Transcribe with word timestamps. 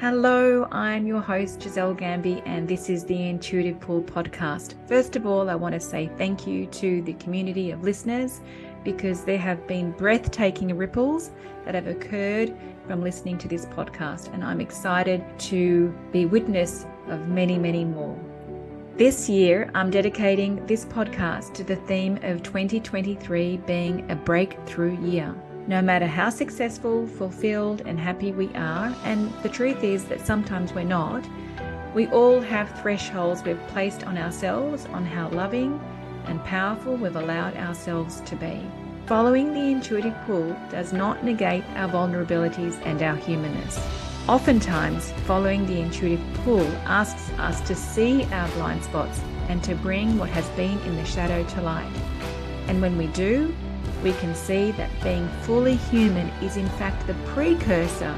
Hello, 0.00 0.66
I'm 0.72 1.06
your 1.06 1.20
host, 1.20 1.60
Giselle 1.60 1.94
Gamby, 1.94 2.40
and 2.46 2.66
this 2.66 2.88
is 2.88 3.04
the 3.04 3.28
Intuitive 3.28 3.78
Pull 3.80 4.02
podcast. 4.02 4.72
First 4.88 5.14
of 5.14 5.26
all, 5.26 5.50
I 5.50 5.54
want 5.54 5.74
to 5.74 5.80
say 5.80 6.10
thank 6.16 6.46
you 6.46 6.64
to 6.68 7.02
the 7.02 7.12
community 7.12 7.70
of 7.70 7.82
listeners 7.82 8.40
because 8.82 9.24
there 9.24 9.36
have 9.36 9.66
been 9.66 9.90
breathtaking 9.90 10.74
ripples 10.74 11.32
that 11.66 11.74
have 11.74 11.86
occurred 11.86 12.56
from 12.86 13.02
listening 13.02 13.36
to 13.40 13.48
this 13.48 13.66
podcast, 13.66 14.32
and 14.32 14.42
I'm 14.42 14.62
excited 14.62 15.22
to 15.50 15.94
be 16.12 16.24
witness 16.24 16.86
of 17.08 17.28
many, 17.28 17.58
many 17.58 17.84
more. 17.84 18.18
This 18.96 19.28
year, 19.28 19.70
I'm 19.74 19.90
dedicating 19.90 20.64
this 20.64 20.86
podcast 20.86 21.52
to 21.52 21.62
the 21.62 21.76
theme 21.76 22.18
of 22.22 22.42
2023 22.42 23.58
being 23.66 24.10
a 24.10 24.16
breakthrough 24.16 24.98
year 25.06 25.36
no 25.66 25.82
matter 25.82 26.06
how 26.06 26.30
successful, 26.30 27.06
fulfilled, 27.06 27.82
and 27.86 27.98
happy 27.98 28.32
we 28.32 28.48
are, 28.54 28.94
and 29.04 29.32
the 29.42 29.48
truth 29.48 29.84
is 29.84 30.04
that 30.06 30.26
sometimes 30.26 30.72
we're 30.72 30.84
not, 30.84 31.24
we 31.94 32.06
all 32.08 32.40
have 32.40 32.80
thresholds 32.80 33.42
we've 33.42 33.60
placed 33.68 34.04
on 34.04 34.16
ourselves 34.16 34.86
on 34.86 35.04
how 35.04 35.28
loving 35.30 35.80
and 36.26 36.42
powerful 36.44 36.96
we've 36.96 37.16
allowed 37.16 37.56
ourselves 37.56 38.20
to 38.22 38.36
be. 38.36 38.60
Following 39.06 39.52
the 39.52 39.72
intuitive 39.72 40.14
pull 40.24 40.56
does 40.70 40.92
not 40.92 41.24
negate 41.24 41.64
our 41.74 41.88
vulnerabilities 41.88 42.80
and 42.86 43.02
our 43.02 43.16
humanness. 43.16 43.78
Oftentimes, 44.28 45.10
following 45.26 45.66
the 45.66 45.80
intuitive 45.80 46.24
pull 46.44 46.66
asks 46.86 47.30
us 47.38 47.60
to 47.62 47.74
see 47.74 48.24
our 48.26 48.48
blind 48.50 48.84
spots 48.84 49.20
and 49.48 49.64
to 49.64 49.74
bring 49.74 50.16
what 50.16 50.28
has 50.30 50.48
been 50.50 50.78
in 50.82 50.94
the 50.94 51.04
shadow 51.04 51.42
to 51.42 51.62
light. 51.62 51.90
And 52.68 52.80
when 52.80 52.96
we 52.96 53.08
do, 53.08 53.52
we 54.02 54.12
can 54.14 54.34
see 54.34 54.70
that 54.72 54.90
being 55.02 55.28
fully 55.42 55.76
human 55.76 56.28
is 56.42 56.56
in 56.56 56.68
fact 56.70 57.06
the 57.06 57.14
precursor 57.26 58.14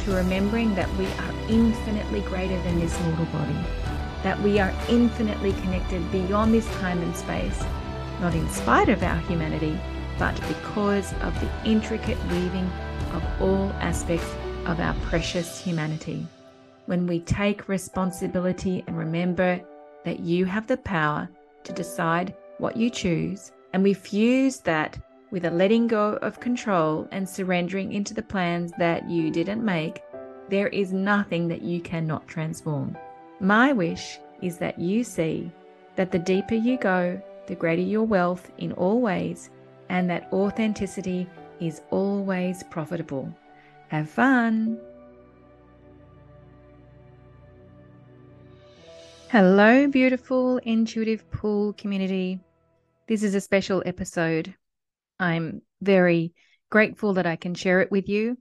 to 0.00 0.12
remembering 0.12 0.74
that 0.74 0.92
we 0.96 1.06
are 1.06 1.34
infinitely 1.48 2.20
greater 2.22 2.60
than 2.62 2.78
this 2.78 2.98
mortal 3.00 3.24
body, 3.26 3.56
that 4.22 4.40
we 4.40 4.58
are 4.58 4.72
infinitely 4.88 5.52
connected 5.62 6.10
beyond 6.12 6.52
this 6.52 6.66
time 6.76 7.00
and 7.02 7.16
space, 7.16 7.62
not 8.20 8.34
in 8.34 8.48
spite 8.50 8.88
of 8.88 9.02
our 9.02 9.16
humanity, 9.20 9.78
but 10.18 10.34
because 10.46 11.12
of 11.22 11.38
the 11.40 11.50
intricate 11.64 12.22
weaving 12.26 12.70
of 13.12 13.24
all 13.40 13.70
aspects 13.80 14.30
of 14.66 14.78
our 14.78 14.94
precious 15.06 15.60
humanity. 15.60 16.26
When 16.86 17.06
we 17.06 17.20
take 17.20 17.68
responsibility 17.68 18.84
and 18.86 18.96
remember 18.96 19.60
that 20.04 20.20
you 20.20 20.44
have 20.44 20.66
the 20.66 20.76
power 20.76 21.28
to 21.64 21.72
decide 21.72 22.34
what 22.58 22.76
you 22.76 22.90
choose, 22.90 23.52
and 23.72 23.82
we 23.82 23.94
fuse 23.94 24.60
that 24.60 24.98
with 25.30 25.44
a 25.44 25.50
letting 25.50 25.86
go 25.86 26.14
of 26.22 26.40
control 26.40 27.08
and 27.10 27.28
surrendering 27.28 27.92
into 27.92 28.14
the 28.14 28.22
plans 28.22 28.72
that 28.78 29.08
you 29.08 29.30
didn't 29.30 29.64
make, 29.64 30.02
there 30.48 30.68
is 30.68 30.92
nothing 30.92 31.48
that 31.48 31.62
you 31.62 31.80
cannot 31.80 32.28
transform. 32.28 32.96
My 33.40 33.72
wish 33.72 34.18
is 34.42 34.58
that 34.58 34.78
you 34.78 35.04
see 35.04 35.50
that 35.96 36.10
the 36.10 36.18
deeper 36.18 36.54
you 36.54 36.76
go, 36.78 37.20
the 37.46 37.54
greater 37.54 37.82
your 37.82 38.04
wealth 38.04 38.50
in 38.58 38.72
all 38.72 39.00
ways, 39.00 39.50
and 39.88 40.08
that 40.10 40.28
authenticity 40.32 41.26
is 41.60 41.82
always 41.90 42.62
profitable. 42.64 43.32
Have 43.88 44.08
fun! 44.08 44.78
Hello, 49.30 49.88
beautiful 49.88 50.58
intuitive 50.58 51.28
pull 51.30 51.72
community. 51.72 52.38
This 53.08 53.22
is 53.22 53.34
a 53.34 53.40
special 53.40 53.82
episode 53.84 54.54
I'm 55.18 55.62
very 55.80 56.32
grateful 56.70 57.14
that 57.14 57.26
I 57.26 57.36
can 57.36 57.54
share 57.54 57.80
it 57.80 57.90
with 57.90 58.08
you. 58.08 58.36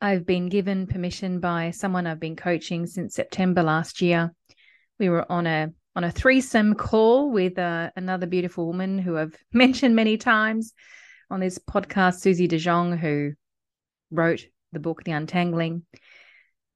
I've 0.00 0.26
been 0.26 0.48
given 0.48 0.86
permission 0.86 1.40
by 1.40 1.70
someone 1.70 2.06
I've 2.06 2.20
been 2.20 2.36
coaching 2.36 2.86
since 2.86 3.14
September 3.14 3.62
last 3.62 4.02
year. 4.02 4.34
We 4.98 5.08
were 5.08 5.30
on 5.30 5.46
a 5.46 5.72
on 5.96 6.04
a 6.04 6.10
threesome 6.10 6.74
call 6.74 7.30
with 7.30 7.58
uh, 7.58 7.90
another 7.94 8.26
beautiful 8.26 8.66
woman 8.66 8.98
who 8.98 9.16
I've 9.16 9.36
mentioned 9.52 9.94
many 9.94 10.16
times 10.16 10.72
on 11.30 11.40
this 11.40 11.58
podcast, 11.58 12.20
Susie 12.20 12.48
De 12.48 12.58
Jong, 12.58 12.96
who 12.96 13.32
wrote 14.10 14.44
the 14.72 14.80
book 14.80 15.04
The 15.04 15.12
Untangling. 15.12 15.84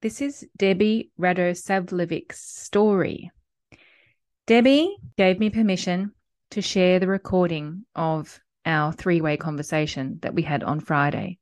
This 0.00 0.21
is 0.21 0.47
Debbie 0.56 1.11
Radosavljević's 1.21 2.39
story. 2.39 3.31
Debbie 4.47 4.97
gave 5.17 5.39
me 5.39 5.50
permission 5.50 6.12
to 6.53 6.62
share 6.62 7.00
the 7.00 7.09
recording 7.09 7.85
of 7.95 8.41
our 8.69 8.93
three 8.93 9.21
way 9.21 9.37
conversation 9.37 10.19
that 10.23 10.34
we 10.34 10.43
had 10.43 10.62
on 10.62 10.79
Friday. 10.79 11.39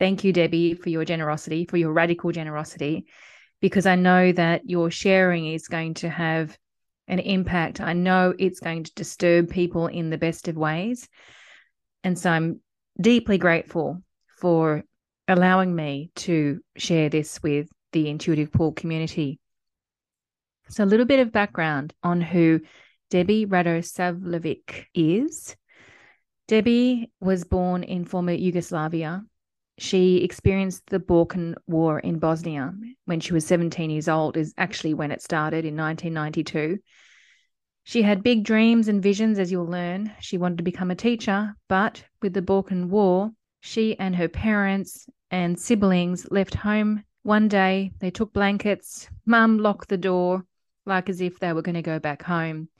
Thank 0.00 0.24
you, 0.24 0.32
Debbie, 0.32 0.74
for 0.74 0.88
your 0.88 1.04
generosity, 1.04 1.66
for 1.66 1.76
your 1.76 1.92
radical 1.92 2.32
generosity, 2.32 3.06
because 3.60 3.86
I 3.86 3.96
know 3.96 4.32
that 4.32 4.62
your 4.64 4.90
sharing 4.90 5.46
is 5.46 5.68
going 5.68 5.94
to 5.94 6.08
have 6.08 6.56
an 7.06 7.18
impact. 7.18 7.80
I 7.80 7.92
know 7.92 8.34
it's 8.38 8.60
going 8.60 8.84
to 8.84 8.94
disturb 8.94 9.50
people 9.50 9.88
in 9.88 10.10
the 10.10 10.18
best 10.18 10.48
of 10.48 10.56
ways. 10.56 11.08
And 12.02 12.18
so 12.18 12.30
I'm 12.30 12.60
deeply 12.98 13.36
grateful 13.36 14.02
for 14.38 14.84
allowing 15.28 15.74
me 15.74 16.12
to 16.14 16.60
share 16.76 17.10
this 17.10 17.42
with 17.42 17.68
the 17.92 18.08
intuitive 18.08 18.52
Pull 18.52 18.72
community. 18.72 19.38
So, 20.70 20.84
a 20.84 20.86
little 20.86 21.06
bit 21.06 21.20
of 21.20 21.32
background 21.32 21.92
on 22.02 22.20
who 22.20 22.60
Debbie 23.10 23.44
Radosavljević 23.44 24.86
is. 24.94 25.56
Debbie 26.50 27.12
was 27.20 27.44
born 27.44 27.84
in 27.84 28.04
former 28.04 28.32
Yugoslavia. 28.32 29.22
She 29.78 30.24
experienced 30.24 30.84
the 30.88 30.98
Balkan 30.98 31.54
War 31.68 32.00
in 32.00 32.18
Bosnia 32.18 32.74
when 33.04 33.20
she 33.20 33.32
was 33.32 33.46
17 33.46 33.88
years 33.88 34.08
old, 34.08 34.36
is 34.36 34.52
actually 34.58 34.94
when 34.94 35.12
it 35.12 35.22
started 35.22 35.64
in 35.64 35.76
1992. 35.76 36.80
She 37.84 38.02
had 38.02 38.24
big 38.24 38.42
dreams 38.42 38.88
and 38.88 39.00
visions, 39.00 39.38
as 39.38 39.52
you'll 39.52 39.68
learn. 39.68 40.10
She 40.18 40.38
wanted 40.38 40.58
to 40.58 40.64
become 40.64 40.90
a 40.90 40.96
teacher, 40.96 41.54
but 41.68 42.02
with 42.20 42.34
the 42.34 42.42
Balkan 42.42 42.90
War, 42.90 43.30
she 43.60 43.96
and 43.96 44.16
her 44.16 44.28
parents 44.28 45.06
and 45.30 45.56
siblings 45.56 46.26
left 46.32 46.56
home. 46.56 47.04
One 47.22 47.46
day, 47.46 47.92
they 48.00 48.10
took 48.10 48.32
blankets, 48.32 49.08
mum 49.24 49.58
locked 49.58 49.88
the 49.88 49.96
door, 49.96 50.44
like 50.84 51.08
as 51.08 51.20
if 51.20 51.38
they 51.38 51.52
were 51.52 51.62
going 51.62 51.76
to 51.76 51.82
go 51.82 52.00
back 52.00 52.24
home. 52.24 52.70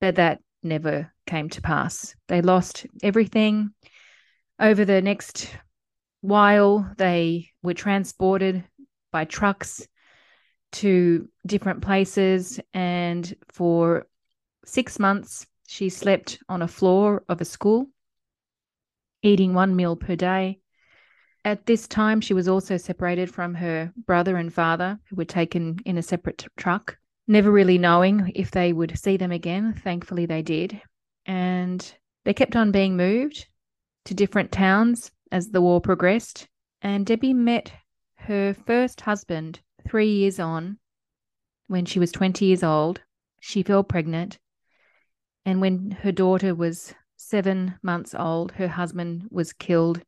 But 0.00 0.14
that 0.14 0.42
never 0.62 1.12
came 1.30 1.48
to 1.50 1.62
pass. 1.62 2.14
They 2.26 2.42
lost 2.42 2.86
everything. 3.02 3.70
Over 4.58 4.84
the 4.84 5.00
next 5.00 5.48
while, 6.22 6.92
they 6.98 7.50
were 7.62 7.74
transported 7.74 8.64
by 9.12 9.24
trucks 9.24 9.86
to 10.72 11.28
different 11.46 11.82
places. 11.82 12.58
And 12.74 13.32
for 13.48 14.06
six 14.64 14.98
months, 14.98 15.46
she 15.68 15.88
slept 15.88 16.40
on 16.48 16.62
a 16.62 16.68
floor 16.68 17.22
of 17.28 17.40
a 17.40 17.44
school, 17.44 17.86
eating 19.22 19.54
one 19.54 19.76
meal 19.76 19.94
per 19.94 20.16
day. 20.16 20.58
At 21.44 21.64
this 21.64 21.86
time, 21.86 22.20
she 22.20 22.34
was 22.34 22.48
also 22.48 22.76
separated 22.76 23.32
from 23.32 23.54
her 23.54 23.92
brother 24.06 24.36
and 24.36 24.52
father, 24.52 24.98
who 25.08 25.16
were 25.16 25.24
taken 25.24 25.78
in 25.86 25.96
a 25.96 26.02
separate 26.02 26.46
truck 26.56 26.98
never 27.30 27.50
really 27.50 27.78
knowing 27.78 28.32
if 28.34 28.50
they 28.50 28.72
would 28.72 28.98
see 28.98 29.16
them 29.16 29.30
again. 29.30 29.72
Thankfully, 29.72 30.26
they 30.26 30.42
did. 30.42 30.82
And 31.26 31.94
they 32.24 32.34
kept 32.34 32.56
on 32.56 32.72
being 32.72 32.96
moved 32.96 33.46
to 34.04 34.14
different 34.14 34.52
towns 34.52 35.10
as 35.32 35.48
the 35.48 35.60
war 35.60 35.80
progressed. 35.80 36.48
And 36.82 37.06
Debbie 37.06 37.34
met 37.34 37.72
her 38.16 38.54
first 38.66 39.02
husband 39.02 39.60
three 39.86 40.10
years 40.10 40.38
on 40.38 40.78
when 41.68 41.84
she 41.84 41.98
was 41.98 42.12
20 42.12 42.44
years 42.44 42.62
old. 42.62 43.00
She 43.40 43.62
fell 43.62 43.84
pregnant. 43.84 44.38
And 45.44 45.60
when 45.60 45.92
her 46.02 46.12
daughter 46.12 46.54
was 46.54 46.94
seven 47.16 47.74
months 47.82 48.14
old, 48.14 48.52
her 48.52 48.68
husband 48.68 49.28
was 49.30 49.52
killed 49.52 50.02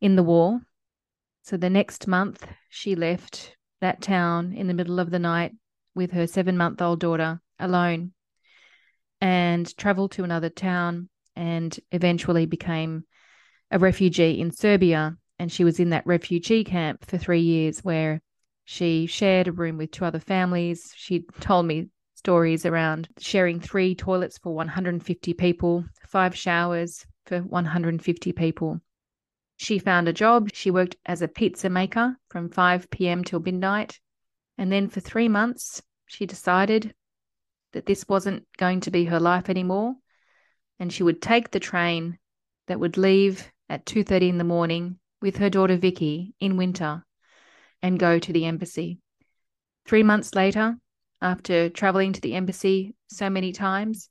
in 0.00 0.16
the 0.16 0.22
war. 0.22 0.60
So 1.42 1.56
the 1.56 1.70
next 1.70 2.06
month, 2.06 2.46
she 2.68 2.94
left 2.94 3.56
that 3.80 4.02
town 4.02 4.52
in 4.52 4.66
the 4.66 4.74
middle 4.74 4.98
of 4.98 5.10
the 5.10 5.18
night 5.18 5.52
with 5.94 6.12
her 6.12 6.26
seven 6.26 6.56
month 6.56 6.82
old 6.82 7.00
daughter 7.00 7.40
alone 7.58 8.12
and 9.20 9.76
traveled 9.76 10.12
to 10.12 10.24
another 10.24 10.50
town 10.50 11.08
and 11.34 11.78
eventually 11.92 12.46
became 12.46 13.04
a 13.70 13.78
refugee 13.78 14.40
in 14.40 14.50
Serbia. 14.50 15.16
And 15.38 15.52
she 15.52 15.64
was 15.64 15.80
in 15.80 15.90
that 15.90 16.06
refugee 16.06 16.64
camp 16.64 17.04
for 17.04 17.18
three 17.18 17.40
years 17.40 17.80
where 17.80 18.20
she 18.64 19.06
shared 19.06 19.48
a 19.48 19.52
room 19.52 19.76
with 19.76 19.90
two 19.90 20.04
other 20.04 20.18
families. 20.18 20.92
She 20.96 21.26
told 21.40 21.66
me 21.66 21.88
stories 22.14 22.66
around 22.66 23.08
sharing 23.18 23.60
three 23.60 23.94
toilets 23.94 24.38
for 24.38 24.54
150 24.54 25.34
people, 25.34 25.84
five 26.08 26.34
showers 26.34 27.06
for 27.26 27.40
150 27.40 28.32
people. 28.32 28.80
She 29.58 29.78
found 29.78 30.08
a 30.08 30.12
job. 30.12 30.50
She 30.52 30.70
worked 30.70 30.96
as 31.06 31.22
a 31.22 31.28
pizza 31.28 31.70
maker 31.70 32.16
from 32.28 32.50
5 32.50 32.90
p.m. 32.90 33.24
till 33.24 33.40
midnight. 33.40 34.00
And 34.58 34.72
then 34.72 34.88
for 34.88 35.00
three 35.00 35.28
months, 35.28 35.82
she 36.06 36.26
decided 36.26 36.94
that 37.76 37.86
this 37.86 38.08
wasn't 38.08 38.44
going 38.56 38.80
to 38.80 38.90
be 38.90 39.04
her 39.04 39.20
life 39.20 39.48
anymore 39.48 39.94
and 40.80 40.92
she 40.92 41.02
would 41.02 41.22
take 41.22 41.50
the 41.50 41.60
train 41.60 42.18
that 42.66 42.80
would 42.80 42.96
leave 42.96 43.52
at 43.68 43.86
2:30 43.86 44.28
in 44.28 44.38
the 44.38 44.44
morning 44.44 44.98
with 45.22 45.36
her 45.36 45.50
daughter 45.50 45.76
Vicky 45.76 46.34
in 46.40 46.56
winter 46.56 47.04
and 47.82 47.98
go 47.98 48.18
to 48.18 48.32
the 48.32 48.44
embassy 48.44 48.98
three 49.86 50.02
months 50.02 50.34
later, 50.34 50.76
after 51.22 51.70
traveling 51.70 52.12
to 52.12 52.20
the 52.20 52.34
embassy 52.34 52.94
so 53.08 53.30
many 53.30 53.52
times, 53.52 54.10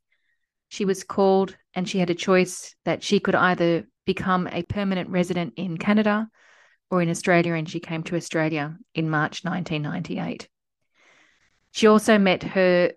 she 0.70 0.86
was 0.86 1.04
called 1.04 1.56
and 1.74 1.88
she 1.88 2.00
had 2.00 2.10
a 2.10 2.16
choice 2.16 2.76
that 2.86 3.04
she 3.04 3.20
could 3.20 3.36
either 3.36 3.86
become 4.06 4.48
a 4.48 4.64
permanent 4.64 5.10
resident 5.10 5.54
in 5.58 5.78
Canada 5.78 6.28
or 6.90 7.02
in 7.02 7.10
Australia, 7.10 7.54
and 7.54 7.70
she 7.70 7.80
came 7.80 8.04
to 8.04 8.16
Australia 8.16 8.78
in 8.94 9.10
March 9.10 9.44
1998. 9.44 10.48
She 11.72 11.88
also 11.88 12.18
met 12.18 12.44
her 12.44 12.92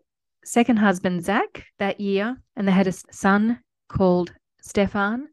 second 0.48 0.78
husband, 0.78 1.24
Zac, 1.24 1.64
that 1.78 2.00
year, 2.00 2.36
and 2.56 2.66
they 2.66 2.72
had 2.72 2.86
a 2.86 2.92
son 2.92 3.60
called 3.88 4.32
Stefan. 4.60 5.28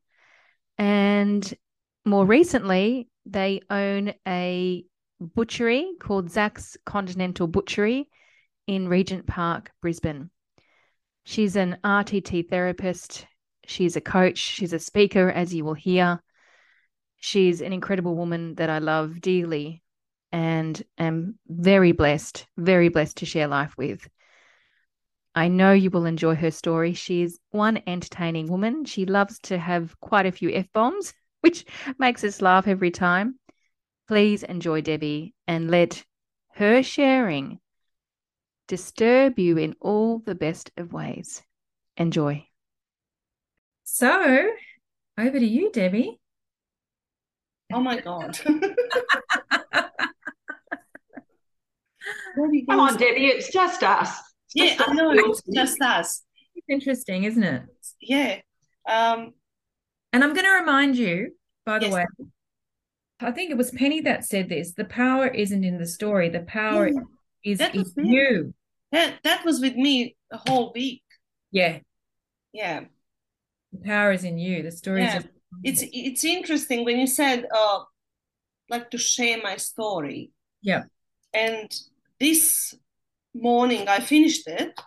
And 0.78 1.54
more 2.06 2.26
recently, 2.26 3.08
they 3.26 3.62
own 3.70 4.14
a 4.28 4.86
butchery 5.20 5.92
called 6.00 6.30
Zac's 6.30 6.78
Continental 6.86 7.48
Butchery 7.48 8.10
in 8.68 8.88
Regent 8.88 9.26
Park, 9.26 9.72
Brisbane. 9.82 10.30
She's 11.24 11.56
an 11.56 11.78
RTT 11.84 12.50
therapist. 12.50 13.26
She's 13.66 13.96
a 13.96 14.02
coach. 14.02 14.38
She's 14.38 14.74
a 14.74 14.80
speaker, 14.80 15.30
as 15.30 15.54
you 15.54 15.66
will 15.66 15.74
hear. 15.74 16.22
She's 17.18 17.62
an 17.62 17.74
incredible 17.74 18.16
woman 18.16 18.56
that 18.56 18.70
I 18.70 18.80
love 18.80 19.22
dearly 19.22 19.82
and 20.32 20.82
am 20.98 21.40
very 21.48 21.94
blessed, 21.94 22.46
very 22.58 22.90
blessed 22.90 23.18
to 23.18 23.26
share 23.26 23.48
life 23.48 23.74
with. 23.78 24.08
I 25.36 25.50
know 25.50 25.74
you 25.74 25.90
will 25.90 26.06
enjoy 26.06 26.36
her 26.36 26.50
story. 26.50 26.94
She's 26.94 27.38
one 27.52 27.82
entertaining 27.86 28.48
woman. 28.48 28.86
She 28.86 29.06
loves 29.06 29.38
to 29.40 29.58
have 29.58 30.00
quite 30.00 30.26
a 30.26 30.32
few 30.32 30.50
F 30.50 30.72
bombs, 30.74 31.14
which 31.42 31.66
makes 32.00 32.24
us 32.24 32.42
laugh 32.42 32.68
every 32.68 32.90
time. 32.90 33.38
Please 34.08 34.44
enjoy 34.44 34.82
Debbie 34.82 35.34
and 35.46 35.70
let 35.70 36.06
her 36.54 36.82
sharing 36.82 37.60
disturb 38.68 39.38
you 39.38 39.58
in 39.58 39.76
all 39.82 40.20
the 40.20 40.36
best 40.36 40.72
of 40.78 40.94
ways. 40.94 41.44
Enjoy. 41.98 42.48
So, 43.84 44.50
over 45.18 45.40
to 45.40 45.46
you, 45.46 45.72
Debbie. 45.72 46.20
Oh 47.74 47.82
my 47.82 48.00
God. 48.00 48.40
Come 52.70 52.80
on, 52.80 52.98
Debbie, 52.98 53.28
it's 53.28 53.52
just 53.52 53.84
us. 53.84 54.35
It's 54.56 54.80
yeah, 54.80 54.86
I 54.88 54.94
know, 54.94 55.12
it's 55.12 55.42
just 55.54 55.82
us. 55.82 56.24
It's 56.56 56.66
interesting, 56.70 57.26
isn't 57.26 57.44
it? 57.44 57.64
Yeah. 58.02 58.40
Um, 58.90 59.34
and 60.14 60.24
I'm 60.24 60.34
going 60.34 60.46
to 60.46 60.52
remind 60.60 60.98
you, 60.98 61.32
by 61.66 61.80
the 61.80 61.88
yes. 61.88 61.94
way, 61.94 62.06
I 63.20 63.32
think 63.32 63.52
it 63.52 63.58
was 63.58 63.72
Penny 63.72 64.02
that 64.02 64.26
said 64.26 64.50
this 64.50 64.74
the 64.74 64.86
power 64.86 65.28
isn't 65.28 65.64
in 65.64 65.78
the 65.78 65.86
story, 65.86 66.30
the 66.30 66.42
power 66.42 66.88
yeah, 66.88 67.02
is 67.44 67.60
in 67.62 68.06
you. 68.06 68.54
That, 68.92 69.20
that 69.24 69.44
was 69.44 69.60
with 69.60 69.76
me 69.76 70.16
the 70.32 70.40
whole 70.48 70.72
week. 70.74 71.04
Yeah. 71.52 71.80
Yeah. 72.54 72.86
The 73.74 73.80
power 73.80 74.12
is 74.12 74.24
in 74.24 74.38
you. 74.38 74.64
The 74.64 74.72
story 74.72 75.02
yeah. 75.02 75.18
is. 75.18 75.26
It's 75.64 75.84
it's 75.94 76.24
interesting 76.26 76.84
when 76.84 76.98
you 76.98 77.08
said, 77.08 77.46
uh, 77.54 77.84
like 78.70 78.90
to 78.92 78.98
share 78.98 79.40
my 79.42 79.58
story. 79.58 80.32
Yeah. 80.62 80.84
And 81.34 81.72
this 82.20 82.74
morning 83.36 83.88
I 83.88 84.00
finished 84.00 84.48
it. 84.48 84.80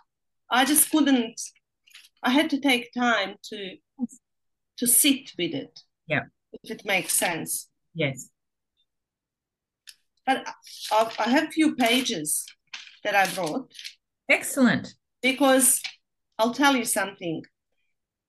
I 0.51 0.65
just 0.65 0.89
couldn't. 0.91 1.39
I 2.23 2.31
had 2.31 2.49
to 2.49 2.59
take 2.59 2.91
time 2.93 3.35
to 3.49 3.77
to 4.77 4.87
sit 4.87 5.31
with 5.37 5.53
it. 5.53 5.79
Yeah. 6.07 6.23
If 6.63 6.71
it 6.71 6.85
makes 6.85 7.13
sense. 7.13 7.69
Yes. 7.93 8.29
But 10.25 10.47
I, 10.91 11.11
I 11.19 11.29
have 11.29 11.49
a 11.49 11.51
few 11.51 11.75
pages 11.75 12.45
that 13.03 13.15
I 13.15 13.31
brought. 13.33 13.71
Excellent. 14.29 14.93
Because 15.21 15.81
I'll 16.37 16.53
tell 16.53 16.75
you 16.75 16.85
something. 16.85 17.43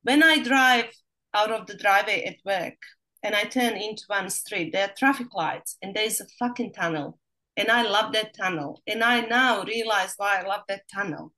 When 0.03 0.23
I 0.23 0.43
drive 0.43 0.87
out 1.35 1.53
of 1.53 1.67
the 1.67 1.77
driveway 1.77 2.25
at 2.25 2.37
work 2.45 2.79
and 3.23 3.35
I 3.37 3.45
turn 3.45 3.75
into 3.75 4.05
one 4.09 4.31
street, 4.31 4.73
there 4.73 4.87
are 4.89 4.95
traffic 4.99 5.29
lights 5.35 5.77
and 5.83 5.95
there's 5.95 6.21
a 6.21 6.27
fucking 6.39 6.73
tunnel. 6.73 7.20
And 7.56 7.70
I 7.70 7.82
love 7.82 8.12
that 8.12 8.37
tunnel. 8.37 8.82
And 8.87 9.02
I 9.02 9.20
now 9.20 9.62
realize 9.64 10.14
why 10.17 10.38
I 10.38 10.47
love 10.47 10.62
that 10.69 10.82
tunnel. 10.93 11.32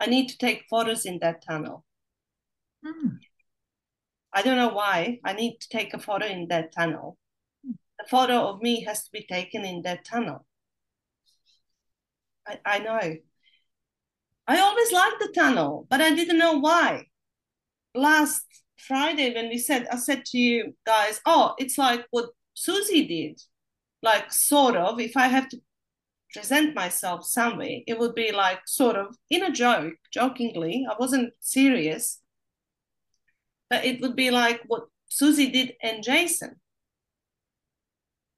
I 0.00 0.06
need 0.06 0.28
to 0.28 0.38
take 0.38 0.64
photos 0.68 1.06
in 1.06 1.18
that 1.20 1.44
tunnel. 1.46 1.84
Hmm. 2.84 3.16
I 4.32 4.42
don't 4.42 4.56
know 4.56 4.68
why. 4.74 5.20
I 5.24 5.32
need 5.32 5.58
to 5.60 5.68
take 5.68 5.94
a 5.94 5.98
photo 5.98 6.26
in 6.26 6.48
that 6.48 6.74
tunnel. 6.74 7.16
The 7.64 8.06
photo 8.10 8.48
of 8.48 8.60
me 8.60 8.84
has 8.84 9.04
to 9.04 9.10
be 9.10 9.26
taken 9.26 9.64
in 9.64 9.82
that 9.82 10.04
tunnel. 10.04 10.44
I, 12.46 12.58
I 12.64 12.78
know. 12.80 13.16
I 14.46 14.60
always 14.60 14.92
liked 14.92 15.20
the 15.20 15.32
tunnel, 15.34 15.86
but 15.88 16.00
I 16.00 16.14
didn't 16.14 16.38
know 16.38 16.58
why. 16.58 17.06
Last 17.94 18.44
Friday, 18.78 19.34
when 19.34 19.48
we 19.48 19.58
said, 19.58 19.88
I 19.90 19.96
said 19.96 20.24
to 20.26 20.38
you 20.38 20.74
guys, 20.86 21.20
oh, 21.24 21.54
it's 21.58 21.78
like 21.78 22.06
what 22.10 22.30
Susie 22.54 23.06
did. 23.06 23.40
Like, 24.02 24.32
sort 24.32 24.76
of, 24.76 25.00
if 25.00 25.16
I 25.16 25.28
have 25.28 25.48
to 25.48 25.60
present 26.32 26.74
myself 26.74 27.24
some 27.24 27.58
way, 27.58 27.84
it 27.86 27.98
would 27.98 28.14
be 28.14 28.30
like 28.32 28.60
sort 28.66 28.96
of 28.96 29.16
in 29.30 29.42
a 29.42 29.50
joke, 29.50 29.94
jokingly. 30.12 30.86
I 30.90 30.94
wasn't 30.98 31.32
serious. 31.40 32.20
But 33.70 33.84
it 33.84 34.00
would 34.00 34.14
be 34.14 34.30
like 34.30 34.62
what 34.66 34.84
Susie 35.08 35.50
did 35.50 35.74
and 35.82 36.04
Jason. 36.04 36.60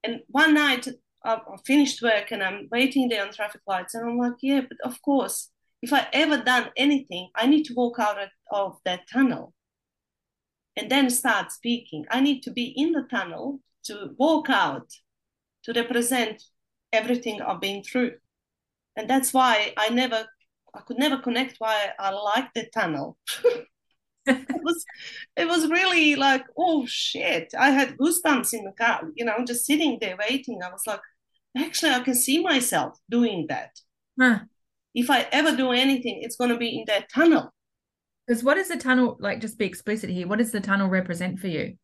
And 0.05 0.21
one 0.29 0.55
night 0.55 0.87
I 1.25 1.41
finished 1.67 2.01
work 2.01 2.31
and 2.31 2.43
I'm 2.43 2.69
waiting 2.71 3.09
there 3.09 3.25
on 3.25 3.33
traffic 3.33 3.61
lights, 3.67 3.95
and 3.95 4.09
I'm 4.09 4.17
like, 4.17 4.35
yeah, 4.43 4.61
but 4.61 4.79
of 4.85 5.03
course, 5.03 5.51
if 5.83 5.93
I 5.93 6.07
ever 6.13 6.39
done 6.39 6.71
anything, 6.77 7.29
I 7.35 7.47
need 7.47 7.65
to 7.65 7.75
walk 7.75 7.99
out 7.99 8.17
of 8.51 8.79
that 8.85 9.01
tunnel 9.13 9.53
and 10.77 10.91
then 10.91 11.11
start 11.11 11.53
speaking. 11.53 12.05
I 12.11 12.21
need 12.21 12.43
to 12.45 12.51
be 12.51 12.73
in 12.77 12.93
the 12.93 13.03
tunnel 13.03 13.61
to 13.85 14.11
walk 14.17 14.49
out 14.49 14.89
to 15.69 15.81
represent 15.81 16.43
everything 16.93 17.41
I've 17.43 17.61
been 17.61 17.83
through. 17.83 18.13
And 18.97 19.09
that's 19.09 19.33
why 19.33 19.75
I 19.77 19.91
never, 19.91 20.27
I 20.75 20.81
could 20.81 20.99
never 20.99 21.19
connect 21.19 21.57
why 21.59 21.91
I 21.99 22.11
like 22.11 22.53
the 22.55 22.69
tunnel. 22.75 23.17
it 24.27 24.63
was, 24.63 24.85
it 25.37 25.47
was 25.47 25.71
really 25.71 26.17
like, 26.17 26.45
oh 26.57 26.85
shit! 26.87 27.53
I 27.59 27.71
had 27.71 27.97
goosebumps 27.97 28.53
in 28.55 28.65
the 28.65 28.73
car. 28.73 29.03
You 29.15 29.25
know, 29.25 29.45
just 29.47 29.67
sitting 29.67 29.99
there 30.01 30.17
waiting. 30.19 30.61
I 30.63 30.71
was 30.71 30.83
like, 30.87 31.01
actually, 31.57 31.93
I 31.93 32.01
can 32.01 32.15
see 32.15 32.43
myself 32.43 32.99
doing 33.09 33.47
that. 33.49 33.71
Huh 34.21 34.41
if 34.99 35.11
I 35.11 35.27
ever 35.31 35.57
do 35.57 35.71
anything, 35.71 36.21
it's 36.23 36.37
going 36.37 36.51
to 36.51 36.57
be 36.57 36.81
in 36.81 36.85
that 36.87 37.09
tunnel. 37.13 37.53
Because 38.27 38.43
what 38.43 38.59
is 38.59 38.69
the 38.69 38.77
tunnel 38.77 39.17
like? 39.21 39.41
Just 39.41 39.59
be 39.59 39.65
explicit 39.65 40.11
here. 40.11 40.27
What 40.27 40.39
does 40.39 40.51
the 40.53 40.61
tunnel 40.61 40.89
represent 40.89 41.39
for 41.39 41.47
you? 41.47 41.77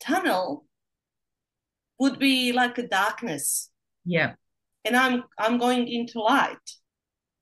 Tunnel 0.00 0.65
would 1.98 2.18
be 2.18 2.52
like 2.52 2.78
a 2.78 2.86
darkness. 2.86 3.70
Yeah. 4.04 4.34
And 4.84 4.96
I'm 4.96 5.24
I'm 5.38 5.58
going 5.58 5.88
into 5.88 6.20
light, 6.20 6.66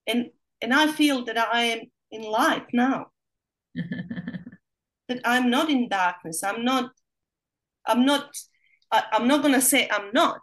and 0.07 0.31
and 0.63 0.73
I 0.73 0.91
feel 0.91 1.25
that 1.27 1.37
I 1.39 1.63
am 1.65 1.81
in 2.11 2.23
light 2.23 2.67
now. 2.73 3.07
that 5.09 5.21
I'm 5.25 5.51
not 5.51 5.69
in 5.69 5.89
darkness. 5.89 6.43
I'm 6.43 6.65
not. 6.65 6.91
I'm 7.87 8.07
not. 8.07 8.35
I, 8.91 9.05
I'm 9.13 9.29
not 9.29 9.43
going 9.43 9.55
to 9.55 9.61
say 9.61 9.89
I'm 9.91 10.11
not. 10.15 10.41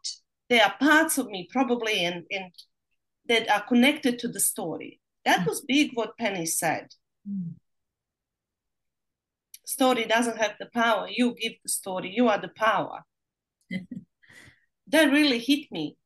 There 0.49 0.63
are 0.63 0.75
parts 0.79 1.17
of 1.17 1.27
me 1.27 1.47
probably, 1.51 2.05
and 2.05 2.23
and 2.29 2.51
that 3.27 3.49
are 3.49 3.65
connected 3.65 4.19
to 4.19 4.27
the 4.27 4.39
story. 4.39 4.99
That 5.25 5.47
was 5.47 5.61
big 5.61 5.91
what 5.93 6.17
Penny 6.17 6.45
said. 6.45 6.87
Mm. 7.29 7.53
Story 9.65 10.05
doesn't 10.05 10.37
have 10.37 10.55
the 10.59 10.67
power. 10.73 11.07
You 11.09 11.33
give 11.39 11.53
the 11.63 11.69
story. 11.69 12.11
You 12.13 12.27
are 12.27 12.41
the 12.41 12.51
power. 12.55 13.03
that 14.91 15.11
really 15.11 15.39
hit 15.39 15.71
me. 15.71 15.97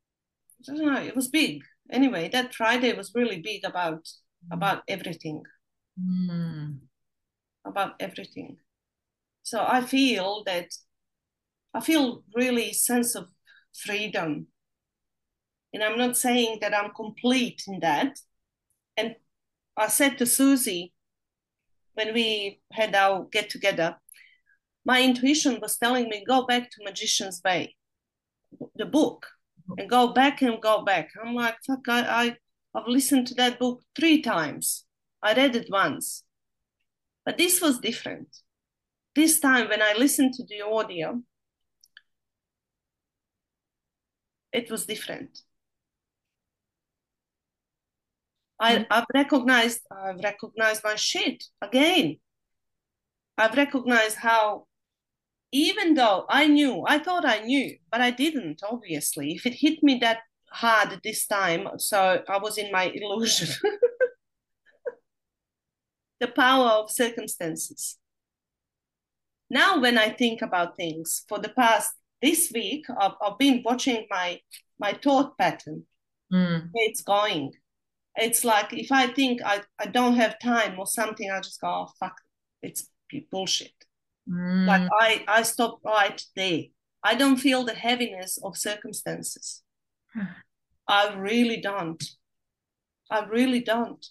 I 0.70 0.74
don't 0.74 0.86
know. 0.86 1.02
It 1.02 1.16
was 1.16 1.28
big. 1.28 1.64
Anyway, 1.92 2.30
that 2.30 2.56
Friday 2.56 2.94
was 2.94 3.12
really 3.14 3.42
big 3.42 3.64
about 3.64 4.04
mm. 4.04 4.52
about 4.52 4.84
everything. 4.88 5.44
Mm. 6.00 6.80
About 7.66 7.94
everything. 8.00 8.58
So 9.44 9.64
I 9.68 9.82
feel 9.82 10.44
that 10.46 10.70
I 11.74 11.82
feel 11.82 12.24
really 12.36 12.74
sense 12.74 13.16
of 13.16 13.28
freedom 13.74 14.48
and 15.76 15.84
I'm 15.84 15.98
not 15.98 16.16
saying 16.16 16.60
that 16.62 16.74
I'm 16.74 16.92
complete 16.92 17.64
in 17.68 17.82
that. 17.82 18.18
And 18.96 19.16
I 19.76 19.88
said 19.88 20.18
to 20.18 20.26
Susie 20.26 20.94
when 21.96 22.14
we 22.14 22.62
had 22.72 22.96
our 22.96 23.28
get 23.30 23.50
together, 23.50 23.98
my 24.86 25.02
intuition 25.04 25.60
was 25.62 25.76
telling 25.76 26.08
me, 26.08 26.24
go 26.26 26.46
back 26.46 26.72
to 26.72 26.84
Magician's 26.86 27.42
Way, 27.44 27.76
the 28.76 28.86
book, 28.86 29.28
and 29.78 29.90
go 29.90 30.14
back 30.14 30.42
and 30.42 30.62
go 30.62 30.84
back. 30.84 31.10
I'm 31.22 31.34
like, 31.34 31.56
fuck, 31.66 31.88
I, 31.88 32.02
I, 32.02 32.38
I've 32.74 32.88
listened 32.88 33.28
to 33.28 33.36
that 33.36 33.60
book 33.60 33.82
three 33.96 34.22
times. 34.22 34.86
I 35.22 35.34
read 35.34 35.56
it 35.56 35.68
once. 35.70 36.24
But 37.26 37.38
this 37.38 37.62
was 37.62 37.80
different. 37.80 38.28
This 39.16 39.40
time, 39.40 39.70
when 39.70 39.82
I 39.82 39.94
listened 39.98 40.34
to 40.34 40.46
the 40.46 40.62
audio, 40.62 41.22
it 44.52 44.70
was 44.72 44.86
different 44.86 45.42
I, 48.60 48.78
Mm. 48.78 48.88
I've 48.90 49.06
recognized 49.14 49.82
I've 49.92 50.24
recognized 50.24 50.84
my 50.84 50.96
shit 50.96 51.44
again. 51.62 52.18
I've 53.38 53.56
recognized 53.56 54.18
how 54.18 54.68
even 55.56 55.94
though 55.94 56.26
I 56.28 56.48
knew, 56.48 56.84
I 56.86 57.00
thought 57.00 57.24
I 57.24 57.40
knew, 57.40 57.78
but 57.90 58.02
I 58.02 58.12
didn't, 58.12 58.62
obviously. 58.70 59.32
If 59.32 59.46
it 59.46 59.54
hit 59.54 59.82
me 59.82 60.00
that 60.02 60.20
hard 60.52 61.00
this 61.02 61.26
time, 61.28 61.70
so 61.78 62.22
I 62.28 62.38
was 62.40 62.58
in 62.58 62.74
my 62.74 62.92
illusion. 62.94 63.56
the 66.20 66.28
power 66.28 66.68
of 66.68 66.92
circumstances. 66.92 67.98
Now, 69.50 69.80
when 69.80 69.98
I 69.98 70.10
think 70.10 70.42
about 70.42 70.76
things 70.76 71.24
for 71.30 71.40
the 71.40 71.50
past 71.50 71.94
this 72.22 72.52
week, 72.54 72.86
I've, 73.00 73.14
I've 73.22 73.38
been 73.38 73.62
watching 73.64 74.08
my 74.10 74.42
my 74.78 74.92
thought 75.02 75.38
pattern. 75.38 75.84
Mm. 76.34 76.70
It's 76.74 77.02
going. 77.02 77.54
It's 78.18 78.44
like 78.44 78.74
if 78.74 78.92
I 78.92 79.08
think 79.08 79.40
I, 79.46 79.62
I 79.80 79.86
don't 79.86 80.16
have 80.16 80.38
time 80.40 80.78
or 80.78 80.88
something, 80.88 81.32
I 81.32 81.40
just 81.40 81.62
go, 81.62 81.68
oh, 81.68 81.88
fuck, 81.98 82.20
it's 82.62 82.90
bullshit. 83.32 83.72
Mm. 84.30 84.68
Like 84.68 84.90
I, 85.00 85.26
I 85.28 85.42
stop 85.44 85.80
right 85.84 86.22
there. 86.36 86.64
I 87.04 87.16
don't 87.16 87.38
feel 87.38 87.64
the 87.64 87.74
heaviness 87.74 88.40
of 88.44 88.58
circumstances. 88.58 89.62
I 90.88 91.14
really 91.16 91.62
don't. 91.62 92.04
I 93.10 93.24
really 93.26 93.60
don't. 93.60 94.06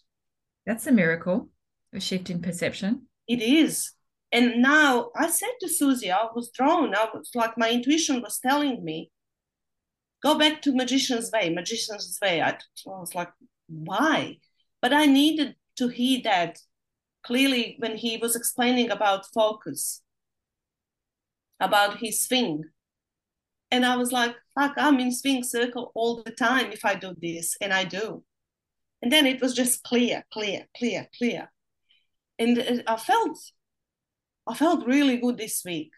That's 0.67 0.87
a 0.87 0.93
miracle, 0.93 1.51
a 1.93 2.01
shift 2.01 2.31
in 2.31 2.41
perception. 2.41 3.07
It 3.29 3.43
is. 3.43 3.93
And 4.33 4.63
now 4.63 5.11
I 5.17 5.29
said 5.31 5.53
to 5.61 5.69
Susie, 5.69 6.11
I 6.11 6.27
was 6.35 6.51
drawn. 6.51 6.95
I 6.95 7.07
was 7.15 7.31
like, 7.35 7.57
my 7.57 7.71
intuition 7.71 8.21
was 8.23 8.39
telling 8.39 8.85
me, 8.85 9.11
go 10.23 10.39
back 10.39 10.63
to 10.63 10.75
Magician's 10.75 11.31
Way, 11.33 11.51
Magician's 11.51 12.19
Way. 12.21 12.43
I, 12.43 12.51
I 12.51 12.59
was 12.87 13.15
like, 13.15 13.31
why? 13.69 14.39
But 14.83 14.93
I 14.93 15.07
needed 15.07 15.55
to 15.77 15.89
hear 15.89 16.21
that 16.25 16.59
clearly 17.25 17.77
when 17.79 17.97
he 17.97 18.17
was 18.17 18.37
explaining 18.37 18.91
about 18.91 19.27
focus, 19.33 20.03
about 21.61 21.99
his 21.99 22.25
swing. 22.25 22.65
And 23.71 23.85
I 23.85 23.97
was 23.97 24.13
like, 24.13 24.35
fuck, 24.55 24.75
I'm 24.77 25.01
in 25.01 25.13
swing 25.13 25.43
circle 25.43 25.91
all 25.95 26.23
the 26.23 26.31
time 26.31 26.73
if 26.73 26.85
I 26.85 26.95
do 26.95 27.15
this. 27.21 27.57
And 27.61 27.73
I 27.73 27.85
do. 27.85 28.23
And 29.03 29.13
then 29.13 29.27
it 29.27 29.41
was 29.41 29.55
just 29.55 29.83
clear, 29.83 30.25
clear, 30.33 30.67
clear, 30.77 31.09
clear. 31.17 31.51
And 32.39 32.83
I 32.87 32.97
felt, 32.97 33.39
I 34.47 34.55
felt 34.55 34.87
really 34.87 35.19
good 35.19 35.39
this 35.39 35.63
week. 35.65 35.91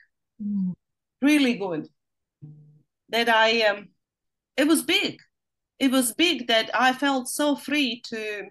Mm. 0.42 0.75
Really 1.22 1.54
good. 1.54 1.88
That 3.10 3.28
I, 3.28 3.62
um, 3.62 3.88
it 4.56 4.66
was 4.66 4.82
big. 4.82 5.18
It 5.78 5.90
was 5.90 6.14
big 6.14 6.48
that 6.48 6.70
I 6.75 6.92
felt 6.92 7.28
so 7.28 7.54
free 7.56 8.00
to. 8.06 8.44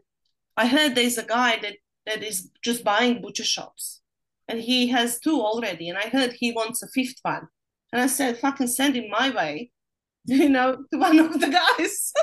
I 0.55 0.67
heard 0.67 0.95
there's 0.95 1.17
a 1.17 1.25
guy 1.25 1.59
that 1.61 1.75
that 2.05 2.23
is 2.23 2.51
just 2.61 2.83
buying 2.83 3.21
butcher 3.21 3.43
shops, 3.43 4.01
and 4.47 4.59
he 4.59 4.87
has 4.87 5.19
two 5.19 5.41
already. 5.41 5.89
And 5.89 5.97
I 5.97 6.09
heard 6.09 6.33
he 6.33 6.51
wants 6.51 6.83
a 6.83 6.87
fifth 6.87 7.19
one, 7.21 7.47
and 7.91 8.01
I 8.01 8.07
said, 8.07 8.39
"Fucking 8.39 8.67
send 8.67 8.95
him 8.95 9.09
my 9.09 9.29
way," 9.29 9.71
you 10.25 10.49
know, 10.49 10.77
to 10.91 10.99
one 10.99 11.19
of 11.19 11.39
the 11.39 11.49
guys. 11.49 12.13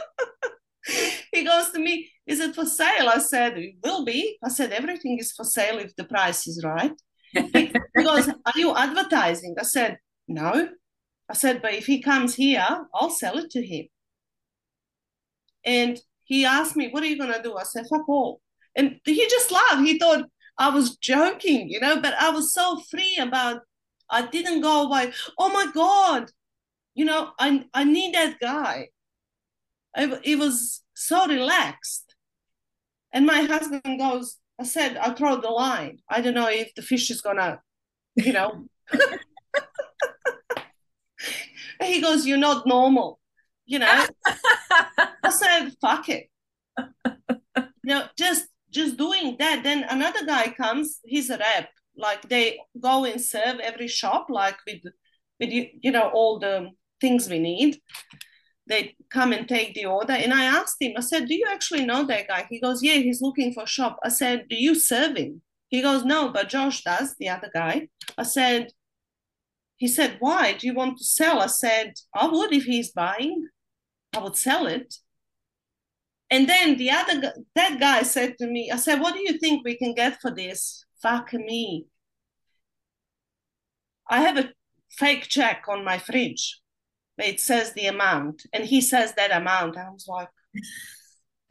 he 1.32 1.44
goes 1.44 1.70
to 1.70 1.78
me, 1.78 2.10
"Is 2.26 2.40
it 2.40 2.54
for 2.54 2.66
sale?" 2.66 3.08
I 3.08 3.18
said, 3.18 3.58
"It 3.58 3.76
will 3.82 4.04
be." 4.04 4.38
I 4.44 4.48
said, 4.48 4.72
"Everything 4.72 5.18
is 5.18 5.32
for 5.32 5.44
sale 5.44 5.78
if 5.78 5.94
the 5.96 6.04
price 6.04 6.46
is 6.46 6.62
right." 6.64 6.92
he, 7.32 7.72
goes, 7.96 8.28
"Are 8.28 8.56
you 8.56 8.76
advertising?" 8.76 9.56
I 9.58 9.64
said, 9.64 9.98
"No." 10.28 10.68
I 11.28 11.34
said, 11.34 11.62
"But 11.62 11.74
if 11.74 11.86
he 11.86 12.02
comes 12.02 12.34
here, 12.34 12.86
I'll 12.94 13.10
sell 13.10 13.38
it 13.38 13.50
to 13.50 13.66
him." 13.66 13.86
And 15.64 16.00
he 16.24 16.44
asked 16.44 16.76
me, 16.76 16.88
What 16.88 17.02
are 17.02 17.06
you 17.06 17.18
going 17.18 17.32
to 17.32 17.42
do? 17.42 17.56
I 17.56 17.64
said, 17.64 17.86
Fuck 17.88 18.08
all. 18.08 18.40
And 18.74 18.98
he 19.04 19.28
just 19.28 19.50
laughed. 19.50 19.86
He 19.86 19.98
thought 19.98 20.26
I 20.62 20.68
was 20.68 20.96
joking, 20.96 21.68
you 21.68 21.80
know, 21.80 22.00
but 22.00 22.14
I 22.14 22.30
was 22.30 22.54
so 22.54 22.78
free 22.88 23.16
about, 23.20 23.62
I 24.08 24.26
didn't 24.26 24.60
go 24.60 24.82
away, 24.82 25.12
Oh 25.36 25.48
my 25.52 25.66
God, 25.74 26.30
you 26.94 27.04
know, 27.04 27.32
I, 27.38 27.64
I 27.74 27.82
need 27.82 28.14
that 28.14 28.38
guy. 28.40 28.90
It, 29.96 30.20
it 30.22 30.38
was 30.38 30.82
so 30.94 31.26
relaxed. 31.26 32.14
And 33.12 33.26
my 33.26 33.42
husband 33.42 33.98
goes, 33.98 34.38
I 34.60 34.64
said, 34.64 34.96
I 34.96 35.12
throw 35.14 35.40
the 35.40 35.50
line. 35.50 35.98
I 36.08 36.20
don't 36.20 36.34
know 36.34 36.48
if 36.48 36.72
the 36.76 36.82
fish 36.82 37.10
is 37.10 37.20
to, 37.22 37.58
you 38.14 38.32
know. 38.32 38.66
he 41.82 42.00
goes, 42.00 42.24
You're 42.24 42.38
not 42.38 42.68
normal, 42.68 43.18
you 43.66 43.80
know. 43.80 44.06
I 45.24 45.30
said, 45.30 45.70
fuck 45.80 46.08
it. 46.08 46.30
you 46.78 47.64
know, 47.84 48.04
just 48.16 48.46
just 48.72 48.96
doing 48.96 49.36
that. 49.38 49.62
Then 49.62 49.84
another 49.88 50.24
guy 50.26 50.48
comes, 50.48 50.98
he's 51.04 51.30
a 51.30 51.38
rep. 51.38 51.68
Like 51.96 52.28
they 52.28 52.58
go 52.80 53.04
and 53.04 53.20
serve 53.20 53.60
every 53.60 53.88
shop, 53.88 54.26
like 54.30 54.56
with 54.66 54.82
with 55.38 55.50
you 55.52 55.90
know, 55.90 56.08
all 56.08 56.38
the 56.38 56.70
things 57.00 57.28
we 57.28 57.38
need. 57.38 57.78
They 58.66 58.94
come 59.10 59.32
and 59.32 59.48
take 59.48 59.74
the 59.74 59.86
order. 59.86 60.12
And 60.12 60.32
I 60.32 60.44
asked 60.44 60.76
him, 60.80 60.92
I 60.96 61.00
said, 61.00 61.26
Do 61.26 61.34
you 61.34 61.46
actually 61.50 61.84
know 61.84 62.04
that 62.04 62.28
guy? 62.28 62.46
He 62.48 62.60
goes, 62.60 62.82
Yeah, 62.82 62.94
he's 62.94 63.20
looking 63.20 63.52
for 63.52 63.66
shop. 63.66 63.98
I 64.02 64.08
said, 64.08 64.46
Do 64.48 64.56
you 64.56 64.74
serve 64.74 65.16
him? 65.16 65.42
He 65.68 65.82
goes, 65.82 66.04
No, 66.04 66.30
but 66.30 66.48
Josh 66.48 66.82
does, 66.82 67.14
the 67.18 67.28
other 67.28 67.50
guy. 67.52 67.88
I 68.16 68.22
said, 68.22 68.68
he 69.76 69.88
said, 69.88 70.16
Why? 70.20 70.52
Do 70.52 70.66
you 70.66 70.74
want 70.74 70.98
to 70.98 71.04
sell? 71.04 71.40
I 71.40 71.46
said, 71.46 71.94
I 72.14 72.28
would 72.28 72.52
if 72.52 72.64
he's 72.64 72.92
buying. 72.92 73.48
I 74.14 74.20
would 74.20 74.36
sell 74.36 74.66
it. 74.66 74.94
And 76.32 76.48
then 76.48 76.78
the 76.78 76.90
other 76.90 77.34
that 77.54 77.78
guy 77.78 78.02
said 78.04 78.38
to 78.38 78.46
me, 78.46 78.70
I 78.70 78.76
said, 78.76 79.00
What 79.00 79.12
do 79.12 79.20
you 79.20 79.38
think 79.38 79.64
we 79.64 79.76
can 79.76 79.94
get 79.94 80.18
for 80.22 80.30
this? 80.30 80.86
Fuck 81.02 81.34
me. 81.34 81.84
I 84.08 84.22
have 84.22 84.38
a 84.38 84.50
fake 84.90 85.28
check 85.28 85.64
on 85.68 85.84
my 85.84 85.98
fridge. 85.98 86.58
It 87.18 87.38
says 87.38 87.74
the 87.74 87.86
amount. 87.86 88.46
And 88.54 88.64
he 88.64 88.80
says 88.80 89.12
that 89.14 89.30
amount. 89.30 89.76
I 89.76 89.90
was 89.90 90.08
like, 90.08 90.28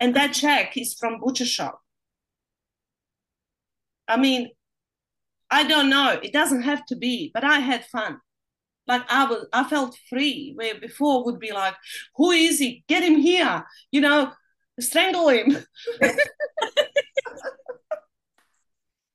and 0.00 0.16
that 0.16 0.32
check 0.32 0.76
is 0.76 0.94
from 0.94 1.20
butcher 1.20 1.46
shop. 1.46 1.80
I 4.08 4.16
mean, 4.16 4.50
I 5.52 5.68
don't 5.68 5.88
know. 5.88 6.18
It 6.20 6.32
doesn't 6.32 6.62
have 6.62 6.84
to 6.86 6.96
be, 6.96 7.30
but 7.32 7.44
I 7.44 7.60
had 7.60 7.86
fun. 7.86 8.18
Like 8.90 9.08
I 9.08 9.24
was, 9.24 9.46
I 9.52 9.62
felt 9.62 9.96
free. 10.08 10.52
Where 10.56 10.74
before 10.74 11.24
would 11.24 11.38
be 11.38 11.52
like, 11.52 11.76
who 12.16 12.32
is 12.32 12.58
he? 12.58 12.82
Get 12.88 13.04
him 13.04 13.20
here. 13.20 13.64
You 13.92 14.00
know, 14.00 14.32
strangle 14.80 15.28
him. 15.28 15.58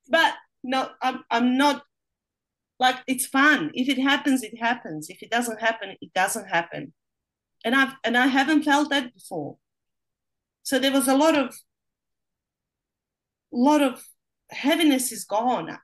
but 0.08 0.32
no, 0.64 0.88
I'm, 1.02 1.24
I'm 1.30 1.58
not. 1.58 1.82
Like 2.78 2.96
it's 3.06 3.26
fun. 3.26 3.70
If 3.74 3.90
it 3.90 3.98
happens, 3.98 4.42
it 4.42 4.58
happens. 4.58 5.10
If 5.10 5.22
it 5.22 5.30
doesn't 5.30 5.60
happen, 5.60 5.94
it 6.00 6.14
doesn't 6.14 6.46
happen. 6.48 6.94
And 7.62 7.74
I've 7.74 7.92
and 8.02 8.16
I 8.16 8.28
haven't 8.28 8.62
felt 8.62 8.88
that 8.88 9.12
before. 9.12 9.58
So 10.62 10.78
there 10.78 10.92
was 10.92 11.06
a 11.06 11.16
lot 11.16 11.36
of, 11.36 11.54
lot 13.52 13.82
of 13.82 14.02
heaviness 14.50 15.12
is 15.12 15.26
gone. 15.26 15.78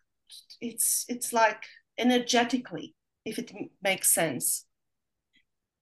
It's 0.62 1.04
it's 1.08 1.30
like 1.32 1.64
energetically, 1.98 2.94
if 3.24 3.38
it 3.38 3.52
makes 3.82 4.12
sense. 4.12 4.64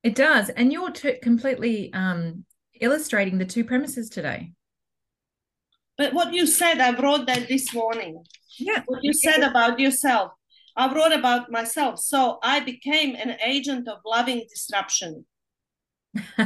It 0.02 0.14
does. 0.14 0.48
And 0.50 0.72
you're 0.72 0.90
t- 0.90 1.18
completely 1.22 1.92
um, 1.92 2.44
illustrating 2.80 3.38
the 3.38 3.44
two 3.44 3.64
premises 3.64 4.08
today. 4.08 4.52
But 5.98 6.14
what 6.14 6.32
you 6.32 6.46
said, 6.46 6.80
I 6.80 6.98
wrote 6.98 7.26
that 7.26 7.48
this 7.48 7.74
morning. 7.74 8.24
Yeah. 8.58 8.82
What 8.86 9.02
you 9.02 9.12
said 9.12 9.42
about 9.42 9.78
yourself, 9.78 10.32
I 10.76 10.92
wrote 10.94 11.12
about 11.12 11.50
myself. 11.50 11.98
So 11.98 12.38
I 12.42 12.60
became 12.60 13.14
an 13.16 13.36
agent 13.44 13.86
of 13.88 13.98
loving 14.06 14.46
disruption. 14.48 15.26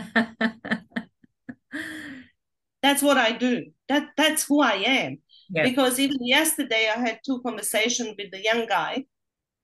That's 2.82 3.02
what 3.02 3.16
I 3.16 3.32
do. 3.32 3.66
That 3.88 4.10
that's 4.16 4.44
who 4.44 4.60
I 4.60 4.74
am. 4.74 5.18
yeah. 5.50 5.62
Because 5.62 5.98
even 5.98 6.18
yesterday 6.20 6.90
I 6.94 6.98
had 6.98 7.20
two 7.24 7.40
conversations 7.40 8.14
with 8.18 8.30
the 8.30 8.42
young 8.42 8.66
guy, 8.66 9.04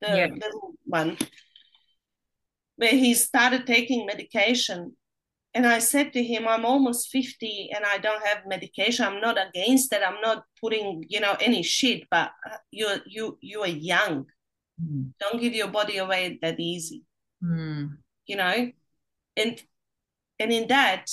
the 0.00 0.09
Yeah. 0.16 0.26
little 0.26 0.75
one, 0.85 1.19
where 2.76 2.90
he 2.97 3.14
started 3.14 3.66
taking 3.66 4.07
medication. 4.07 4.97
And 5.52 5.66
I 5.66 5.80
said 5.80 6.12
to 6.12 6.23
him, 6.23 6.47
I'm 6.47 6.64
almost 6.64 7.11
50 7.11 7.71
and 7.75 7.85
I 7.85 7.99
don't 7.99 8.25
have 8.25 8.47
medication. 8.47 9.04
I'm 9.04 9.21
not 9.21 9.37
against 9.37 9.90
that. 9.90 10.07
I'm 10.07 10.21
not 10.21 10.45
putting, 10.61 11.04
you 11.09 11.19
know, 11.21 11.37
any 11.40 11.62
shit, 11.64 12.07
but 12.11 12.30
uh, 12.49 12.57
you're 12.71 13.00
you 13.07 13.37
you 13.40 13.61
are 13.62 13.66
young. 13.95 14.26
Mm. 14.80 15.12
Don't 15.19 15.40
give 15.40 15.52
your 15.54 15.66
body 15.69 15.97
away 15.99 16.38
that 16.42 16.61
easy, 16.61 17.02
Mm. 17.42 17.99
you 18.26 18.37
know? 18.37 18.71
And 19.37 19.62
and 20.38 20.52
in 20.52 20.69
that, 20.69 21.11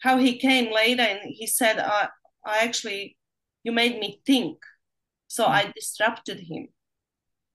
how 0.00 0.18
he 0.18 0.36
came 0.36 0.72
later 0.72 1.02
and 1.02 1.20
he 1.24 1.46
said, 1.46 1.78
I 1.78 2.08
I 2.44 2.64
actually 2.64 3.16
you 3.62 3.72
made 3.72 3.98
me 4.00 4.20
think. 4.26 4.58
So 5.28 5.46
I 5.46 5.72
disrupted 5.74 6.40
him. 6.40 6.68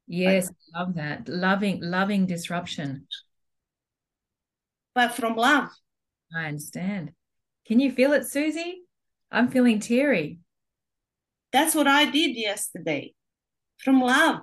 Yes, 0.07 0.49
I 0.75 0.79
love 0.79 0.95
that. 0.95 1.27
Loving, 1.27 1.79
loving 1.81 2.25
disruption. 2.25 3.07
but 4.93 5.13
from 5.13 5.35
love 5.35 5.69
I 6.35 6.45
understand. 6.45 7.11
Can 7.65 7.79
you 7.79 7.91
feel 7.91 8.13
it, 8.13 8.25
Susie? 8.25 8.81
I'm 9.31 9.49
feeling 9.49 9.79
teary. 9.79 10.39
That's 11.51 11.75
what 11.75 11.87
I 11.87 12.09
did 12.09 12.35
yesterday 12.37 13.13
from 13.77 14.01
love. 14.01 14.41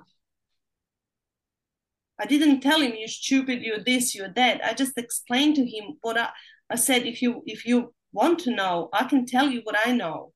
I 2.19 2.25
didn't 2.25 2.61
tell 2.61 2.81
him 2.81 2.93
you're 2.97 3.07
stupid, 3.07 3.61
you're 3.61 3.83
this, 3.83 4.13
you're 4.13 4.33
that. 4.33 4.61
I 4.63 4.73
just 4.73 4.97
explained 4.97 5.55
to 5.55 5.65
him 5.65 5.97
what 6.01 6.17
I, 6.17 6.29
I 6.69 6.75
said. 6.75 7.05
If 7.05 7.21
you 7.21 7.41
if 7.45 7.65
you 7.65 7.93
want 8.11 8.39
to 8.39 8.51
know, 8.51 8.89
I 8.93 9.05
can 9.05 9.25
tell 9.25 9.49
you 9.49 9.61
what 9.63 9.75
I 9.85 9.93
know. 9.93 10.33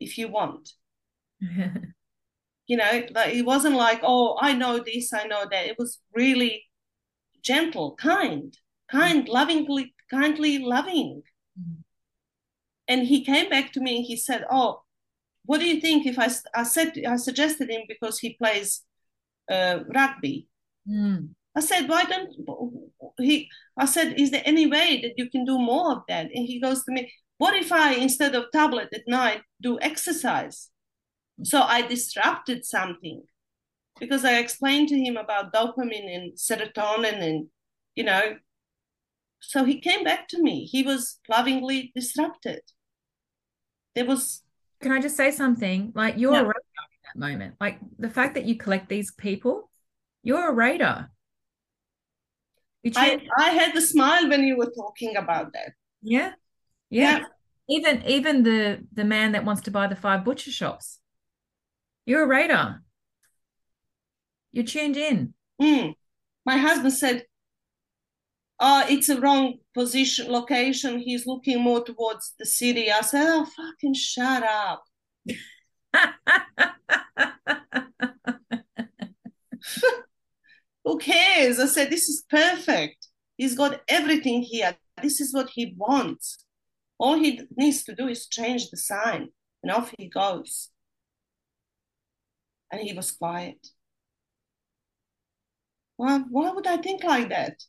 If 0.00 0.18
you 0.18 0.28
want, 0.28 0.70
you 2.72 2.76
know, 2.76 2.92
like 3.14 3.34
it 3.34 3.44
wasn't 3.52 3.76
like, 3.76 4.00
oh, 4.02 4.36
I 4.40 4.52
know 4.54 4.74
this, 4.78 5.12
I 5.12 5.24
know 5.26 5.44
that. 5.50 5.66
It 5.66 5.76
was 5.78 6.00
really 6.14 6.64
gentle, 7.42 7.94
kind, 7.96 8.56
kind, 8.90 9.28
lovingly, 9.28 9.94
kindly 10.10 10.58
loving. 10.58 11.22
Mm-hmm. 11.58 11.80
And 12.88 13.06
he 13.06 13.24
came 13.24 13.48
back 13.48 13.72
to 13.72 13.80
me 13.80 13.96
and 13.96 14.06
he 14.06 14.16
said, 14.16 14.44
oh, 14.50 14.82
what 15.44 15.60
do 15.60 15.66
you 15.66 15.80
think 15.80 16.06
if 16.06 16.18
I, 16.18 16.28
I 16.54 16.64
said 16.64 16.92
I 17.06 17.16
suggested 17.16 17.70
him 17.70 17.82
because 17.88 18.18
he 18.18 18.34
plays 18.34 18.82
uh, 19.50 19.80
rugby 19.94 20.48
Mm. 20.88 21.30
I 21.54 21.60
said, 21.60 21.88
why 21.88 22.04
don't 22.04 22.34
he? 23.18 23.48
I 23.76 23.86
said, 23.86 24.18
is 24.18 24.30
there 24.30 24.42
any 24.44 24.66
way 24.66 25.00
that 25.02 25.14
you 25.16 25.30
can 25.30 25.44
do 25.44 25.58
more 25.58 25.92
of 25.92 26.02
that? 26.08 26.26
And 26.34 26.46
he 26.46 26.60
goes 26.60 26.84
to 26.84 26.92
me, 26.92 27.12
what 27.38 27.54
if 27.54 27.72
I, 27.72 27.94
instead 27.94 28.34
of 28.34 28.46
tablet 28.52 28.88
at 28.94 29.06
night, 29.06 29.42
do 29.60 29.78
exercise? 29.80 30.70
So 31.42 31.60
I 31.60 31.82
disrupted 31.82 32.64
something 32.64 33.22
because 33.98 34.24
I 34.24 34.38
explained 34.38 34.88
to 34.88 34.98
him 34.98 35.16
about 35.16 35.52
dopamine 35.52 36.14
and 36.14 36.32
serotonin 36.34 37.22
and, 37.22 37.46
you 37.94 38.04
know, 38.04 38.36
so 39.40 39.64
he 39.64 39.80
came 39.80 40.04
back 40.04 40.28
to 40.28 40.40
me. 40.40 40.66
He 40.66 40.82
was 40.82 41.18
lovingly 41.28 41.90
disrupted. 41.96 42.60
There 43.94 44.04
was. 44.04 44.42
Can 44.80 44.92
I 44.92 45.00
just 45.00 45.16
say 45.16 45.32
something? 45.32 45.92
Like 45.94 46.16
you're 46.16 46.32
yeah. 46.32 46.42
right 46.42 46.56
at 46.56 47.14
that 47.14 47.18
moment. 47.18 47.56
Like 47.60 47.78
the 47.98 48.08
fact 48.08 48.34
that 48.34 48.44
you 48.44 48.56
collect 48.56 48.88
these 48.88 49.12
people 49.12 49.68
you're 50.22 50.48
a 50.48 50.52
writer. 50.52 51.10
I, 52.96 53.20
I 53.38 53.50
had 53.50 53.76
a 53.76 53.80
smile 53.80 54.28
when 54.28 54.42
you 54.42 54.56
were 54.56 54.72
talking 54.76 55.16
about 55.16 55.52
that. 55.52 55.72
Yeah. 56.02 56.32
yeah. 56.90 57.18
Yeah. 57.18 57.24
Even 57.68 58.02
even 58.06 58.42
the 58.42 58.84
the 58.92 59.04
man 59.04 59.32
that 59.32 59.44
wants 59.44 59.62
to 59.62 59.70
buy 59.70 59.86
the 59.86 59.96
five 59.96 60.24
butcher 60.24 60.50
shops. 60.50 60.98
You're 62.06 62.24
a 62.24 62.28
radar. 62.28 62.82
You're 64.52 64.64
tuned 64.64 64.96
in. 64.96 65.34
Mm. 65.60 65.94
My 66.44 66.56
husband 66.56 66.92
said, 66.92 67.24
Oh, 68.64 68.84
it's 68.88 69.08
a 69.08 69.20
wrong 69.20 69.58
position, 69.74 70.30
location. 70.30 71.00
He's 71.00 71.26
looking 71.26 71.60
more 71.60 71.82
towards 71.84 72.34
the 72.38 72.46
city. 72.46 72.92
I 72.92 73.00
said, 73.00 73.26
Oh, 73.28 73.44
fucking 73.44 73.94
shut 73.94 74.42
up. 74.44 74.84
Who 80.84 80.98
cares? 80.98 81.58
I 81.58 81.66
said, 81.66 81.90
This 81.90 82.08
is 82.08 82.24
perfect. 82.28 83.08
He's 83.36 83.56
got 83.56 83.80
everything 83.88 84.42
here. 84.42 84.76
This 85.00 85.20
is 85.20 85.32
what 85.34 85.50
he 85.50 85.74
wants. 85.76 86.44
All 86.98 87.14
he 87.14 87.40
needs 87.56 87.82
to 87.84 87.94
do 87.94 88.06
is 88.06 88.28
change 88.28 88.70
the 88.70 88.76
sign, 88.76 89.30
and 89.62 89.72
off 89.72 89.92
he 89.98 90.08
goes. 90.08 90.68
And 92.72 92.80
he 92.80 92.92
was 92.92 93.12
quiet. 93.12 93.64
Why, 95.96 96.18
why 96.18 96.50
would 96.50 96.66
I 96.66 96.78
think 96.78 97.04
like 97.04 97.28
that? 97.28 97.62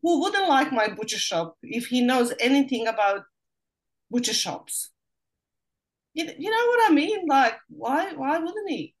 Who 0.00 0.22
wouldn't 0.22 0.48
like 0.48 0.72
my 0.72 0.88
butcher 0.88 1.18
shop 1.18 1.56
if 1.62 1.88
he 1.88 2.00
knows 2.00 2.32
anything 2.40 2.86
about 2.86 3.24
butcher 4.10 4.32
shops? 4.32 4.92
You, 6.14 6.30
you 6.38 6.50
know 6.50 6.66
what 6.68 6.90
I 6.90 6.94
mean? 6.94 7.26
Like, 7.26 7.56
why, 7.68 8.12
why 8.14 8.38
wouldn't 8.38 8.70
he? 8.70 8.94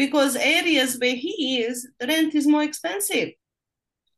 because 0.00 0.34
areas 0.34 0.96
where 0.98 1.14
he 1.14 1.60
is, 1.60 1.86
the 1.98 2.06
rent 2.06 2.34
is 2.34 2.46
more 2.46 2.62
expensive. 2.62 3.32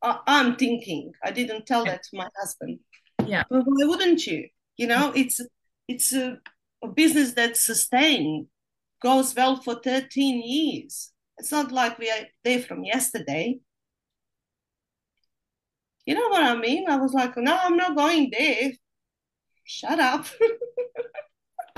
I, 0.01 0.17
am 0.27 0.55
thinking. 0.55 1.11
I 1.21 1.31
didn't 1.31 1.65
tell 1.65 1.83
that 1.83 2.03
to 2.03 2.17
my 2.17 2.27
husband. 2.39 2.79
Yeah. 3.25 3.43
But 3.49 3.63
why 3.65 3.85
wouldn't 3.85 4.25
you? 4.25 4.47
You 4.77 4.87
know, 4.87 5.11
it's 5.13 5.41
it's 5.89 6.13
a, 6.13 6.37
a 6.81 6.87
business 6.87 7.33
that's 7.33 7.65
sustained, 7.65 8.47
goes 9.03 9.35
well 9.35 9.57
for 9.61 9.75
13 9.75 10.41
years. 10.43 11.11
It's 11.37 11.51
not 11.51 11.71
like 11.71 11.99
we 11.99 12.09
are 12.09 12.25
there 12.43 12.59
from 12.59 12.83
yesterday. 12.83 13.59
You 16.05 16.15
know 16.15 16.29
what 16.29 16.43
I 16.43 16.55
mean? 16.55 16.89
I 16.89 16.95
was 16.97 17.13
like, 17.13 17.35
no, 17.37 17.57
I'm 17.61 17.77
not 17.77 17.95
going 17.95 18.31
there. 18.37 18.71
Shut 19.65 19.99
up. 19.99 20.25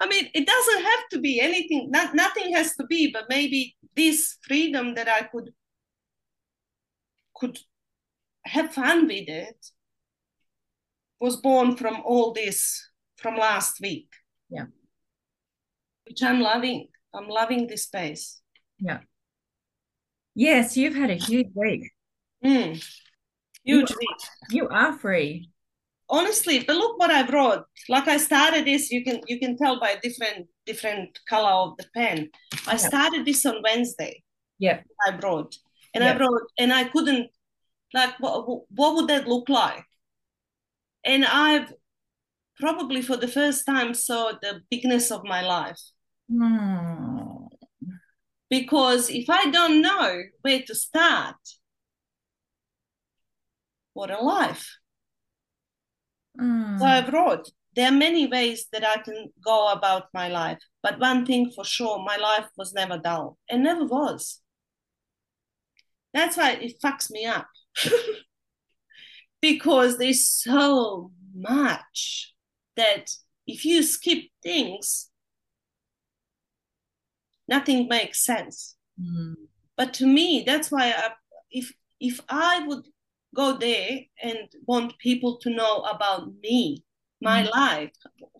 I 0.00 0.06
mean, 0.08 0.30
it 0.34 0.46
doesn't 0.46 0.82
have 0.82 1.08
to 1.12 1.20
be 1.20 1.40
anything, 1.40 1.90
not, 1.90 2.14
nothing 2.14 2.54
has 2.54 2.74
to 2.76 2.86
be, 2.86 3.10
but 3.12 3.26
maybe 3.28 3.76
this 3.96 4.36
freedom 4.46 4.94
that 4.94 5.08
I 5.08 5.22
could 5.22 5.50
could 7.34 7.58
have 8.44 8.72
fun 8.72 9.06
with 9.06 9.28
it 9.28 9.66
was 11.20 11.36
born 11.36 11.76
from 11.76 12.02
all 12.04 12.32
this 12.32 12.90
from 13.16 13.36
last 13.36 13.80
week. 13.80 14.08
Yeah. 14.48 14.66
Which 16.10 16.22
I'm 16.22 16.40
loving. 16.40 16.88
I'm 17.14 17.28
loving 17.28 17.68
this 17.68 17.84
space. 17.84 18.42
Yeah. 18.78 18.98
Yes, 20.34 20.76
you've 20.76 20.96
had 20.96 21.10
a 21.10 21.14
huge 21.14 21.48
week. 21.54 21.90
Mm. 22.44 22.84
Huge 23.64 23.90
you, 23.90 23.96
week. 23.96 24.18
You 24.50 24.68
are 24.68 24.98
free 24.98 25.50
honestly 26.10 26.64
but 26.66 26.76
look 26.76 26.98
what 26.98 27.10
i 27.10 27.26
wrote 27.30 27.64
like 27.88 28.08
i 28.08 28.16
started 28.16 28.66
this 28.66 28.90
you 28.90 29.04
can 29.04 29.20
you 29.28 29.38
can 29.38 29.56
tell 29.56 29.78
by 29.78 29.96
different 30.02 30.46
different 30.66 31.18
color 31.28 31.50
of 31.50 31.76
the 31.78 31.86
pen 31.94 32.28
i 32.66 32.76
started 32.76 33.24
this 33.24 33.46
on 33.46 33.62
wednesday 33.62 34.22
yeah 34.58 34.80
i 35.06 35.16
wrote 35.22 35.54
and 35.94 36.02
i 36.02 36.16
wrote 36.16 36.50
and 36.58 36.72
i 36.72 36.84
couldn't 36.84 37.28
like 37.94 38.18
what, 38.18 38.44
what 38.70 38.94
would 38.96 39.08
that 39.08 39.28
look 39.28 39.48
like 39.48 39.84
and 41.04 41.24
i've 41.24 41.72
probably 42.58 43.02
for 43.02 43.16
the 43.16 43.28
first 43.28 43.64
time 43.64 43.94
saw 43.94 44.32
the 44.42 44.60
bigness 44.68 45.10
of 45.10 45.22
my 45.24 45.40
life 45.42 45.80
mm. 46.30 47.48
because 48.48 49.10
if 49.10 49.28
i 49.28 49.50
don't 49.50 49.80
know 49.82 50.22
where 50.42 50.62
to 50.62 50.74
start 50.74 51.36
what 53.92 54.10
a 54.10 54.18
life 54.22 54.80
Mm. 56.40 56.78
So 56.78 56.84
I 56.84 57.08
wrote, 57.10 57.50
there 57.74 57.88
are 57.88 57.96
many 57.96 58.26
ways 58.26 58.66
that 58.72 58.84
I 58.84 58.98
can 59.02 59.30
go 59.44 59.70
about 59.72 60.08
my 60.14 60.28
life, 60.28 60.58
but 60.82 60.98
one 60.98 61.26
thing 61.26 61.50
for 61.54 61.64
sure, 61.64 62.02
my 62.04 62.16
life 62.16 62.46
was 62.56 62.72
never 62.72 62.98
dull. 62.98 63.38
It 63.48 63.58
never 63.58 63.84
was. 63.84 64.40
That's 66.12 66.36
why 66.36 66.52
it 66.52 66.80
fucks 66.82 67.10
me 67.10 67.26
up. 67.26 67.46
because 69.40 69.98
there's 69.98 70.26
so 70.26 71.12
much 71.34 72.34
that 72.76 73.10
if 73.46 73.64
you 73.64 73.82
skip 73.82 74.24
things, 74.42 75.09
nothing 77.50 77.88
makes 77.88 78.24
sense. 78.24 78.76
Mm. 78.98 79.34
But 79.76 79.92
to 79.94 80.06
me, 80.06 80.44
that's 80.46 80.70
why 80.70 80.92
I, 80.92 81.10
if 81.50 81.72
if 82.00 82.20
I 82.28 82.66
would 82.66 82.86
go 83.34 83.56
there 83.56 84.00
and 84.22 84.48
want 84.66 84.98
people 84.98 85.36
to 85.38 85.50
know 85.50 85.80
about 85.82 86.32
me, 86.42 86.84
my 87.20 87.42
mm. 87.42 87.50
life, 87.50 87.90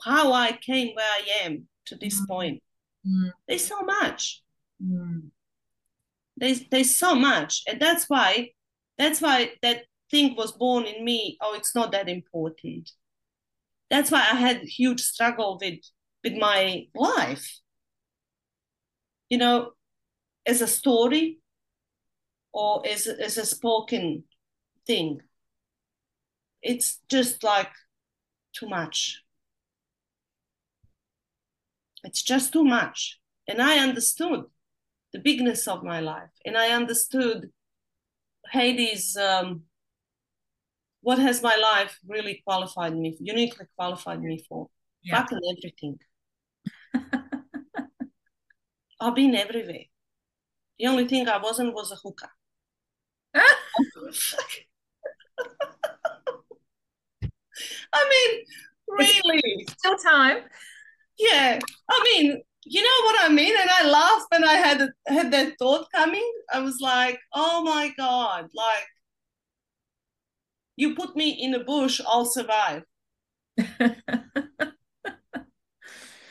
how 0.02 0.32
I 0.32 0.52
came 0.52 0.94
where 0.94 1.06
I 1.06 1.44
am 1.44 1.66
to 1.86 1.96
this 1.96 2.20
mm. 2.20 2.28
point. 2.28 2.62
Mm. 3.06 3.32
There's 3.46 3.66
so 3.66 3.80
much. 3.82 4.42
Mm. 4.82 5.30
There's 6.36 6.62
there's 6.70 6.96
so 6.96 7.14
much, 7.14 7.62
and 7.68 7.80
that's 7.80 8.06
why 8.08 8.50
that's 8.96 9.20
why 9.20 9.52
that 9.62 9.84
thing 10.10 10.36
was 10.36 10.52
born 10.52 10.84
in 10.84 11.04
me. 11.04 11.36
Oh, 11.40 11.54
it's 11.54 11.74
not 11.74 11.92
that 11.92 12.08
important. 12.08 12.90
That's 13.90 14.10
why 14.10 14.20
I 14.20 14.36
had 14.36 14.62
huge 14.62 15.00
struggle 15.00 15.58
with 15.60 15.80
with 16.24 16.34
my 16.34 16.86
life. 16.94 17.60
You 19.30 19.38
know, 19.38 19.72
as 20.46 20.60
a 20.60 20.66
story 20.66 21.38
or 22.52 22.86
as 22.86 23.06
as 23.06 23.38
a 23.38 23.46
spoken 23.46 24.24
thing. 24.86 25.20
It's 26.62 26.98
just 27.08 27.42
like 27.42 27.70
too 28.52 28.68
much. 28.68 29.22
It's 32.04 32.22
just 32.22 32.52
too 32.52 32.64
much. 32.64 33.18
And 33.48 33.60
I 33.60 33.78
understood 33.78 34.44
the 35.12 35.18
bigness 35.18 35.66
of 35.68 35.82
my 35.82 36.00
life. 36.00 36.30
And 36.44 36.56
I 36.56 36.70
understood 36.70 37.50
Hades, 38.52 39.16
um, 39.16 39.64
what 41.02 41.18
has 41.18 41.42
my 41.42 41.56
life 41.56 41.98
really 42.06 42.42
qualified 42.46 42.96
me, 42.96 43.16
uniquely 43.20 43.66
qualified 43.76 44.22
me 44.22 44.44
for? 44.48 44.68
Yeah. 45.02 45.20
Fucking 45.20 45.40
everything. 45.56 45.98
I've 49.00 49.14
been 49.14 49.34
everywhere. 49.34 49.84
The 50.78 50.86
only 50.86 51.06
thing 51.08 51.28
I 51.28 51.38
wasn't 51.38 51.74
was 51.74 51.92
a 51.92 51.96
hooker. 51.96 52.30
I 57.92 58.08
mean, 58.10 58.44
really. 58.88 59.66
Still 59.78 59.96
time. 59.96 60.38
Yeah. 61.18 61.58
I 61.88 62.00
mean, 62.04 62.42
you 62.64 62.82
know 62.82 63.04
what 63.06 63.30
I 63.30 63.32
mean? 63.32 63.54
And 63.58 63.70
I 63.70 63.86
laughed 63.88 64.26
when 64.30 64.44
I 64.44 64.54
had 64.54 64.88
had 65.06 65.32
that 65.32 65.54
thought 65.58 65.86
coming. 65.94 66.32
I 66.52 66.60
was 66.60 66.78
like, 66.80 67.18
oh 67.34 67.62
my 67.62 67.92
God, 67.96 68.48
like 68.54 68.86
you 70.76 70.94
put 70.94 71.16
me 71.16 71.30
in 71.30 71.54
a 71.54 71.64
bush, 71.64 72.00
I'll 72.06 72.24
survive. 72.24 72.84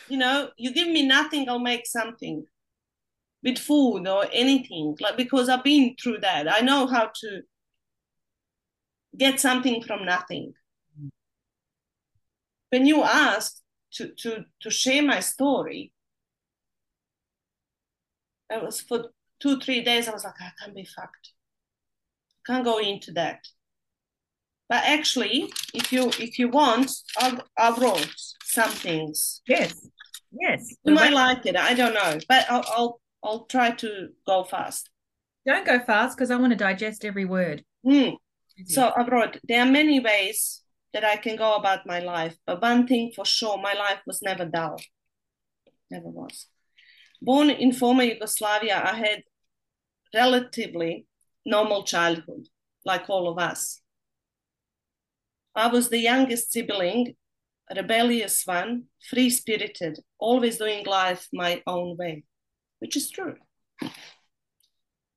you 0.08 0.18
know, 0.18 0.50
you 0.58 0.74
give 0.74 0.88
me 0.88 1.06
nothing, 1.06 1.48
I'll 1.50 1.60
make 1.60 1.86
something 1.86 2.46
with 3.44 3.58
food 3.58 4.08
or 4.08 4.26
anything. 4.32 4.96
Like 5.00 5.18
because 5.18 5.50
I've 5.50 5.64
been 5.64 5.96
through 6.02 6.20
that. 6.20 6.52
I 6.52 6.60
know 6.62 6.88
how 6.88 7.12
to 7.22 7.42
get 9.18 9.40
something 9.40 9.82
from 9.84 10.06
nothing. 10.06 10.54
When 12.70 12.86
you 12.86 13.04
asked 13.04 13.62
to 13.94 14.10
to 14.20 14.46
to 14.62 14.70
share 14.70 15.02
my 15.02 15.20
story, 15.20 15.92
I 18.52 18.58
was 18.58 18.82
for 18.82 19.06
two, 19.40 19.60
three 19.60 19.82
days, 19.82 20.08
I 20.08 20.12
was 20.12 20.24
like, 20.24 20.40
I 20.40 20.52
can't 20.60 20.76
be 20.76 20.86
fucked. 20.86 21.34
I 22.32 22.54
can't 22.54 22.66
go 22.66 22.80
into 22.80 23.12
that. 23.14 23.40
But 24.68 24.84
actually, 24.86 25.52
if 25.74 25.92
you 25.92 26.10
if 26.20 26.38
you 26.38 26.50
want, 26.50 26.92
I 27.18 27.40
I 27.58 27.76
wrote 27.76 28.14
some 28.44 28.70
things. 28.70 29.42
Yes. 29.48 29.88
Yes. 30.32 30.76
You 30.84 30.94
might 30.94 31.14
like 31.14 31.46
it. 31.48 31.56
I 31.56 31.74
don't 31.74 31.96
know, 31.96 32.20
but 32.28 32.46
I'll 32.50 32.64
I'll, 32.68 33.02
I'll 33.24 33.46
try 33.46 33.72
to 33.72 34.10
go 34.26 34.44
fast. 34.44 34.90
Don't 35.46 35.66
go 35.66 35.80
fast 35.80 36.18
because 36.18 36.32
I 36.32 36.36
want 36.36 36.52
to 36.52 36.58
digest 36.58 37.06
every 37.06 37.26
word. 37.26 37.64
Mm. 37.86 38.16
So 38.66 38.92
I 38.96 39.08
wrote, 39.08 39.38
there 39.48 39.62
are 39.62 39.72
many 39.72 40.00
ways 40.00 40.62
that 40.94 41.04
I 41.06 41.16
can 41.16 41.36
go 41.36 41.54
about 41.54 41.86
my 41.86 42.00
life, 42.00 42.36
but 42.46 42.62
one 42.62 42.88
thing 42.88 43.12
for 43.16 43.26
sure, 43.26 43.58
my 43.58 43.74
life 43.74 44.00
was 44.06 44.22
never 44.22 44.46
dull. 44.46 44.80
Never 45.90 46.10
was. 46.10 46.48
Born 47.22 47.50
in 47.50 47.72
former 47.72 48.04
Yugoslavia, 48.04 48.82
I 48.84 48.96
had 48.96 49.24
relatively 50.14 51.06
normal 51.46 51.84
childhood, 51.84 52.48
like 52.86 53.10
all 53.10 53.30
of 53.30 53.38
us. 53.38 53.82
I 55.56 55.68
was 55.68 55.90
the 55.90 56.00
youngest 56.00 56.52
sibling, 56.52 57.16
rebellious 57.76 58.44
one, 58.46 58.86
free 59.10 59.30
spirited, 59.30 60.00
always 60.20 60.58
doing 60.58 60.86
life 60.86 61.28
my 61.34 61.62
own 61.68 61.98
way, 61.98 62.24
which 62.80 62.96
is 62.96 63.10
true. 63.10 63.36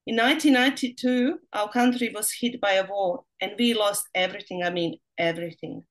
In 0.04 0.16
1992, 0.16 1.38
our 1.52 1.70
country 1.70 2.10
was 2.14 2.32
hit 2.32 2.60
by 2.60 2.72
a 2.72 2.86
war 2.86 3.24
and 3.40 3.52
we 3.58 3.72
lost 3.74 4.08
everything. 4.14 4.62
I 4.62 4.70
mean, 4.70 4.98
everything. 5.16 5.84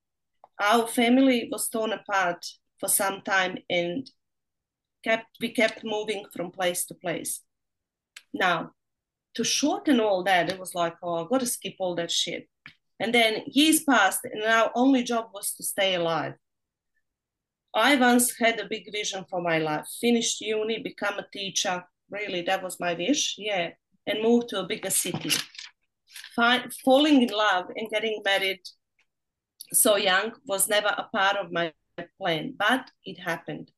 Our 0.60 0.86
family 0.86 1.48
was 1.52 1.70
torn 1.70 1.94
apart 1.94 2.46
for 2.80 2.90
some 2.90 3.22
time 3.22 3.58
and 3.70 4.10
kept 5.04 5.38
we 5.40 5.50
kept 5.50 5.84
moving 5.84 6.26
from 6.34 6.52
place 6.52 6.86
to 6.88 6.94
place. 6.94 7.42
Now, 8.34 8.72
to 9.36 9.44
shorten 9.44 10.00
all 10.00 10.24
that, 10.24 10.50
it 10.50 10.60
was 10.60 10.76
like, 10.76 10.96
oh, 11.02 11.26
I 11.26 11.28
got 11.28 11.40
to 11.40 11.46
skip 11.46 11.76
all 11.80 11.96
that 11.96 12.12
shit. 12.12 12.48
And 13.00 13.14
then 13.16 13.44
years 13.48 13.84
passed, 13.84 14.26
and 14.26 14.44
our 14.44 14.72
only 14.76 15.04
job 15.04 15.30
was 15.34 15.54
to 15.54 15.64
stay 15.64 15.96
alive. 15.96 16.36
I 17.74 17.96
once 17.96 18.38
had 18.38 18.60
a 18.60 18.68
big 18.68 18.92
vision 18.92 19.26
for 19.30 19.42
my 19.42 19.58
life: 19.58 19.88
finished 20.00 20.42
uni, 20.42 20.80
become 20.80 21.20
a 21.20 21.28
teacher. 21.32 21.84
Really, 22.10 22.42
that 22.44 22.64
was 22.64 22.80
my 22.80 22.94
wish. 22.94 23.36
Yeah, 23.38 23.72
and 24.06 24.22
move 24.22 24.48
to 24.48 24.60
a 24.60 24.68
bigger 24.68 24.90
city. 24.90 25.32
Find, 26.36 26.74
falling 26.86 27.22
in 27.22 27.30
love 27.30 27.66
and 27.76 27.90
getting 27.90 28.22
married 28.24 28.62
so 29.74 29.96
young 29.96 30.34
was 30.46 30.68
never 30.68 30.90
a 30.90 31.08
part 31.16 31.38
of 31.38 31.52
my 31.52 31.74
plan, 32.20 32.56
but 32.58 32.90
it 33.06 33.20
happened. 33.20 33.72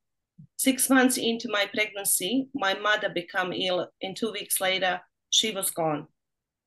Six 0.57 0.89
months 0.89 1.17
into 1.17 1.49
my 1.49 1.67
pregnancy, 1.73 2.47
my 2.53 2.73
mother 2.73 3.09
became 3.09 3.53
ill, 3.53 3.87
and 4.01 4.15
two 4.15 4.31
weeks 4.31 4.59
later, 4.59 5.01
she 5.29 5.51
was 5.51 5.71
gone. 5.71 6.07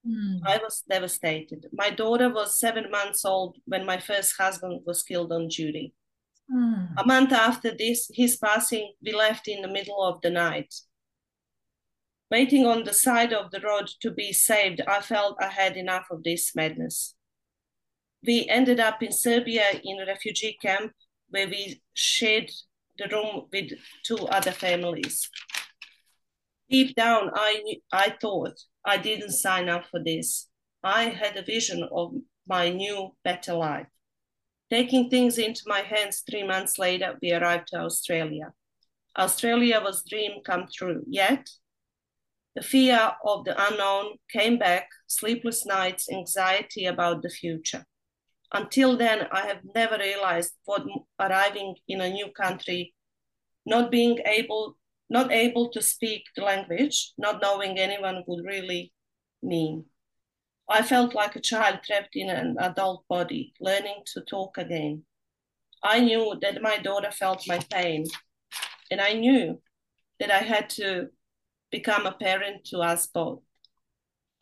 Mm. 0.07 0.41
I 0.45 0.59
was 0.59 0.83
devastated. 0.89 1.67
My 1.73 1.91
daughter 1.91 2.29
was 2.29 2.61
seven 2.61 2.91
months 2.91 3.25
old 3.25 3.57
when 3.65 3.85
my 3.85 3.99
first 3.99 4.35
husband 4.39 4.83
was 4.87 5.03
killed 5.03 5.33
on 5.33 5.49
duty. 5.49 5.95
Mm. 6.53 6.95
A 6.97 7.07
month 7.07 7.33
after 7.33 7.75
this, 7.77 8.11
his 8.15 8.37
passing, 8.37 8.93
we 9.03 9.13
left 9.13 9.49
in 9.49 9.63
the 9.63 9.69
middle 9.69 10.03
of 10.03 10.21
the 10.23 10.31
night. 10.31 10.75
Waiting 12.31 12.67
on 12.67 12.85
the 12.85 12.93
side 12.93 13.33
of 13.33 13.51
the 13.51 13.61
road 13.61 13.89
to 14.01 14.11
be 14.11 14.33
saved, 14.33 14.81
I 14.89 15.01
felt 15.01 15.37
I 15.41 15.49
had 15.49 15.77
enough 15.77 16.07
of 16.11 16.25
this 16.25 16.55
madness. 16.55 17.15
We 18.27 18.49
ended 18.49 18.81
up 18.81 19.03
in 19.03 19.13
Serbia 19.13 19.65
in 19.85 20.01
a 20.01 20.07
refugee 20.07 20.57
camp 20.61 20.93
where 21.31 21.49
we 21.49 21.83
shared 21.95 22.51
the 22.99 23.09
room 23.09 23.47
with 23.53 23.73
two 24.05 24.19
other 24.29 24.53
families. 24.53 25.29
Deep 26.69 26.97
down, 26.97 27.31
I, 27.35 27.63
I 27.93 28.17
thought 28.21 28.55
I 28.85 28.97
didn't 28.97 29.33
sign 29.33 29.69
up 29.69 29.85
for 29.91 30.03
this. 30.03 30.49
I 30.83 31.05
had 31.05 31.37
a 31.37 31.43
vision 31.43 31.89
of 31.93 32.15
my 32.49 32.71
new, 32.71 33.15
better 33.23 33.55
life. 33.55 33.87
Taking 34.71 35.09
things 35.09 35.39
into 35.39 35.63
my 35.67 35.81
hands 35.81 36.23
three 36.29 36.43
months 36.43 36.79
later, 36.79 37.17
we 37.23 37.33
arrived 37.33 37.69
to 37.69 37.79
Australia. 37.79 38.53
Australia 39.17 39.81
was 39.81 40.03
dream 40.09 40.43
come 40.45 40.67
true, 40.73 41.05
yet 41.09 41.49
the 42.57 42.63
fear 42.63 43.13
of 43.25 43.45
the 43.45 43.55
unknown 43.69 44.17
came 44.31 44.59
back, 44.59 44.89
sleepless 45.07 45.65
nights, 45.67 46.11
anxiety 46.11 46.87
about 46.87 47.23
the 47.23 47.31
future. 47.31 47.85
Until 48.53 48.97
then, 48.97 49.27
I 49.31 49.47
have 49.47 49.61
never 49.75 49.99
realized 49.99 50.53
what 50.65 50.87
arriving 51.21 51.77
in 51.87 52.01
a 52.01 52.11
new 52.11 52.31
country, 52.31 52.95
not 53.67 53.91
being 53.91 54.19
able, 54.25 54.79
not 55.11 55.31
able 55.33 55.71
to 55.71 55.83
speak 55.83 56.25
the 56.35 56.43
language, 56.43 57.13
not 57.19 57.43
knowing 57.43 57.79
anyone 57.79 58.25
would 58.27 58.45
really 58.45 58.93
mean. 59.43 59.85
I 60.69 60.83
felt 60.83 61.15
like 61.15 61.37
a 61.37 61.41
child 61.41 61.81
trapped 61.85 62.17
in 62.17 62.29
an 62.29 62.57
adult 62.59 63.05
body, 63.09 63.55
learning 63.61 64.03
to 64.07 64.21
talk 64.23 64.59
again. 64.59 65.05
I 65.83 66.01
knew 66.01 66.37
that 66.43 66.63
my 66.63 66.79
daughter 66.79 67.11
felt 67.11 67.47
my 67.47 67.59
pain, 67.71 68.07
and 68.91 69.01
I 69.01 69.13
knew 69.13 69.61
that 70.19 70.31
I 70.31 70.39
had 70.39 70.69
to 70.71 71.09
become 71.71 72.07
a 72.07 72.13
parent 72.13 72.65
to 72.67 72.81
us 72.81 73.07
both. 73.07 73.43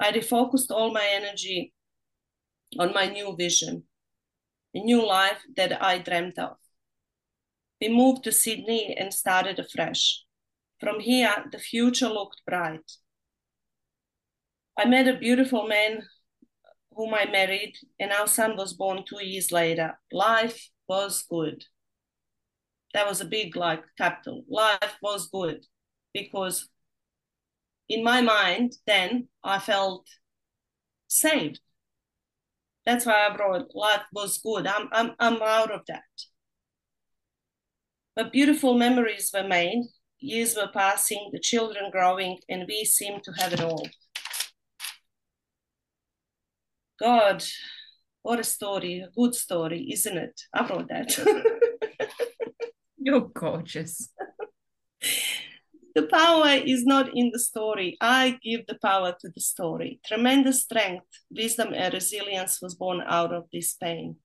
I 0.01 0.13
refocused 0.13 0.71
all 0.71 0.93
my 0.93 1.07
energy 1.13 1.73
on 2.79 2.95
my 2.95 3.07
new 3.07 3.37
vision 3.37 3.85
a 4.75 4.81
new 4.81 5.07
life 5.07 5.43
that 5.57 5.83
I 5.83 5.99
dreamt 5.99 6.39
of. 6.39 6.57
We 7.81 7.89
moved 7.89 8.25
to 8.25 8.33
Sydney 8.33 8.97
and 8.99 9.15
started 9.15 9.59
afresh. 9.59 10.25
From 10.81 11.01
here, 11.01 11.45
the 11.51 11.59
future 11.59 12.09
looked 12.09 12.43
bright. 12.47 12.93
I 14.77 14.87
met 14.87 15.07
a 15.07 15.17
beautiful 15.17 15.69
man 15.69 16.03
whom 16.96 17.14
I 17.14 17.26
married, 17.26 17.74
and 17.98 18.12
our 18.12 18.26
son 18.26 18.57
was 18.57 18.72
born 18.72 19.04
two 19.07 19.24
years 19.24 19.50
later. 19.52 19.98
Life 20.12 20.70
was 20.88 21.22
good. 21.28 21.64
That 22.92 23.09
was 23.09 23.20
a 23.20 23.24
big, 23.24 23.57
like, 23.57 23.83
capital. 23.98 24.44
Life 24.48 24.98
was 25.02 25.28
good 25.28 25.64
because 26.12 26.68
in 27.88 28.02
my 28.04 28.20
mind, 28.20 28.74
then 28.87 29.28
I 29.42 29.59
felt 29.59 30.07
saved. 31.09 31.61
That's 32.87 33.07
why 33.07 33.26
I 33.26 33.37
brought 33.37 33.74
life 33.74 34.02
was 34.12 34.38
good. 34.38 34.66
I'm 34.66 34.88
I'm 34.92 35.12
I'm 35.18 35.40
out 35.42 35.70
of 35.70 35.83
that. 35.88 36.02
But 38.14 38.33
beautiful 38.33 38.74
memories 38.74 39.30
were 39.35 39.46
made, 39.46 39.85
years 40.18 40.54
were 40.57 40.70
passing, 40.72 41.30
the 41.33 41.40
children 41.40 41.90
growing, 41.90 42.38
and 42.48 42.66
we 42.68 42.85
seemed 42.85 43.24
to 43.24 43.33
have 43.33 43.52
it 43.52 43.61
all. 43.61 43.87
God, 47.00 47.44
what 48.22 48.40
a 48.40 48.44
story, 48.44 49.00
a 49.00 49.11
good 49.14 49.35
story, 49.35 49.88
isn't 49.92 50.16
it? 50.16 50.40
I 50.52 50.66
wrote 50.66 50.88
that. 50.88 51.18
You're 52.98 53.28
gorgeous. 53.35 54.11
the 55.94 56.07
power 56.07 56.50
is 56.64 56.85
not 56.87 57.11
in 57.14 57.30
the 57.33 57.38
story. 57.38 57.96
I 58.00 58.38
give 58.42 58.66
the 58.66 58.78
power 58.80 59.14
to 59.20 59.28
the 59.28 59.40
story. 59.40 60.00
Tremendous 60.07 60.62
strength, 60.62 61.07
wisdom, 61.30 61.74
and 61.74 61.92
resilience 61.92 62.62
was 62.62 62.74
born 62.74 63.02
out 63.07 63.35
of 63.35 63.44
this 63.52 63.74
pain, 63.74 64.16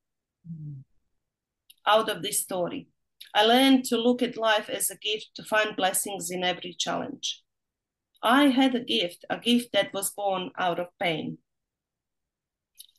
mm. 0.49 0.83
out 1.85 2.09
of 2.09 2.21
this 2.21 2.39
story. 2.39 2.87
I 3.33 3.45
learned 3.45 3.83
to 3.85 3.97
look 3.97 4.21
at 4.21 4.37
life 4.37 4.69
as 4.69 4.89
a 4.89 4.97
gift, 4.97 5.31
to 5.35 5.43
find 5.43 5.75
blessings 5.75 6.31
in 6.31 6.43
every 6.43 6.73
challenge. 6.73 7.43
I 8.23 8.45
had 8.45 8.75
a 8.75 8.79
gift, 8.79 9.25
a 9.29 9.37
gift 9.37 9.69
that 9.73 9.93
was 9.93 10.11
born 10.11 10.51
out 10.57 10.79
of 10.79 10.87
pain. 10.99 11.37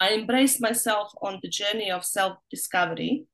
I 0.01 0.14
embraced 0.14 0.61
myself 0.61 1.12
on 1.23 1.40
the 1.43 1.49
journey 1.49 1.90
of 1.90 2.05
self 2.05 2.38
discovery, 2.51 3.27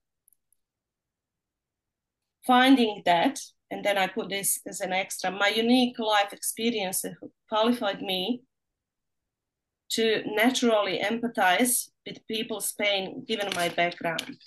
finding 2.46 3.02
that 3.04 3.40
and 3.70 3.84
then 3.84 3.98
I 3.98 4.06
put 4.06 4.28
this 4.28 4.60
as 4.66 4.80
an 4.80 4.92
extra. 4.92 5.30
My 5.30 5.48
unique 5.48 5.98
life 5.98 6.32
experience 6.32 7.04
qualified 7.48 8.00
me 8.00 8.42
to 9.90 10.22
naturally 10.26 11.00
empathize 11.00 11.88
with 12.06 12.26
people's 12.26 12.72
pain 12.72 13.24
given 13.26 13.48
my 13.54 13.68
background. 13.68 14.38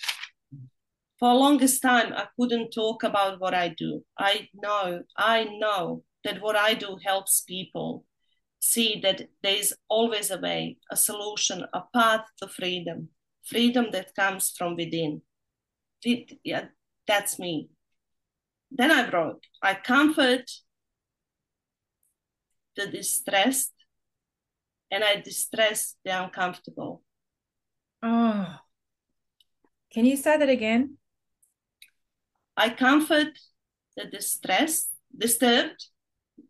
for 1.18 1.34
longest 1.34 1.82
time 1.82 2.14
I 2.14 2.26
couldn't 2.38 2.70
talk 2.70 3.02
about 3.02 3.40
what 3.40 3.52
I 3.52 3.68
do. 3.68 4.02
I 4.18 4.48
know, 4.54 5.02
I 5.18 5.44
know 5.44 6.02
that 6.24 6.40
what 6.40 6.56
I 6.56 6.72
do 6.74 6.98
helps 7.04 7.42
people 7.42 8.06
see 8.60 9.00
that 9.02 9.22
there's 9.42 9.72
always 9.88 10.30
a 10.30 10.38
way, 10.38 10.76
a 10.90 10.96
solution, 10.96 11.64
a 11.72 11.82
path 11.92 12.26
to 12.38 12.46
freedom, 12.46 13.08
freedom 13.44 13.86
that 13.92 14.14
comes 14.14 14.50
from 14.56 14.76
within. 14.76 15.22
It, 16.04 16.38
yeah, 16.44 16.66
that's 17.06 17.38
me. 17.38 17.70
Then 18.70 18.90
I 18.92 19.10
wrote, 19.10 19.44
I 19.62 19.74
comfort 19.74 20.50
the 22.76 22.86
distressed 22.86 23.72
and 24.90 25.02
I 25.02 25.16
distress 25.16 25.96
the 26.04 26.22
uncomfortable. 26.22 27.02
Oh, 28.02 28.56
can 29.92 30.04
you 30.04 30.16
say 30.16 30.36
that 30.36 30.48
again? 30.48 30.96
I 32.56 32.68
comfort 32.70 33.38
the 33.96 34.04
distressed, 34.04 34.90
disturbed. 35.16 35.86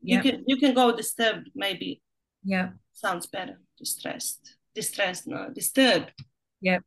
Yep. 0.02 0.24
You 0.24 0.30
can 0.32 0.44
you 0.46 0.56
can 0.56 0.74
go 0.74 0.96
disturbed 0.96 1.50
maybe 1.54 2.02
Yeah. 2.44 2.70
sounds 2.92 3.26
better. 3.26 3.60
Distressed, 3.78 4.56
distressed, 4.74 5.26
no, 5.26 5.50
disturbed. 5.54 6.12
Yep. 6.60 6.82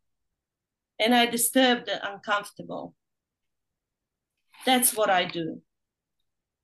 And 0.99 1.13
I 1.15 1.25
disturb 1.25 1.85
the 1.85 1.97
uncomfortable. 2.11 2.95
That's 4.65 4.95
what 4.95 5.09
I 5.09 5.25
do. 5.25 5.61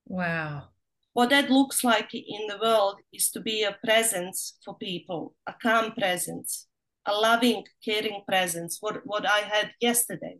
Wow. 0.06 0.70
What 1.14 1.30
that 1.32 1.50
looks 1.50 1.84
like 1.84 2.14
in 2.14 2.48
the 2.48 2.58
world 2.62 2.98
is 3.12 3.30
to 3.32 3.42
be 3.42 3.64
a 3.64 3.78
presence 3.84 4.58
for 4.64 4.78
people, 4.78 5.36
a 5.48 5.54
calm 5.62 5.92
presence, 5.94 6.68
a 7.06 7.14
loving, 7.14 7.66
caring 7.84 8.22
presence. 8.28 8.78
What 8.80 9.02
what 9.06 9.26
I 9.28 9.40
had 9.40 9.72
yesterday. 9.82 10.38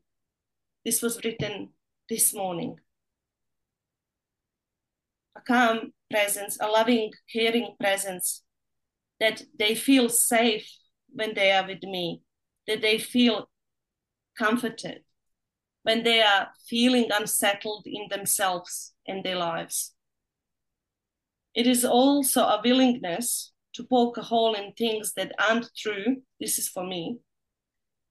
This 0.86 1.02
was 1.02 1.24
written 1.24 1.70
this 2.08 2.34
morning. 2.34 2.78
A 5.36 5.42
calm 5.42 5.94
presence, 6.10 6.58
a 6.60 6.68
loving, 6.68 7.12
caring 7.32 7.76
presence 7.80 8.44
that 9.20 9.44
they 9.58 9.76
feel 9.76 10.10
safe 10.10 10.70
when 11.12 11.34
they 11.34 11.52
are 11.52 11.68
with 11.68 11.84
me, 11.84 12.22
that 12.68 12.82
they 12.82 12.98
feel 12.98 13.50
comforted 14.38 15.02
when 15.84 16.04
they 16.04 16.22
are 16.22 16.50
feeling 16.68 17.08
unsettled 17.12 17.84
in 17.86 18.08
themselves 18.10 18.94
and 19.08 19.24
their 19.24 19.38
lives. 19.38 19.94
It 21.56 21.68
is 21.68 21.84
also 21.84 22.44
a 22.44 22.62
willingness 22.64 23.54
to 23.74 23.84
poke 23.84 24.18
a 24.18 24.22
hole 24.22 24.54
in 24.54 24.74
things 24.74 25.14
that 25.16 25.34
aren't 25.40 25.70
true. 25.76 26.18
This 26.40 26.60
is 26.60 26.68
for 26.68 26.86
me, 26.86 27.20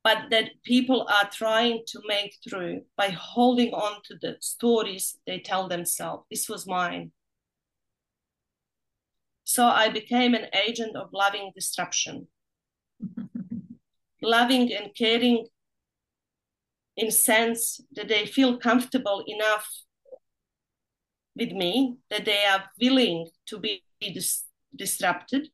but 0.02 0.30
that 0.30 0.50
people 0.64 1.06
are 1.08 1.28
trying 1.30 1.82
to 1.88 2.00
make 2.06 2.34
true 2.46 2.82
by 2.96 3.10
holding 3.10 3.72
on 3.72 4.00
to 4.06 4.16
the 4.20 4.36
stories 4.40 5.18
they 5.26 5.38
tell 5.38 5.68
themselves. 5.68 6.24
This 6.30 6.48
was 6.48 6.66
mine. 6.66 7.12
So 9.48 9.64
I 9.64 9.88
became 9.88 10.34
an 10.34 10.48
agent 10.52 10.94
of 10.94 11.08
loving 11.14 11.52
disruption, 11.54 12.28
loving 14.22 14.70
and 14.74 14.94
caring 14.94 15.46
in 16.98 17.10
sense 17.10 17.80
that 17.92 18.08
they 18.08 18.26
feel 18.26 18.58
comfortable 18.58 19.24
enough 19.26 19.66
with 21.34 21.52
me 21.52 21.96
that 22.10 22.26
they 22.26 22.44
are 22.44 22.64
willing 22.78 23.30
to 23.46 23.58
be 23.58 23.82
dis- 24.12 24.44
disrupted 24.76 25.48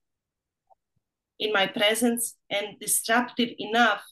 in 1.38 1.52
my 1.52 1.68
presence 1.68 2.34
and 2.50 2.76
disruptive 2.80 3.50
enough 3.58 4.02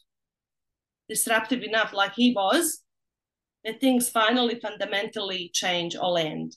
disruptive 1.08 1.64
enough 1.64 1.92
like 1.92 2.14
he 2.14 2.32
was 2.32 2.84
that 3.64 3.80
things 3.80 4.08
finally 4.08 4.60
fundamentally 4.60 5.50
change 5.52 5.96
or 5.96 6.20
end. 6.20 6.56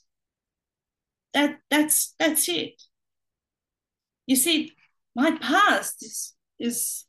That 1.34 1.58
that's 1.68 2.14
that's 2.20 2.48
it 2.48 2.80
you 4.26 4.36
see 4.36 4.72
my 5.14 5.30
past 5.38 6.02
is 6.02 6.34
is 6.58 7.04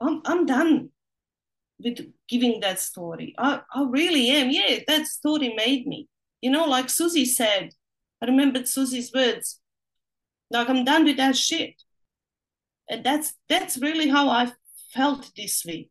i'm, 0.00 0.22
I'm 0.24 0.46
done 0.46 0.90
with 1.82 1.98
giving 2.28 2.60
that 2.60 2.78
story. 2.78 3.34
I, 3.38 3.62
I 3.74 3.86
really 3.88 4.28
am. 4.28 4.50
Yeah 4.50 4.80
that 4.86 5.06
story 5.06 5.54
made 5.54 5.86
me. 5.86 6.08
You 6.40 6.50
know 6.50 6.64
like 6.64 6.88
susie 6.90 7.24
said 7.24 7.70
i 8.22 8.26
remembered 8.26 8.68
susie's 8.68 9.12
words 9.12 9.60
like 10.50 10.68
i'm 10.68 10.84
done 10.84 11.04
with 11.04 11.16
that 11.18 11.36
shit. 11.36 11.82
And 12.88 13.04
that's 13.04 13.34
that's 13.48 13.78
really 13.78 14.08
how 14.08 14.28
i 14.28 14.52
felt 14.94 15.30
this 15.36 15.64
week. 15.64 15.90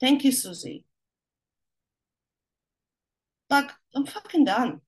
Thank 0.00 0.24
you 0.24 0.32
susie. 0.32 0.84
Like 3.48 3.70
i'm 3.94 4.06
fucking 4.06 4.44
done 4.44 4.80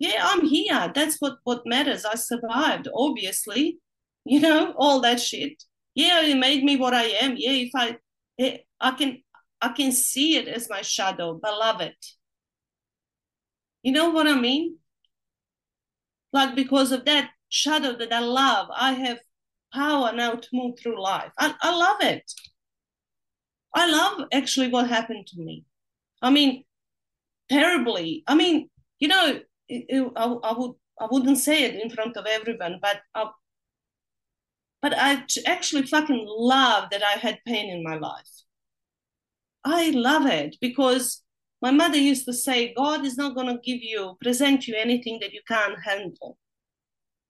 yeah 0.00 0.26
i'm 0.30 0.44
here. 0.44 0.90
That's 0.94 1.18
what 1.20 1.36
what 1.44 1.62
matters. 1.66 2.04
I 2.04 2.16
survived 2.16 2.88
obviously 2.92 3.78
you 4.24 4.40
know 4.40 4.74
all 4.76 5.00
that 5.02 5.20
shit. 5.20 5.62
Yeah 5.94 6.22
it 6.22 6.36
made 6.36 6.64
me 6.64 6.76
what 6.76 6.94
i 6.94 7.04
am. 7.04 7.36
Yeah 7.36 7.52
if 7.52 7.70
i 7.74 7.98
i 8.80 8.90
can 8.92 9.22
i 9.60 9.68
can 9.68 9.92
see 9.92 10.36
it 10.36 10.48
as 10.48 10.68
my 10.68 10.82
shadow 10.82 11.38
but 11.40 11.58
love 11.58 11.80
it 11.82 12.06
you 13.82 13.92
know 13.92 14.10
what 14.10 14.26
i 14.26 14.34
mean? 14.34 14.78
Like 16.32 16.54
because 16.54 16.92
of 16.92 17.04
that 17.04 17.30
shadow 17.48 17.96
that 17.96 18.12
i 18.12 18.20
love 18.20 18.68
i 18.74 18.92
have 18.92 19.18
power 19.74 20.12
now 20.12 20.32
to 20.34 20.48
move 20.52 20.78
through 20.78 21.00
life. 21.00 21.30
I, 21.38 21.54
I 21.60 21.76
love 21.76 22.02
it. 22.02 22.32
I 23.74 23.88
love 23.88 24.26
actually 24.32 24.68
what 24.68 24.88
happened 24.88 25.26
to 25.28 25.40
me. 25.40 25.64
I 26.22 26.30
mean 26.30 26.64
terribly. 27.48 28.24
I 28.26 28.34
mean 28.34 28.68
you 28.98 29.08
know 29.08 29.40
it, 29.74 29.84
it, 29.88 30.12
I, 30.16 30.24
I 30.24 30.52
would 30.58 30.74
i 31.00 31.06
wouldn't 31.10 31.38
say 31.38 31.64
it 31.64 31.74
in 31.82 31.90
front 31.90 32.16
of 32.16 32.26
everyone 32.26 32.78
but 32.82 33.00
I, 33.14 33.30
but 34.82 34.94
I 34.96 35.24
actually 35.46 35.86
fucking 35.86 36.24
love 36.26 36.88
that 36.90 37.02
I 37.02 37.18
had 37.18 37.40
pain 37.46 37.70
in 37.70 37.82
my 37.82 37.96
life. 37.96 38.44
I 39.64 39.90
love 39.90 40.26
it 40.26 40.56
because 40.60 41.22
my 41.60 41.70
mother 41.70 41.98
used 41.98 42.24
to 42.24 42.32
say, 42.32 42.72
God 42.74 43.04
is 43.04 43.18
not 43.18 43.34
going 43.34 43.48
to 43.48 43.60
give 43.62 43.82
you, 43.82 44.16
present 44.22 44.66
you 44.66 44.74
anything 44.74 45.18
that 45.20 45.32
you 45.32 45.40
can't 45.46 45.78
handle. 45.84 46.38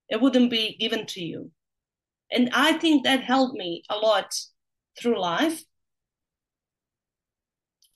It 0.09 0.21
wouldn't 0.21 0.51
be 0.51 0.77
given 0.79 1.07
to 1.07 1.23
you. 1.23 1.51
And 2.31 2.51
I 2.53 2.75
think 2.75 3.05
that 3.05 3.25
helped 3.25 3.57
me 3.57 3.83
a 3.91 3.97
lot 3.97 4.33
through 4.97 5.21
life. 5.21 5.65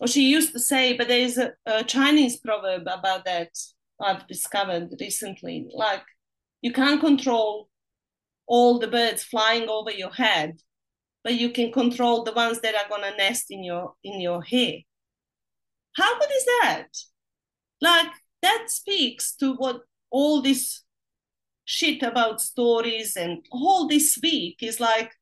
Or 0.01 0.09
she 0.09 0.29
used 0.29 0.53
to 0.53 0.59
say, 0.59 0.97
but 0.97 1.07
there's 1.07 1.39
a, 1.39 1.53
a 1.65 1.85
Chinese 1.85 2.37
proverb 2.37 2.83
about 2.89 3.25
that 3.27 3.51
I've 4.01 4.27
discovered 4.27 4.91
recently. 5.01 5.69
Like, 5.73 6.03
you 6.63 6.73
can't 6.73 7.01
control 7.01 7.69
all 8.47 8.79
the 8.79 8.89
birds 8.89 9.25
flying 9.25 9.69
over 9.69 9.91
your 9.91 10.13
head, 10.13 10.61
but 11.23 11.35
you 11.35 11.51
can 11.51 11.73
control 11.73 12.23
the 12.23 12.33
ones 12.33 12.61
that 12.61 12.75
are 12.75 12.89
gonna 12.89 13.17
nest 13.17 13.47
in 13.51 13.65
your 13.65 13.95
in 14.05 14.21
your 14.21 14.43
hair. 14.43 14.79
How 15.97 16.19
good 16.19 16.31
is 16.37 16.45
that? 16.45 16.87
Like 17.81 18.13
that 18.43 18.65
speaks 18.69 19.35
to 19.37 19.55
what 19.55 19.83
all 20.11 20.43
this 20.43 20.83
shit 21.65 22.03
about 22.03 22.41
stories 22.41 23.17
and 23.17 23.45
all 23.51 23.89
this 23.89 24.19
week 24.23 24.59
is 24.63 24.81
like. 24.81 25.13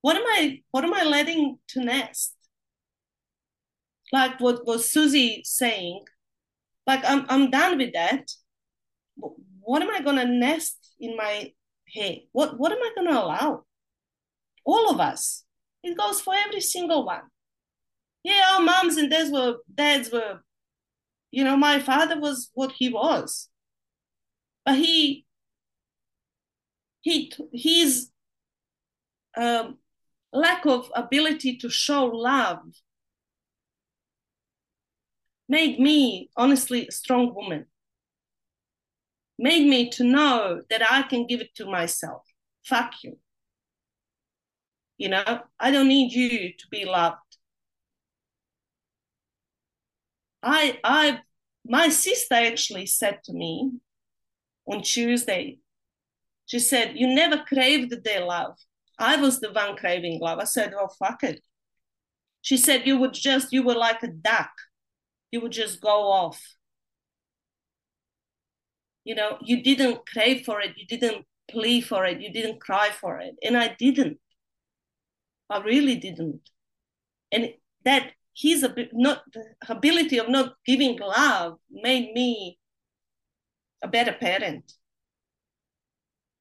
What 0.00 0.16
am 0.16 0.22
I? 0.26 0.62
What 0.70 0.84
am 0.84 0.94
I 0.94 1.02
letting 1.02 1.58
to 1.68 1.84
nest? 1.84 2.34
Like 4.12 4.40
what 4.40 4.64
was 4.66 4.90
Susie 4.90 5.42
saying? 5.44 6.04
Like 6.88 7.04
I'm 7.04 7.24
I'm 7.28 7.50
done 7.50 7.78
with 7.78 7.92
that. 7.92 8.28
What 9.60 9.82
am 9.82 9.90
I 9.90 10.00
gonna 10.00 10.24
nest 10.24 10.78
in 10.98 11.16
my 11.16 11.52
hey, 11.88 12.28
what, 12.32 12.58
what 12.58 12.72
am 12.72 12.78
I 12.78 12.90
to 12.96 13.10
allow? 13.10 13.64
All 14.64 14.90
of 14.90 15.00
us. 15.00 15.44
It 15.82 15.96
goes 15.96 16.20
for 16.20 16.34
every 16.34 16.60
single 16.60 17.04
one. 17.06 17.22
Yeah, 18.22 18.42
our 18.52 18.60
moms 18.60 18.96
and 18.96 19.10
dads 19.10 19.30
were, 19.30 19.56
dads 19.74 20.12
were, 20.12 20.40
you 21.30 21.44
know, 21.44 21.56
my 21.56 21.78
father 21.78 22.20
was 22.20 22.50
what 22.52 22.72
he 22.72 22.90
was. 22.90 23.48
But 24.64 24.76
he, 24.76 25.24
he, 27.00 27.32
his 27.52 28.10
um, 29.36 29.78
lack 30.32 30.66
of 30.66 30.90
ability 30.94 31.56
to 31.58 31.70
show 31.70 32.06
love 32.06 32.60
made 35.48 35.80
me 35.80 36.30
honestly 36.36 36.86
a 36.86 36.92
strong 36.92 37.34
woman 37.34 37.66
made 39.38 39.66
me 39.68 39.88
to 39.90 40.04
know 40.04 40.62
that 40.68 40.82
I 40.90 41.02
can 41.02 41.26
give 41.26 41.40
it 41.40 41.54
to 41.56 41.66
myself. 41.66 42.22
Fuck 42.64 42.92
you. 43.02 43.18
You 44.98 45.10
know, 45.10 45.42
I 45.60 45.70
don't 45.70 45.88
need 45.88 46.12
you 46.12 46.52
to 46.52 46.68
be 46.70 46.84
loved. 46.84 47.16
I 50.42 50.78
I 50.84 51.20
my 51.64 51.88
sister 51.88 52.34
actually 52.34 52.86
said 52.86 53.22
to 53.24 53.32
me 53.32 53.72
on 54.66 54.82
Tuesday, 54.82 55.58
she 56.46 56.58
said, 56.58 56.96
You 56.96 57.08
never 57.08 57.44
craved 57.44 58.04
their 58.04 58.24
love. 58.24 58.56
I 58.98 59.16
was 59.16 59.40
the 59.40 59.52
one 59.52 59.76
craving 59.76 60.20
love. 60.20 60.38
I 60.38 60.44
said, 60.44 60.74
Oh 60.76 60.88
fuck 60.98 61.22
it. 61.22 61.42
She 62.42 62.56
said 62.56 62.86
you 62.86 62.98
would 62.98 63.12
just, 63.14 63.52
you 63.52 63.62
were 63.62 63.74
like 63.74 64.02
a 64.02 64.08
duck. 64.08 64.50
You 65.30 65.40
would 65.40 65.52
just 65.52 65.80
go 65.80 66.10
off. 66.10 66.40
You 69.04 69.14
know, 69.14 69.38
you 69.42 69.62
didn't 69.62 70.06
crave 70.06 70.44
for 70.44 70.60
it. 70.60 70.72
You 70.76 70.86
didn't 70.86 71.24
plea 71.50 71.80
for 71.80 72.04
it. 72.04 72.20
You 72.20 72.32
didn't 72.32 72.60
cry 72.60 72.90
for 72.90 73.18
it. 73.20 73.34
And 73.42 73.56
I 73.56 73.74
didn't. 73.78 74.18
I 75.50 75.60
really 75.62 75.96
didn't. 75.96 76.40
And 77.32 77.54
that 77.84 78.12
his 78.36 78.66
not 78.92 79.22
ability 79.68 80.18
of 80.18 80.28
not 80.28 80.54
giving 80.66 80.98
love 80.98 81.58
made 81.70 82.12
me 82.12 82.58
a 83.82 83.88
better 83.88 84.12
parent 84.12 84.72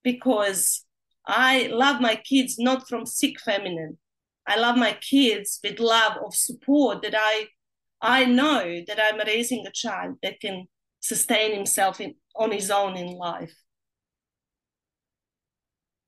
because 0.04 0.86
I 1.26 1.68
love 1.68 2.00
my 2.00 2.16
kids 2.16 2.58
not 2.58 2.88
from 2.88 3.06
sick 3.06 3.40
feminine. 3.40 3.98
I 4.46 4.58
love 4.58 4.78
my 4.78 4.94
kids 4.94 5.60
with 5.64 5.80
love 5.80 6.14
of 6.26 6.34
support 6.34 7.02
that 7.02 7.16
I 7.18 7.48
I 8.02 8.26
know 8.26 8.82
that 8.88 9.00
I'm 9.02 9.20
raising 9.26 9.66
a 9.66 9.72
child 9.72 10.18
that 10.24 10.40
can 10.40 10.68
sustain 11.00 11.56
himself 11.56 12.00
in, 12.00 12.16
on 12.36 12.52
his 12.52 12.70
own 12.70 12.96
in 12.96 13.18
life. 13.18 13.54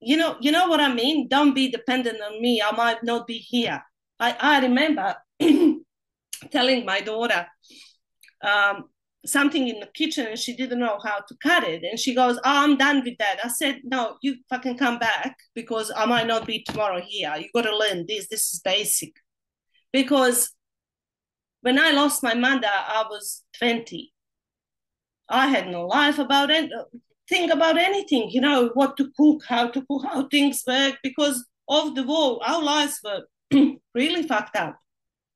You 0.01 0.17
know, 0.17 0.37
you 0.39 0.51
know 0.51 0.67
what 0.67 0.79
I 0.79 0.93
mean? 0.93 1.27
Don't 1.27 1.53
be 1.53 1.69
dependent 1.69 2.21
on 2.21 2.41
me. 2.41 2.61
I 2.61 2.71
might 2.71 3.03
not 3.03 3.27
be 3.27 3.37
here. 3.37 3.83
I, 4.19 4.35
I 4.39 4.59
remember 4.61 5.15
telling 6.51 6.85
my 6.85 7.01
daughter 7.01 7.47
um, 8.41 8.85
something 9.25 9.67
in 9.67 9.79
the 9.79 9.87
kitchen 9.87 10.27
and 10.27 10.39
she 10.39 10.55
didn't 10.55 10.79
know 10.79 10.99
how 11.03 11.19
to 11.27 11.35
cut 11.43 11.63
it. 11.63 11.83
And 11.83 11.99
she 11.99 12.15
goes, 12.15 12.37
Oh, 12.37 12.41
I'm 12.45 12.77
done 12.77 13.03
with 13.03 13.17
that. 13.19 13.39
I 13.43 13.49
said, 13.49 13.81
No, 13.83 14.17
you 14.21 14.37
fucking 14.49 14.77
come 14.77 14.99
back 14.99 15.35
because 15.53 15.91
I 15.95 16.05
might 16.05 16.27
not 16.27 16.45
be 16.47 16.63
tomorrow 16.63 17.01
here. 17.05 17.33
You 17.37 17.49
got 17.53 17.69
to 17.69 17.77
learn 17.77 18.05
this. 18.07 18.27
This 18.29 18.53
is 18.53 18.61
basic. 18.63 19.13
Because 19.91 20.51
when 21.61 21.79
I 21.79 21.91
lost 21.91 22.23
my 22.23 22.33
mother, 22.33 22.67
I 22.67 23.05
was 23.09 23.43
20. 23.57 24.13
I 25.29 25.47
had 25.47 25.67
no 25.67 25.85
life 25.85 26.17
about 26.17 26.49
it, 26.49 26.71
think 27.27 27.53
about 27.53 27.77
anything, 27.77 28.29
you 28.31 28.41
know, 28.41 28.69
what 28.73 28.97
to 28.97 29.11
cook, 29.15 29.43
how 29.47 29.67
to 29.67 29.85
cook, 29.85 30.03
how 30.03 30.27
things 30.27 30.63
work, 30.65 30.95
because 31.03 31.45
of 31.67 31.95
the 31.95 32.03
war, 32.03 32.39
our 32.43 32.63
lives 32.63 32.99
were 33.03 33.25
really 33.93 34.23
fucked 34.23 34.55
up. 34.55 34.79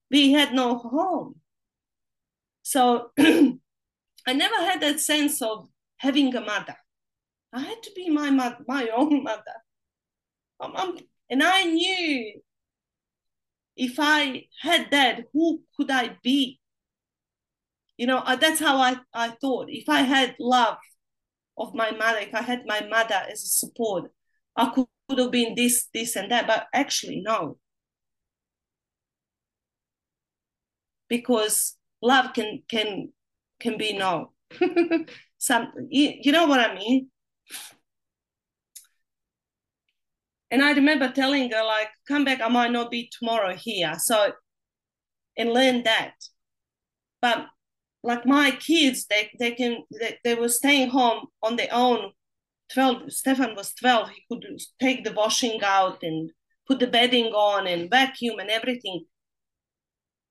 We 0.10 0.32
had 0.32 0.54
no 0.54 0.78
home. 0.78 1.36
So 2.64 3.12
I 3.20 4.34
never 4.34 4.56
had 4.56 4.82
that 4.82 5.00
sense 5.00 5.42
of 5.42 5.68
having 5.98 6.36
a 6.36 6.42
mother. 6.42 6.76
I 7.52 7.62
had 7.62 7.84
to 7.84 7.92
be 7.96 8.10
my 8.10 8.32
my 8.68 8.90
own 8.96 9.24
mother. 9.30 9.58
Um, 10.60 10.76
um, 10.76 10.98
and 11.30 11.44
I 11.44 11.66
knew 11.66 12.42
if 13.76 13.96
I 14.00 14.46
had 14.62 14.92
that, 14.92 15.26
who 15.34 15.62
could 15.76 15.92
I 15.92 16.18
be? 16.24 16.60
You 17.98 18.08
know, 18.08 18.20
uh, 18.20 18.36
that's 18.36 18.60
how 18.60 18.78
I, 18.78 18.98
I 19.14 19.30
thought. 19.30 19.68
If 19.70 19.90
I 19.90 20.02
had 20.02 20.36
love 20.40 20.78
of 21.58 21.74
my 21.74 21.92
mother, 21.92 22.20
if 22.20 22.34
I 22.34 22.42
had 22.42 22.64
my 22.66 22.86
mother 22.88 23.22
as 23.30 23.44
a 23.44 23.48
support, 23.48 24.12
I 24.56 24.70
could, 24.70 24.86
could 25.10 25.20
have 25.20 25.32
been 25.32 25.56
this, 25.56 25.88
this, 25.94 26.16
and 26.16 26.32
that. 26.32 26.48
But 26.48 26.68
actually, 26.74 27.22
no. 27.22 27.58
because 31.14 31.78
love 32.02 32.34
can 32.34 32.64
can 32.68 33.10
can 33.60 33.78
be 33.78 33.96
no 33.96 34.32
some 35.38 35.72
you, 35.90 36.14
you 36.22 36.32
know 36.32 36.48
what 36.48 36.60
i 36.60 36.74
mean 36.74 37.08
and 40.54 40.62
i 40.64 40.72
remember 40.72 41.12
telling 41.12 41.52
her 41.52 41.64
like 41.66 41.90
come 42.08 42.24
back 42.24 42.40
i 42.40 42.48
might 42.48 42.72
not 42.72 42.92
be 42.92 43.10
tomorrow 43.12 43.56
here. 43.56 43.96
So 43.98 44.32
and 45.38 45.52
learn 45.52 45.84
that. 45.84 46.14
But 47.22 47.48
like 48.04 48.26
my 48.26 48.52
kids 48.52 49.06
they 49.08 49.32
they 49.40 49.52
can 49.52 49.84
they, 50.00 50.18
they 50.24 50.36
were 50.36 50.50
staying 50.50 50.90
home 50.90 51.28
on 51.42 51.56
their 51.56 51.72
own. 51.72 52.12
12 52.74 53.12
stefan 53.12 53.56
was 53.56 53.74
12 53.76 54.10
he 54.10 54.24
could 54.32 54.46
take 54.80 55.04
the 55.04 55.12
washing 55.12 55.62
out 55.64 56.02
and 56.02 56.32
put 56.68 56.80
the 56.80 56.88
bedding 56.88 57.28
on 57.34 57.68
and 57.68 57.90
vacuum 57.90 58.40
and 58.40 58.50
everything. 58.50 59.06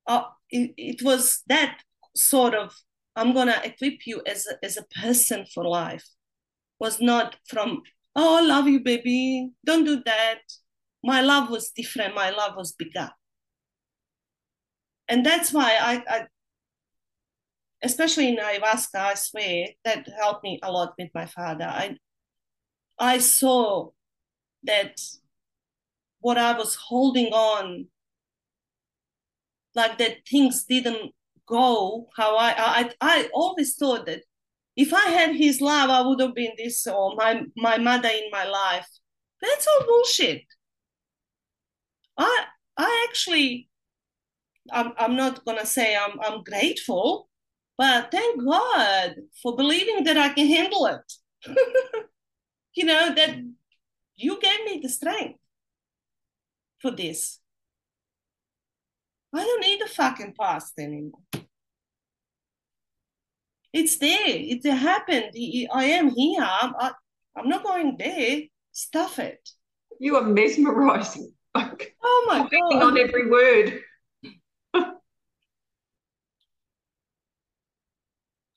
Uh, 0.06 0.24
it, 0.50 0.72
it 0.76 1.02
was 1.02 1.42
that 1.46 1.78
sort 2.16 2.54
of 2.54 2.74
i'm 3.16 3.32
to 3.32 3.64
equip 3.64 4.06
you 4.06 4.20
as 4.26 4.46
a, 4.46 4.64
as 4.64 4.76
a 4.76 5.00
person 5.00 5.44
for 5.54 5.64
life 5.64 6.08
was 6.80 7.00
not 7.00 7.36
from 7.46 7.82
oh 8.16 8.38
i 8.38 8.40
love 8.40 8.68
you 8.68 8.80
baby. 8.80 9.50
Don't 9.64 9.84
do 9.84 10.02
that. 10.04 10.40
My 11.04 11.20
love 11.20 11.50
was 11.50 11.70
different. 11.70 12.14
My 12.14 12.30
love 12.30 12.54
was 12.56 12.72
bigger. 12.72 13.10
And 15.08 15.26
that's 15.26 15.52
why 15.52 15.76
i, 15.80 16.02
I 16.08 16.26
especially 17.82 18.28
in 18.28 18.36
ayahuasca 18.36 18.94
i 18.94 19.14
swear 19.14 19.66
that 19.84 20.06
helped 20.18 20.44
me 20.44 20.60
a 20.62 20.70
lot 20.70 20.94
with 20.98 21.10
my 21.14 21.26
father. 21.26 21.66
I 21.66 21.96
i 22.98 23.18
saw 23.18 23.90
that 24.64 25.00
what 26.20 26.38
i 26.38 26.56
was 26.56 26.76
holding 26.76 27.32
on 27.32 27.88
like 29.74 29.98
that 29.98 30.18
things 30.28 30.64
didn't 30.64 31.12
go 31.46 32.08
how 32.16 32.36
I, 32.36 32.54
I 32.56 32.90
I 33.00 33.30
always 33.34 33.74
thought 33.76 34.06
that 34.06 34.22
if 34.76 34.92
I 34.94 35.10
had 35.10 35.36
his 35.36 35.60
love, 35.60 35.90
I 35.90 36.00
would 36.02 36.20
have 36.20 36.34
been 36.34 36.52
this 36.56 36.86
or 36.86 37.14
my 37.16 37.42
my 37.56 37.78
mother 37.78 38.08
in 38.08 38.30
my 38.30 38.44
life. 38.44 38.88
That's 39.40 39.66
all 39.66 39.86
bullshit. 39.86 40.44
I 42.18 42.44
I 42.76 43.06
actually 43.08 43.68
I'm 44.72 44.92
I'm 44.98 45.16
not 45.16 45.44
gonna 45.44 45.66
say 45.66 45.96
I'm 45.96 46.18
I'm 46.20 46.42
grateful, 46.42 47.28
but 47.76 48.10
thank 48.10 48.44
God 48.44 49.16
for 49.42 49.56
believing 49.56 50.04
that 50.04 50.16
I 50.16 50.30
can 50.30 50.46
handle 50.46 50.86
it. 50.86 51.12
you 52.74 52.84
know, 52.84 53.14
that 53.14 53.36
you 54.16 54.40
gave 54.40 54.64
me 54.64 54.80
the 54.82 54.88
strength 54.88 55.38
for 56.80 56.90
this. 56.90 57.40
I 59.34 59.44
don't 59.44 59.60
need 59.60 59.80
the 59.80 59.88
fucking 59.88 60.34
past 60.38 60.78
anymore. 60.78 61.20
It's 63.72 63.96
there. 63.98 64.26
It 64.26 64.64
happened. 64.66 65.32
I 65.72 65.84
am 65.84 66.10
here. 66.10 66.42
I'm, 66.42 66.74
I, 66.78 66.92
I'm 67.36 67.48
not 67.48 67.64
going 67.64 67.96
there. 67.98 68.42
Stuff 68.72 69.18
it. 69.18 69.48
You 69.98 70.16
are 70.16 70.24
mesmerizing. 70.24 71.32
oh 71.54 72.24
my 72.26 72.48
god! 72.50 72.82
On 72.82 72.98
every 72.98 73.30
word. 73.30 73.80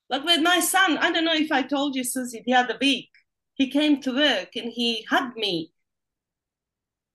like 0.09 0.24
with 0.24 0.41
my 0.41 0.59
son, 0.59 0.97
I 0.97 1.11
don't 1.11 1.26
know 1.26 1.34
if 1.34 1.51
I 1.51 1.61
told 1.61 1.95
you, 1.95 2.03
Susie, 2.03 2.43
the 2.45 2.53
other 2.53 2.78
week. 2.80 3.09
He 3.53 3.70
came 3.70 4.01
to 4.01 4.13
work 4.13 4.55
and 4.55 4.72
he 4.72 5.05
hugged 5.09 5.38
me, 5.38 5.72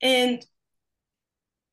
and 0.00 0.44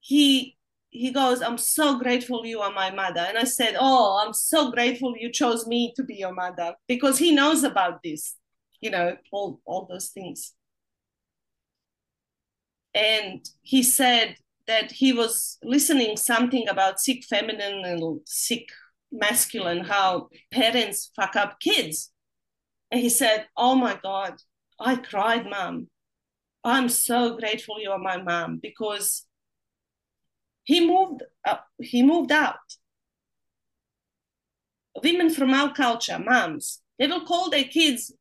he 0.01 0.56
he 0.89 1.11
goes, 1.11 1.41
I'm 1.41 1.57
so 1.57 1.99
grateful 1.99 2.45
you 2.45 2.61
are 2.61 2.71
my 2.71 2.91
mother. 2.91 3.19
And 3.19 3.37
I 3.37 3.43
said, 3.43 3.75
Oh, 3.79 4.23
I'm 4.23 4.33
so 4.33 4.71
grateful 4.71 5.15
you 5.17 5.31
chose 5.31 5.67
me 5.67 5.93
to 5.95 6.03
be 6.03 6.15
your 6.15 6.33
mother 6.33 6.75
because 6.87 7.19
he 7.19 7.31
knows 7.31 7.63
about 7.63 8.01
this, 8.03 8.35
you 8.81 8.89
know, 8.89 9.17
all, 9.31 9.59
all 9.65 9.85
those 9.89 10.07
things. 10.09 10.53
And 12.93 13.47
he 13.61 13.83
said 13.83 14.37
that 14.65 14.91
he 14.91 15.13
was 15.13 15.59
listening 15.63 16.17
something 16.17 16.67
about 16.67 16.99
sick 16.99 17.23
feminine 17.25 17.85
and 17.85 18.21
sick 18.25 18.67
masculine, 19.11 19.83
how 19.83 20.29
parents 20.51 21.11
fuck 21.15 21.35
up 21.35 21.59
kids. 21.59 22.11
And 22.91 23.01
he 23.01 23.09
said, 23.09 23.45
Oh 23.55 23.75
my 23.75 23.99
God, 24.01 24.41
I 24.79 24.95
cried, 24.95 25.49
mom. 25.49 25.89
I'm 26.63 26.89
so 26.89 27.37
grateful 27.37 27.79
you 27.79 27.91
are 27.91 27.99
my 27.99 28.21
mom 28.21 28.57
because 28.57 29.26
he 30.67 30.85
moved 30.85 31.23
up, 31.45 31.65
he 31.79 32.03
moved 32.03 32.29
out. 32.29 32.67
Women 35.01 35.29
from 35.29 35.53
our 35.53 35.73
culture, 35.73 36.19
moms, 36.19 36.81
they 36.99 37.07
will 37.07 37.25
call 37.25 37.49
their 37.49 37.63
kids. 37.63 38.11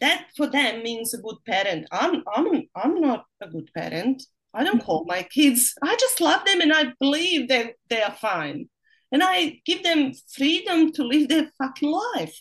That 0.00 0.26
for 0.36 0.48
them 0.48 0.82
means 0.82 1.14
a 1.14 1.18
good 1.18 1.36
parent. 1.46 1.86
I'm 1.92 2.24
I'm 2.34 2.62
I'm 2.74 3.00
not 3.00 3.26
a 3.40 3.48
good 3.48 3.70
parent. 3.76 4.24
I 4.52 4.64
don't 4.64 4.82
call 4.82 5.04
my 5.06 5.22
kids. 5.22 5.72
I 5.84 5.94
just 5.94 6.20
love 6.20 6.44
them 6.44 6.60
and 6.60 6.72
I 6.72 6.92
believe 6.98 7.48
that 7.48 7.74
they 7.88 8.02
are 8.02 8.16
fine. 8.20 8.68
And 9.12 9.22
I 9.22 9.60
give 9.64 9.84
them 9.84 10.12
freedom 10.36 10.90
to 10.92 11.04
live 11.04 11.28
their 11.28 11.52
fucking 11.58 11.92
life. 12.16 12.36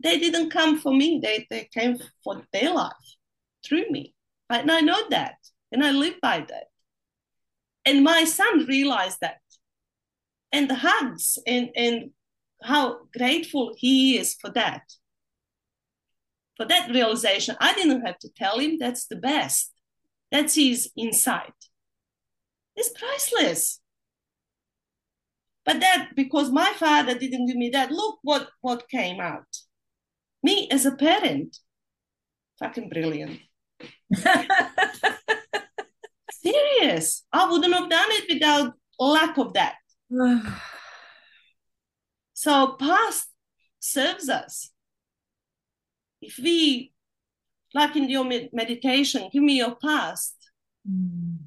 They 0.00 0.20
didn't 0.20 0.50
come 0.50 0.78
for 0.78 0.94
me, 0.94 1.18
they, 1.20 1.48
they 1.50 1.68
came 1.74 1.98
for 2.22 2.42
their 2.52 2.72
life 2.72 3.08
through 3.66 3.90
me. 3.90 4.14
And 4.48 4.70
I 4.70 4.80
know 4.80 5.08
that. 5.10 5.38
And 5.72 5.82
I 5.82 5.90
live 5.90 6.20
by 6.22 6.46
that. 6.48 6.66
And 7.84 8.04
my 8.04 8.24
son 8.24 8.66
realized 8.66 9.18
that. 9.20 9.38
And 10.52 10.68
the 10.68 10.76
hugs 10.76 11.38
and, 11.46 11.70
and 11.74 12.10
how 12.62 13.06
grateful 13.16 13.74
he 13.76 14.18
is 14.18 14.34
for 14.34 14.50
that. 14.50 14.82
For 16.56 16.66
that 16.66 16.90
realization, 16.90 17.56
I 17.60 17.72
didn't 17.74 18.04
have 18.06 18.18
to 18.18 18.28
tell 18.36 18.58
him 18.58 18.78
that's 18.78 19.06
the 19.06 19.16
best. 19.16 19.72
That's 20.30 20.54
his 20.54 20.90
insight. 20.96 21.52
It's 22.76 22.90
priceless. 22.90 23.80
But 25.64 25.80
that 25.80 26.10
because 26.16 26.50
my 26.50 26.72
father 26.76 27.16
didn't 27.18 27.46
give 27.46 27.56
me 27.56 27.70
that, 27.70 27.90
look 27.90 28.18
what 28.22 28.48
what 28.60 28.88
came 28.88 29.20
out. 29.20 29.46
Me 30.42 30.68
as 30.70 30.84
a 30.86 30.96
parent, 30.96 31.56
fucking 32.58 32.88
brilliant. 32.88 33.40
Serious. 36.42 37.24
I 37.32 37.50
wouldn't 37.50 37.72
have 37.74 37.88
done 37.88 38.08
it 38.10 38.34
without 38.34 38.74
lack 38.98 39.38
of 39.38 39.52
that. 39.54 39.74
so 42.34 42.76
past 42.78 43.28
serves 43.80 44.28
us. 44.28 44.70
If 46.20 46.38
we, 46.38 46.92
like 47.74 47.96
in 47.96 48.08
your 48.08 48.24
med- 48.24 48.50
meditation, 48.52 49.28
give 49.32 49.42
me 49.42 49.58
your 49.58 49.76
past. 49.76 50.34
Mm. 50.88 51.38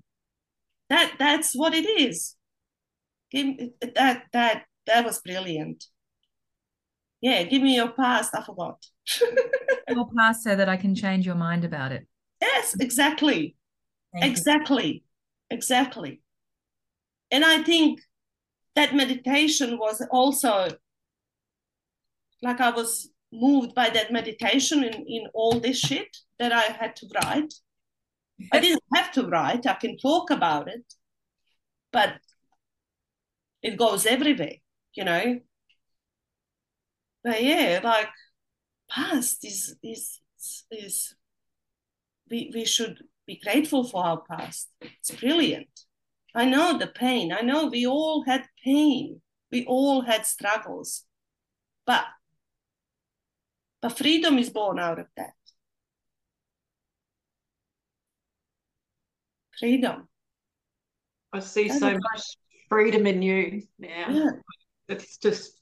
That 0.89 1.13
that's 1.17 1.55
what 1.55 1.73
it 1.73 1.85
is. 1.85 2.35
Give 3.31 3.57
that 3.81 4.23
that 4.33 4.63
that 4.85 5.05
was 5.05 5.19
brilliant. 5.21 5.85
Yeah, 7.21 7.43
give 7.43 7.61
me 7.61 7.75
your 7.75 7.89
past. 7.89 8.35
I 8.35 8.43
forgot. 8.43 8.85
Your 9.89 10.09
past 10.17 10.43
so 10.43 10.55
that 10.55 10.67
I 10.67 10.77
can 10.77 10.95
change 10.95 11.25
your 11.27 11.35
mind 11.35 11.63
about 11.63 11.91
it. 11.91 12.07
yes, 12.41 12.75
exactly. 12.79 13.55
Thank 14.15 14.25
you. 14.25 14.31
Exactly. 14.31 15.03
Exactly. 15.49 16.21
And 17.31 17.43
I 17.43 17.63
think 17.63 18.01
that 18.75 18.95
meditation 18.95 19.77
was 19.77 20.01
also 20.11 20.69
like 22.41 22.61
I 22.61 22.69
was 22.71 23.09
moved 23.31 23.75
by 23.75 23.89
that 23.89 24.11
meditation 24.11 24.83
in, 24.83 24.93
in 25.07 25.27
all 25.33 25.59
this 25.59 25.79
shit 25.79 26.17
that 26.39 26.51
I 26.51 26.61
had 26.61 26.95
to 26.97 27.07
write. 27.15 27.53
I 28.51 28.59
didn't 28.59 28.83
have 28.93 29.11
to 29.13 29.27
write, 29.27 29.65
I 29.65 29.73
can 29.73 29.97
talk 29.97 30.29
about 30.29 30.67
it, 30.67 30.83
but 31.91 32.15
it 33.61 33.77
goes 33.77 34.05
everywhere, 34.05 34.55
you 34.93 35.03
know. 35.03 35.39
But 37.23 37.43
yeah, 37.43 37.79
like 37.83 38.09
past 38.89 39.43
is 39.43 39.75
is 39.83 40.19
is 40.71 41.15
we 42.29 42.51
we 42.53 42.65
should 42.65 43.03
be 43.25 43.39
grateful 43.43 43.83
for 43.83 44.05
our 44.05 44.21
past. 44.21 44.69
It's 44.81 45.11
brilliant. 45.11 45.69
I 46.33 46.45
know 46.45 46.77
the 46.77 46.87
pain. 46.87 47.31
I 47.31 47.41
know 47.41 47.67
we 47.67 47.85
all 47.87 48.23
had 48.23 48.45
pain. 48.63 49.21
We 49.51 49.65
all 49.65 50.01
had 50.01 50.25
struggles. 50.25 51.03
But 51.85 52.05
but 53.81 53.97
freedom 53.97 54.37
is 54.37 54.49
born 54.49 54.79
out 54.79 54.99
of 54.99 55.07
that. 55.17 55.33
Freedom. 59.59 60.07
I 61.31 61.39
see 61.39 61.69
so 61.69 61.91
much 61.91 62.23
freedom 62.69 63.05
in 63.07 63.21
you 63.21 63.63
now. 63.79 64.07
Yeah. 64.09 64.31
It's 64.87 65.17
just 65.17 65.59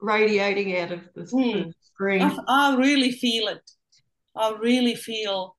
radiating 0.00 0.76
out 0.76 0.92
of 0.92 1.00
the, 1.14 1.22
the 1.22 1.32
Mm. 1.36 1.72
screen. 1.80 2.22
I, 2.22 2.72
I 2.72 2.76
really 2.76 3.12
feel 3.12 3.48
it. 3.48 3.70
I 4.34 4.50
really 4.60 4.94
feel. 4.94 5.55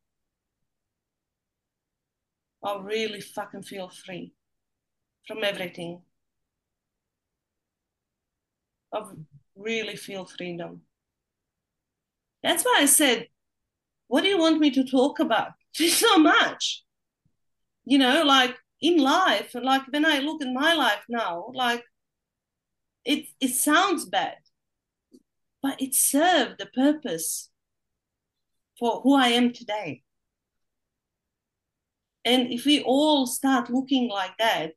I 2.67 2.77
really 2.81 3.21
fucking 3.21 3.63
feel 3.63 3.87
free 3.87 4.33
from 5.25 5.41
everything. 5.41 6.01
I 8.93 9.03
really 9.55 9.95
feel 9.95 10.25
freedom. 10.25 10.81
That's 12.43 12.63
why 12.63 12.79
I 12.79 12.85
said, 12.85 13.29
what 14.07 14.23
do 14.23 14.27
you 14.27 14.37
want 14.37 14.59
me 14.59 14.69
to 14.71 14.83
talk 14.83 15.21
about? 15.21 15.53
There's 15.79 15.95
so 15.95 16.17
much. 16.17 16.83
You 17.85 17.99
know, 17.99 18.23
like 18.23 18.57
in 18.81 18.97
life, 18.97 19.55
like 19.55 19.83
when 19.89 20.05
I 20.05 20.19
look 20.19 20.41
at 20.41 20.51
my 20.51 20.73
life 20.73 21.05
now, 21.07 21.45
like 21.53 21.85
it 23.05 23.27
it 23.39 23.55
sounds 23.55 24.03
bad, 24.09 24.39
but 25.61 25.81
it 25.81 25.95
served 25.95 26.59
the 26.59 26.65
purpose 26.65 27.49
for 28.77 28.99
who 29.03 29.15
I 29.15 29.29
am 29.29 29.53
today. 29.53 30.03
And 32.27 32.51
if 32.51 32.65
we 32.65 32.81
all 32.81 33.25
start 33.25 33.69
looking 33.69 34.09
like 34.09 34.37
that, 34.37 34.73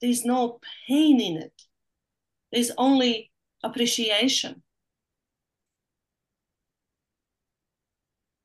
there's 0.00 0.24
no 0.24 0.58
pain 0.88 1.20
in 1.20 1.36
it. 1.36 1.52
There's 2.50 2.70
only 2.78 3.30
appreciation. 3.62 4.62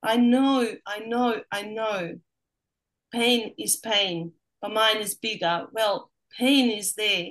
I 0.04 0.18
know, 0.18 0.68
I 0.86 1.00
know, 1.00 1.42
I 1.50 1.62
know. 1.62 2.20
Pain 3.14 3.54
is 3.58 3.78
pain, 3.78 4.34
but 4.62 4.74
mine 4.74 4.98
is 4.98 5.16
bigger. 5.16 5.68
Well, 5.72 6.12
pain 6.38 6.70
is 6.70 6.96
there 6.96 7.28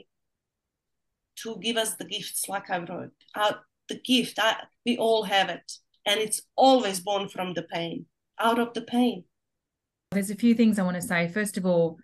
to 1.43 1.59
give 1.61 1.77
us 1.77 1.95
the 1.97 2.07
gifts, 2.07 2.49
like 2.49 2.71
I 2.71 2.79
wrote. 2.79 3.13
Out 3.37 3.57
the 3.91 4.01
gift, 4.01 4.39
I, 4.39 4.63
we 4.87 4.97
all 4.97 5.25
have 5.25 5.51
it, 5.51 5.73
and 6.07 6.21
it's 6.21 6.41
always 6.57 7.01
born 7.01 7.29
from 7.29 7.53
the 7.53 7.65
pain, 7.65 8.07
out 8.39 8.59
of 8.59 8.73
the 8.73 8.83
pain. 8.83 9.25
There's 10.11 10.31
a 10.31 10.37
few 10.37 10.55
things 10.55 10.79
I 10.79 10.83
want 10.85 10.97
to 10.97 11.03
say. 11.03 11.29
First 11.29 11.59
of 11.59 11.67
all, 11.67 11.99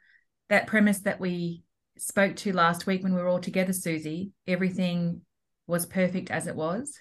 that 0.51 0.67
premise 0.67 1.01
that 1.01 1.21
we 1.21 1.63
spoke 1.97 2.37
to 2.37 2.53
last 2.53 2.87
week 2.87 3.03
when 3.03 3.15
we 3.15 3.21
were 3.21 3.29
all 3.29 3.41
together, 3.41 3.73
Susie, 3.73 4.33
everything 4.47 5.23
was 5.67 5.87
perfect 5.87 6.31
as 6.31 6.47
it 6.47 6.55
was. 6.55 6.99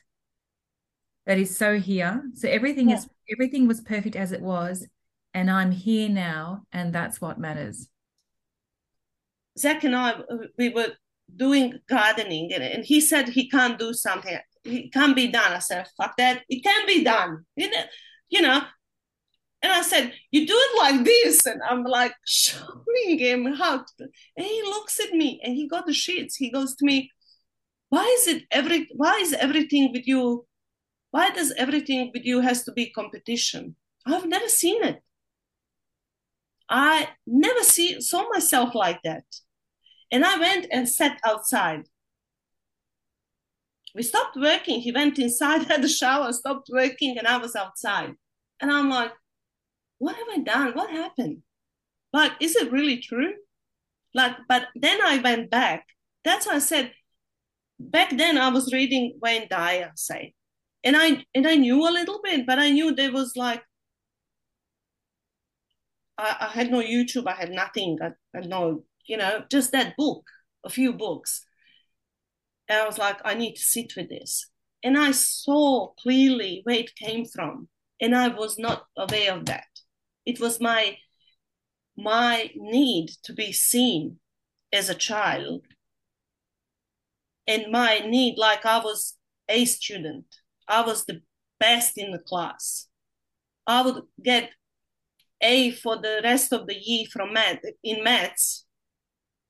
That 1.26 1.38
is 1.38 1.56
so 1.58 1.78
here. 1.80 2.24
So 2.36 2.48
everything 2.48 2.90
Yeah. 2.90 2.98
is 2.98 3.08
everything 3.30 3.68
was 3.68 3.82
perfect 3.82 4.16
as 4.16 4.32
it 4.32 4.42
was, 4.42 4.88
and 5.34 5.50
I'm 5.50 5.72
here 5.72 6.10
now, 6.10 6.64
and 6.72 6.94
that's 6.94 7.20
what 7.22 7.40
matters. 7.40 7.88
Zac 9.58 9.84
and 9.84 9.96
I, 9.96 10.16
we 10.58 10.70
were 10.70 10.94
doing 11.36 11.80
gardening, 11.88 12.52
and, 12.54 12.64
and 12.64 12.86
he 12.86 13.00
said 13.02 13.30
he 13.30 13.50
can't 13.50 13.80
do 13.80 13.94
something. 13.94 14.38
It 14.66 14.94
can't 14.94 15.16
be 15.16 15.28
done. 15.28 15.52
I 15.54 15.60
said, 15.60 15.88
fuck 15.98 16.16
that. 16.18 16.44
It 16.50 16.64
can 16.64 16.88
be 16.88 17.04
done. 17.04 17.46
You 17.56 17.70
know, 17.70 17.84
you 18.30 18.42
know. 18.42 18.62
And 19.64 19.72
I 19.72 19.82
said, 19.82 20.14
you 20.30 20.46
do 20.46 20.54
it 20.56 20.78
like 20.78 21.06
this. 21.06 21.46
And 21.46 21.62
I'm 21.68 21.86
like 21.86 22.14
showing 22.28 23.18
him 23.18 23.46
how 23.54 23.78
to. 23.78 24.10
And 24.38 24.46
he 24.46 24.62
looks 24.64 25.00
at 25.00 25.14
me 25.14 25.40
and 25.42 25.56
he 25.56 25.68
got 25.68 25.86
the 25.86 25.94
shits. 25.94 26.34
He 26.38 26.52
goes 26.52 26.76
to 26.76 26.86
me, 26.86 27.10
why 27.90 28.04
is 28.20 28.28
it 28.28 28.44
every 28.52 28.90
why 28.94 29.20
is 29.22 29.34
everything 29.34 29.92
with 29.94 30.06
you? 30.08 30.46
Why 31.12 31.30
does 31.30 31.52
everything 31.52 32.12
with 32.14 32.26
you 32.26 32.42
has 32.42 32.64
to 32.64 32.72
be 32.74 32.90
competition? 32.90 33.76
I've 34.06 34.26
never 34.28 34.50
seen 34.50 34.84
it. 34.84 35.02
I 36.70 37.10
never 37.26 37.62
see 37.62 38.02
saw 38.02 38.28
myself 38.30 38.76
like 38.76 39.02
that. 39.04 39.24
And 40.12 40.26
I 40.26 40.40
went 40.40 40.68
and 40.72 40.90
sat 40.90 41.20
outside. 41.24 41.84
We 43.96 44.04
stopped 44.04 44.36
working. 44.38 44.82
He 44.82 44.92
went 44.92 45.20
inside, 45.20 45.64
had 45.68 45.84
a 45.86 45.90
shower, 45.90 46.34
stopped 46.34 46.70
working, 46.72 47.18
and 47.18 47.28
I 47.28 47.38
was 47.38 47.56
outside. 47.56 48.14
And 48.60 48.72
I'm 48.72 48.90
like, 48.90 49.12
what 50.04 50.16
have 50.16 50.28
I 50.32 50.40
done? 50.40 50.74
What 50.74 50.90
happened? 50.90 51.44
Like, 52.12 52.34
is 52.40 52.56
it 52.56 52.72
really 52.72 52.98
true? 52.98 53.34
Like, 54.14 54.36
but 54.48 54.68
then 54.76 55.00
I 55.02 55.18
went 55.18 55.50
back. 55.50 55.86
That's 56.24 56.46
why 56.46 56.56
I 56.56 56.60
said 56.60 56.92
back 57.80 58.16
then 58.16 58.38
I 58.38 58.50
was 58.50 58.72
reading 58.72 59.18
Wayne 59.22 59.48
Dyer 59.50 59.92
say. 59.96 60.34
And 60.84 60.96
I 60.98 61.26
and 61.34 61.48
I 61.48 61.56
knew 61.56 61.88
a 61.88 61.92
little 61.92 62.20
bit, 62.24 62.46
but 62.46 62.60
I 62.60 62.70
knew 62.72 62.94
there 62.94 63.12
was 63.12 63.34
like 63.36 63.64
I, 66.18 66.36
I 66.42 66.48
had 66.48 66.72
no 66.72 66.82
YouTube, 66.82 67.28
I 67.28 67.34
had 67.34 67.52
nothing, 67.52 67.98
I 68.02 68.12
had 68.34 68.48
no, 68.50 68.84
you 69.08 69.18
know, 69.18 69.44
just 69.50 69.72
that 69.72 69.96
book, 69.98 70.26
a 70.66 70.70
few 70.70 70.94
books. 70.94 71.46
And 72.70 72.80
I 72.80 72.86
was 72.86 72.98
like, 72.98 73.20
I 73.26 73.34
need 73.34 73.56
to 73.56 73.62
sit 73.62 73.94
with 73.96 74.10
this. 74.10 74.50
And 74.84 74.98
I 74.98 75.12
saw 75.12 75.94
clearly 76.00 76.62
where 76.64 76.80
it 76.80 76.96
came 76.96 77.26
from. 77.26 77.70
And 78.02 78.16
I 78.16 78.28
was 78.28 78.58
not 78.60 78.86
aware 78.98 79.34
of 79.34 79.46
that. 79.46 79.73
It 80.26 80.40
was 80.40 80.60
my 80.60 80.98
my 81.96 82.50
need 82.56 83.10
to 83.24 83.34
be 83.34 83.52
seen 83.52 84.20
as 84.72 84.90
a 84.90 84.96
child. 84.96 85.66
And 87.46 87.72
my 87.72 88.00
need, 88.00 88.38
like 88.38 88.66
I 88.66 88.80
was 88.80 89.18
a 89.50 89.66
student. 89.66 90.26
I 90.68 90.82
was 90.82 91.06
the 91.06 91.22
best 91.60 91.98
in 91.98 92.12
the 92.12 92.20
class. 92.20 92.88
I 93.68 93.82
would 93.82 94.04
get 94.22 94.50
a 95.42 95.72
for 95.72 95.98
the 95.98 96.22
rest 96.24 96.54
of 96.54 96.68
the 96.68 96.76
year 96.76 97.06
from 97.12 97.34
math 97.34 97.60
in 97.84 98.04
maths 98.04 98.66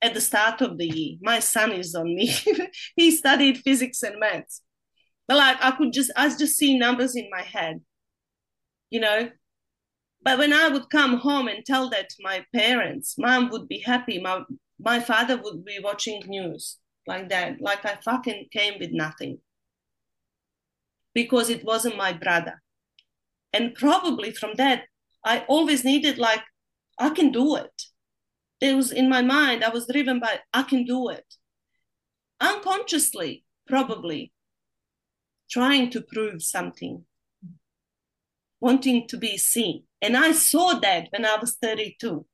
at 0.01 0.13
the 0.13 0.21
start 0.21 0.61
of 0.61 0.77
the 0.77 0.87
year. 0.87 1.17
My 1.21 1.39
son 1.39 1.71
is 1.71 1.95
on 1.95 2.13
me. 2.15 2.35
he 2.95 3.11
studied 3.11 3.59
physics 3.59 4.03
and 4.03 4.19
maths. 4.19 4.61
But 5.27 5.37
like 5.37 5.57
I 5.61 5.71
could 5.71 5.93
just 5.93 6.11
I 6.15 6.27
just 6.29 6.57
see 6.57 6.77
numbers 6.77 7.15
in 7.15 7.29
my 7.31 7.41
head. 7.41 7.81
You 8.89 8.99
know? 8.99 9.29
But 10.23 10.39
when 10.39 10.53
I 10.53 10.69
would 10.69 10.89
come 10.89 11.17
home 11.17 11.47
and 11.47 11.65
tell 11.65 11.89
that 11.91 12.09
to 12.09 12.15
my 12.21 12.45
parents, 12.53 13.15
mom 13.17 13.49
would 13.49 13.67
be 13.67 13.79
happy. 13.79 14.19
My 14.19 14.43
my 14.79 14.99
father 14.99 15.37
would 15.41 15.65
be 15.65 15.79
watching 15.83 16.23
news 16.27 16.79
like 17.07 17.29
that. 17.29 17.61
Like 17.61 17.85
I 17.85 17.97
fucking 18.03 18.47
came 18.51 18.79
with 18.79 18.91
nothing. 18.91 19.39
Because 21.13 21.49
it 21.49 21.63
wasn't 21.65 21.97
my 21.97 22.13
brother. 22.13 22.61
And 23.53 23.75
probably 23.75 24.31
from 24.31 24.55
that, 24.57 24.83
I 25.25 25.45
always 25.47 25.83
needed 25.85 26.17
like, 26.17 26.41
I 26.99 27.09
can 27.11 27.31
do 27.31 27.55
it. 27.55 27.83
It 28.61 28.75
was 28.75 28.91
in 28.91 29.09
my 29.09 29.21
mind, 29.21 29.63
I 29.63 29.69
was 29.69 29.87
driven 29.87 30.19
by, 30.19 30.39
I 30.53 30.63
can 30.63 30.85
do 30.85 31.09
it. 31.09 31.25
unconsciously, 32.39 33.45
probably 33.67 34.31
trying 35.49 35.89
to 35.91 36.01
prove 36.01 36.43
something, 36.43 37.05
wanting 38.59 39.07
to 39.07 39.17
be 39.17 39.37
seen. 39.37 39.83
And 40.03 40.17
I 40.17 40.33
saw 40.33 40.79
that 40.81 41.07
when 41.11 41.25
I 41.25 41.37
was 41.37 41.55
32. 41.61 42.25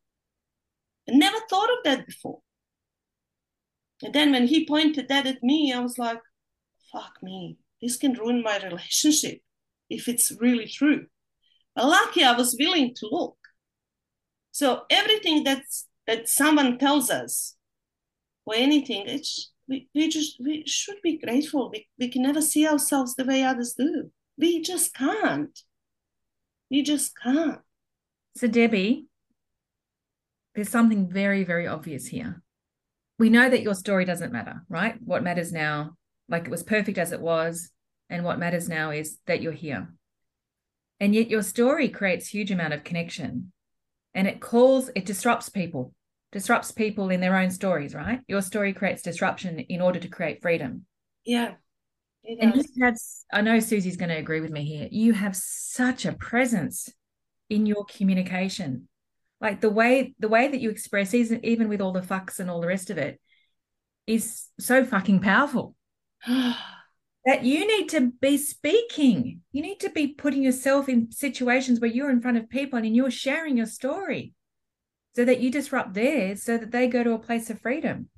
I 1.08 1.12
never 1.12 1.38
thought 1.48 1.70
of 1.70 1.84
that 1.84 2.08
before. 2.08 2.40
And 4.02 4.12
then 4.12 4.32
when 4.32 4.48
he 4.48 4.66
pointed 4.66 5.08
that 5.08 5.28
at 5.28 5.44
me, 5.44 5.72
I 5.72 5.80
was 5.80 6.00
like, 6.00 6.20
fuck 6.92 7.14
me, 7.22 7.58
this 7.80 7.96
can 7.96 8.14
ruin 8.14 8.42
my 8.42 8.58
relationship 8.58 9.42
if 9.88 10.08
it's 10.08 10.32
really 10.40 10.68
true. 10.68 11.06
But 11.76 11.86
lucky 11.86 12.24
I 12.24 12.36
was 12.36 12.58
willing 12.60 12.96
to 12.96 13.08
look. 13.12 13.38
So 14.52 14.84
everything 14.90 15.44
that's 15.44 15.88
that 16.08 16.28
someone 16.28 16.80
tells 16.80 17.12
us 17.12 17.56
or 18.46 18.56
anything, 18.56 19.08
it's 19.08 19.52
we, 19.68 19.88
we 19.94 20.10
just 20.10 20.38
we 20.44 20.64
should 20.66 20.98
be 21.04 21.20
grateful. 21.20 21.70
We, 21.70 21.88
we 22.00 22.10
can 22.10 22.24
never 22.24 22.42
see 22.42 22.68
ourselves 22.68 23.14
the 23.14 23.26
way 23.26 23.44
others 23.44 23.76
do. 23.78 24.10
We 24.40 24.64
just 24.64 24.96
can't. 24.96 25.58
We 26.70 26.84
just 26.84 27.18
can't. 27.18 27.60
So 28.36 28.48
Debbie, 28.48 29.08
there's 30.56 30.70
something 30.70 31.10
very, 31.10 31.44
very 31.44 31.68
obvious 31.68 32.08
here. 32.08 32.42
We 33.18 33.30
know 33.30 33.50
that 33.50 33.64
your 33.64 33.76
story 33.76 34.06
doesn't 34.06 34.32
matter, 34.32 34.64
right? 34.70 34.96
What 35.04 35.24
matters 35.24 35.52
now, 35.52 35.98
like 36.30 36.46
it 36.46 36.52
was 36.52 36.64
perfect 36.64 36.98
as 36.98 37.12
it 37.12 37.22
was, 37.22 37.72
and 38.10 38.24
what 38.24 38.40
matters 38.40 38.70
now 38.70 38.92
is 38.92 39.18
that 39.26 39.42
you're 39.42 39.52
here. 39.52 39.94
And 41.00 41.16
yet 41.16 41.30
your 41.30 41.44
story 41.44 41.90
creates 41.90 42.28
huge 42.28 42.52
amount 42.52 42.74
of 42.74 42.84
connection 42.84 43.52
and 44.14 44.28
it 44.28 44.42
calls, 44.42 44.90
it 44.96 45.06
disrupts 45.06 45.50
people 45.50 45.94
disrupts 46.32 46.72
people 46.72 47.10
in 47.10 47.22
their 47.22 47.36
own 47.36 47.50
stories, 47.50 47.96
right? 47.96 48.22
Your 48.28 48.42
story 48.42 48.74
creates 48.74 49.02
disruption 49.02 49.60
in 49.60 49.82
order 49.82 50.00
to 50.00 50.08
create 50.08 50.42
freedom. 50.42 50.86
Yeah. 51.26 51.54
And 52.26 52.56
you 52.56 52.64
have, 52.84 52.98
I 53.34 53.42
know 53.42 53.60
Susie's 53.60 53.98
going 53.98 54.10
to 54.10 54.18
agree 54.18 54.42
with 54.42 54.52
me 54.52 54.64
here. 54.64 54.88
You 54.92 55.14
have 55.14 55.36
such 55.36 56.06
a 56.06 56.14
presence 56.14 56.90
in 57.50 57.66
your 57.66 57.86
communication. 57.86 58.88
Like 59.42 59.62
the 59.62 59.70
way 59.70 60.14
the 60.20 60.28
way 60.28 60.50
that 60.50 60.60
you 60.60 60.70
express, 60.70 61.14
even 61.14 61.70
with 61.70 61.82
all 61.82 61.94
the 61.94 62.02
fucks 62.02 62.40
and 62.40 62.50
all 62.50 62.62
the 62.62 62.68
rest 62.68 62.90
of 62.90 62.98
it, 62.98 63.20
is 64.06 64.48
so 64.60 64.84
fucking 64.84 65.22
powerful. 65.22 65.76
that 66.28 67.44
you 67.44 67.66
need 67.68 67.90
to 67.90 68.12
be 68.20 68.38
speaking. 68.38 69.42
You 69.52 69.62
need 69.62 69.80
to 69.80 69.90
be 69.90 70.08
putting 70.08 70.44
yourself 70.44 70.90
in 70.90 71.12
situations 71.12 71.80
where 71.80 71.90
you're 71.90 72.10
in 72.10 72.22
front 72.22 72.38
of 72.38 72.50
people 72.50 72.78
and 72.78 72.96
you're 72.96 73.12
sharing 73.12 73.58
your 73.58 73.66
story 73.66 74.34
so 75.16 75.26
that 75.26 75.40
you 75.40 75.52
disrupt 75.52 75.94
theirs 75.94 76.44
so 76.44 76.58
that 76.58 76.72
they 76.72 76.88
go 76.88 77.04
to 77.04 77.14
a 77.14 77.20
place 77.20 77.50
of 77.50 77.62
freedom. 77.62 78.10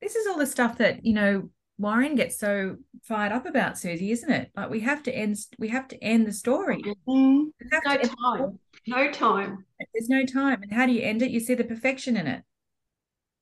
This 0.00 0.14
is 0.16 0.26
all 0.26 0.38
the 0.38 0.46
stuff 0.46 0.78
that, 0.78 1.04
you 1.04 1.14
know, 1.14 1.50
Warren 1.78 2.14
gets 2.14 2.38
so 2.38 2.76
fired 3.02 3.32
up 3.32 3.46
about, 3.46 3.78
Susie, 3.78 4.12
isn't 4.12 4.30
it? 4.30 4.50
Like 4.56 4.70
we 4.70 4.80
have 4.80 5.02
to 5.04 5.14
end 5.14 5.36
we 5.58 5.68
have 5.68 5.88
to 5.88 6.02
end 6.02 6.26
the 6.26 6.32
story. 6.32 6.82
Mm-hmm. 6.82 7.48
No 7.72 7.96
time. 7.96 8.58
No 8.86 9.10
time. 9.10 9.64
There's 9.92 10.08
no 10.08 10.24
time. 10.24 10.62
And 10.62 10.72
how 10.72 10.86
do 10.86 10.92
you 10.92 11.02
end 11.02 11.22
it? 11.22 11.30
You 11.30 11.40
see 11.40 11.54
the 11.54 11.64
perfection 11.64 12.16
in 12.16 12.26
it. 12.26 12.42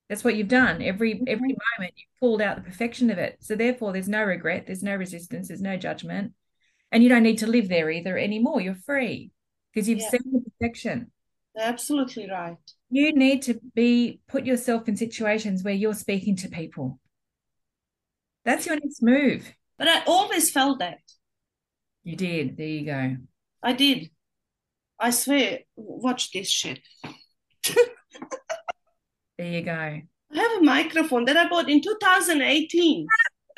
That's 0.09 0.23
what 0.23 0.35
you've 0.35 0.47
done. 0.47 0.81
Every 0.81 1.15
mm-hmm. 1.15 1.23
every 1.27 1.49
moment 1.49 1.93
you've 1.95 2.19
pulled 2.19 2.41
out 2.41 2.55
the 2.55 2.63
perfection 2.63 3.11
of 3.11 3.19
it. 3.19 3.37
So 3.41 3.55
therefore 3.55 3.93
there's 3.93 4.09
no 4.09 4.23
regret, 4.23 4.65
there's 4.65 4.83
no 4.83 4.95
resistance, 4.95 5.49
there's 5.49 5.61
no 5.61 5.77
judgment. 5.77 6.33
And 6.91 7.03
you 7.03 7.09
don't 7.09 7.23
need 7.23 7.39
to 7.39 7.47
live 7.47 7.69
there 7.69 7.89
either 7.89 8.17
anymore. 8.17 8.61
You're 8.61 8.75
free 8.75 9.31
because 9.73 9.87
you've 9.87 9.99
yeah. 9.99 10.09
seen 10.09 10.21
the 10.25 10.41
perfection. 10.51 11.11
Absolutely 11.57 12.29
right. 12.29 12.57
You 12.89 13.13
need 13.13 13.43
to 13.43 13.59
be 13.75 14.21
put 14.27 14.45
yourself 14.45 14.87
in 14.87 14.97
situations 14.97 15.63
where 15.63 15.73
you're 15.73 15.93
speaking 15.93 16.35
to 16.37 16.49
people. 16.49 16.99
That's 18.45 18.65
your 18.65 18.75
next 18.75 19.01
move. 19.01 19.53
But 19.77 19.87
I 19.87 20.03
always 20.05 20.51
felt 20.51 20.79
that. 20.79 20.99
You 22.03 22.15
did. 22.15 22.57
There 22.57 22.67
you 22.67 22.85
go. 22.85 23.15
I 23.61 23.73
did. 23.73 24.09
I 24.99 25.11
swear. 25.11 25.59
Watch 25.75 26.31
this 26.31 26.49
shit. 26.49 26.79
there 29.37 29.47
you 29.47 29.61
go. 29.61 29.71
I 29.71 30.35
have 30.35 30.61
a 30.61 30.63
microphone 30.63 31.25
that 31.25 31.37
I 31.37 31.47
bought 31.47 31.69
in 31.69 31.81
2018. 31.81 33.07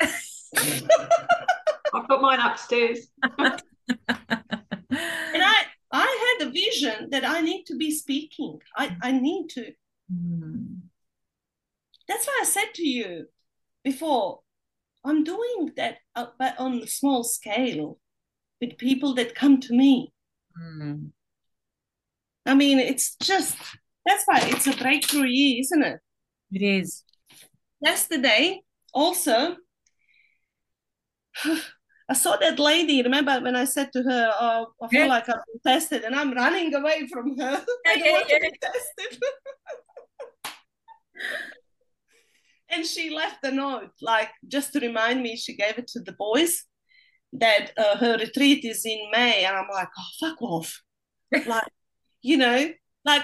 I've 0.00 2.08
got 2.08 2.22
mine 2.22 2.40
upstairs. 2.40 3.08
and 3.38 3.60
I 4.90 5.62
I 5.92 6.36
had 6.38 6.48
a 6.48 6.50
vision 6.50 7.10
that 7.10 7.24
I 7.24 7.40
need 7.40 7.64
to 7.66 7.76
be 7.76 7.90
speaking. 7.90 8.58
I, 8.76 8.96
I 9.02 9.12
need 9.12 9.48
to. 9.50 9.72
Mm. 10.12 10.80
That's 12.08 12.26
why 12.26 12.38
I 12.42 12.44
said 12.44 12.74
to 12.74 12.86
you 12.86 13.26
before, 13.82 14.40
I'm 15.06 15.24
doing 15.24 15.72
that 15.76 15.98
but 16.14 16.58
on 16.58 16.82
a 16.82 16.86
small 16.86 17.22
scale 17.24 17.98
with 18.60 18.78
people 18.78 19.14
that 19.14 19.34
come 19.34 19.60
to 19.60 19.74
me. 19.74 20.12
Mm. 20.60 21.10
I 22.44 22.54
mean, 22.54 22.78
it's 22.78 23.16
just, 23.22 23.56
that's 24.04 24.24
why 24.26 24.40
it's 24.42 24.66
a 24.66 24.76
breakthrough 24.76 25.24
year, 25.26 25.60
isn't 25.60 25.82
it? 25.82 26.00
It 26.52 26.62
is. 26.62 27.04
Yesterday, 27.80 28.62
also, 28.94 29.56
I 32.08 32.14
saw 32.14 32.36
that 32.36 32.58
lady. 32.58 33.02
Remember 33.02 33.40
when 33.40 33.56
I 33.56 33.64
said 33.64 33.92
to 33.92 34.02
her, 34.02 34.32
"Oh, 34.40 34.68
I 34.80 34.88
feel 34.88 35.00
yeah. 35.02 35.06
like 35.08 35.28
I've 35.28 35.42
been 35.52 35.60
tested," 35.72 36.04
and 36.04 36.14
I'm 36.14 36.32
running 36.32 36.72
away 36.72 37.08
from 37.08 37.36
her. 37.36 37.64
I 37.86 37.96
don't 37.96 38.12
want 38.12 38.28
to 38.28 38.40
be 38.40 38.52
tested. 38.62 39.22
and 42.70 42.84
she 42.84 43.10
left 43.10 43.44
a 43.44 43.50
note, 43.50 43.90
like 44.00 44.30
just 44.48 44.72
to 44.72 44.80
remind 44.80 45.22
me. 45.22 45.36
She 45.36 45.56
gave 45.56 45.78
it 45.78 45.88
to 45.88 46.00
the 46.00 46.12
boys 46.12 46.64
that 47.32 47.72
uh, 47.76 47.96
her 47.98 48.18
retreat 48.18 48.64
is 48.64 48.84
in 48.84 49.10
May, 49.12 49.44
and 49.44 49.56
I'm 49.56 49.68
like, 49.72 49.88
"Oh, 49.98 50.10
fuck 50.20 50.42
off!" 50.42 50.82
like, 51.46 51.68
you 52.22 52.36
know, 52.36 52.70
like 53.04 53.22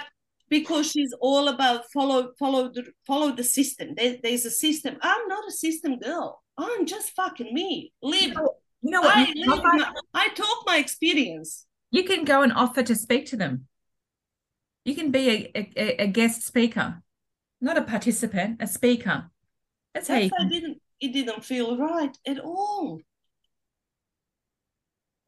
because 0.49 0.91
she's 0.91 1.15
all 1.21 1.49
about 1.49 1.91
follow 1.93 2.33
follow 2.39 2.69
the 2.69 2.85
follow 3.07 3.33
the 3.33 3.45
system. 3.45 3.95
There, 3.97 4.17
there's 4.23 4.45
a 4.45 4.51
system. 4.51 4.97
I'm 5.01 5.27
not 5.29 5.49
a 5.49 5.53
system 5.53 5.99
girl. 5.99 6.43
I'm 6.59 6.87
just 6.87 7.11
fucking 7.17 7.53
me. 7.53 7.93
Live. 8.03 8.35
You 8.83 8.91
know 8.91 9.01
what? 9.01 9.17
I, 9.17 9.33
my, 9.35 9.93
I 10.13 10.29
talk 10.31 10.65
my 10.67 10.77
experience. 10.77 11.67
You 11.91 12.05
can 12.05 12.25
go 12.25 12.43
and 12.43 12.53
offer 12.53 12.83
to 12.83 12.95
speak 12.95 13.27
to 13.27 13.37
them. 13.37 13.67
You 14.85 14.95
can 14.95 15.11
be 15.11 15.51
a, 15.55 15.71
a, 15.77 16.03
a 16.05 16.07
guest 16.09 16.43
speaker, 16.43 17.03
not 17.61 17.79
a 17.79 17.83
participant, 17.83 18.61
a 18.61 18.67
speaker. 18.67 19.31
That's, 19.95 20.09
That's 20.09 20.31
how 20.37 20.45
you. 20.45 20.51
Didn't. 20.51 20.79
It 21.01 21.13
didn't 21.13 21.45
feel 21.45 21.77
right 21.77 22.17
at 22.27 22.39
all. 22.39 23.01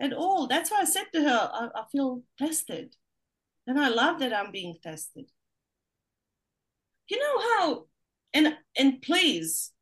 At 0.01 0.13
all. 0.13 0.47
That's 0.47 0.71
why 0.71 0.81
I 0.81 0.85
said 0.85 1.07
to 1.13 1.23
her, 1.23 1.51
I, 1.53 1.81
I 1.81 1.85
feel 1.91 2.23
tested, 2.39 2.95
and 3.67 3.79
I 3.79 3.89
love 3.89 4.21
that 4.21 4.33
I'm 4.33 4.53
being 4.53 4.77
tested. 4.83 5.31
You 7.09 7.19
know 7.19 7.39
how, 7.41 7.87
and 8.33 8.57
and 8.77 9.03
please, 9.03 9.73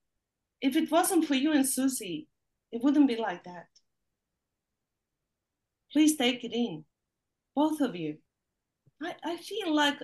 if 0.61 0.76
it 0.76 0.91
wasn't 0.91 1.26
for 1.26 1.35
you 1.35 1.53
and 1.53 1.68
Susie, 1.68 2.28
it 2.72 2.83
wouldn't 2.83 3.09
be 3.09 3.16
like 3.16 3.45
that. 3.45 3.66
Please 5.93 6.16
take 6.16 6.43
it 6.43 6.53
in, 6.53 6.85
both 7.55 7.80
of 7.80 7.95
you. 7.95 8.16
I, 9.03 9.14
I 9.22 9.37
feel 9.37 9.74
like 9.74 9.99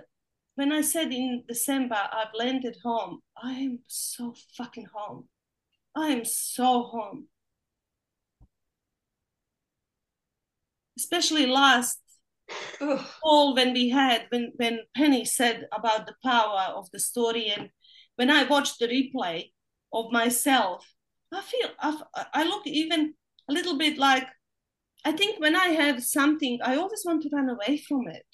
when 0.59 0.73
I 0.73 0.81
said 0.81 1.13
in 1.13 1.45
December 1.47 2.09
I've 2.13 2.35
landed 2.35 2.79
home, 2.83 3.21
I 3.41 3.53
am 3.53 3.79
so 3.87 4.35
fucking 4.57 4.89
home. 4.93 5.29
I 5.95 6.09
am 6.09 6.25
so 6.25 6.83
home. 6.83 7.29
Especially 10.97 11.47
last 11.47 12.01
fall 13.21 13.55
when 13.55 13.73
we 13.73 13.91
had 13.91 14.27
when 14.31 14.51
when 14.57 14.81
Penny 14.97 15.25
said 15.25 15.69
about 15.71 16.07
the 16.07 16.17
power 16.25 16.75
of 16.75 16.91
the 16.91 16.99
story 16.99 17.47
and 17.57 17.71
when 18.17 18.29
I 18.29 18.43
watched 18.43 18.81
the 18.81 18.89
replay 18.89 19.53
of 19.93 20.11
myself 20.11 20.85
I 21.33 21.41
feel 21.41 21.69
I, 21.79 22.03
I 22.35 22.43
look 22.43 22.67
even 22.67 23.15
a 23.49 23.53
little 23.53 23.79
bit 23.79 23.97
like 23.97 24.27
I 25.05 25.13
think 25.13 25.39
when 25.39 25.55
I 25.55 25.69
have 25.83 26.03
something, 26.03 26.59
I 26.65 26.77
always 26.77 27.03
want 27.07 27.23
to 27.23 27.31
run 27.33 27.49
away 27.49 27.79
from 27.79 28.09
it. 28.09 28.27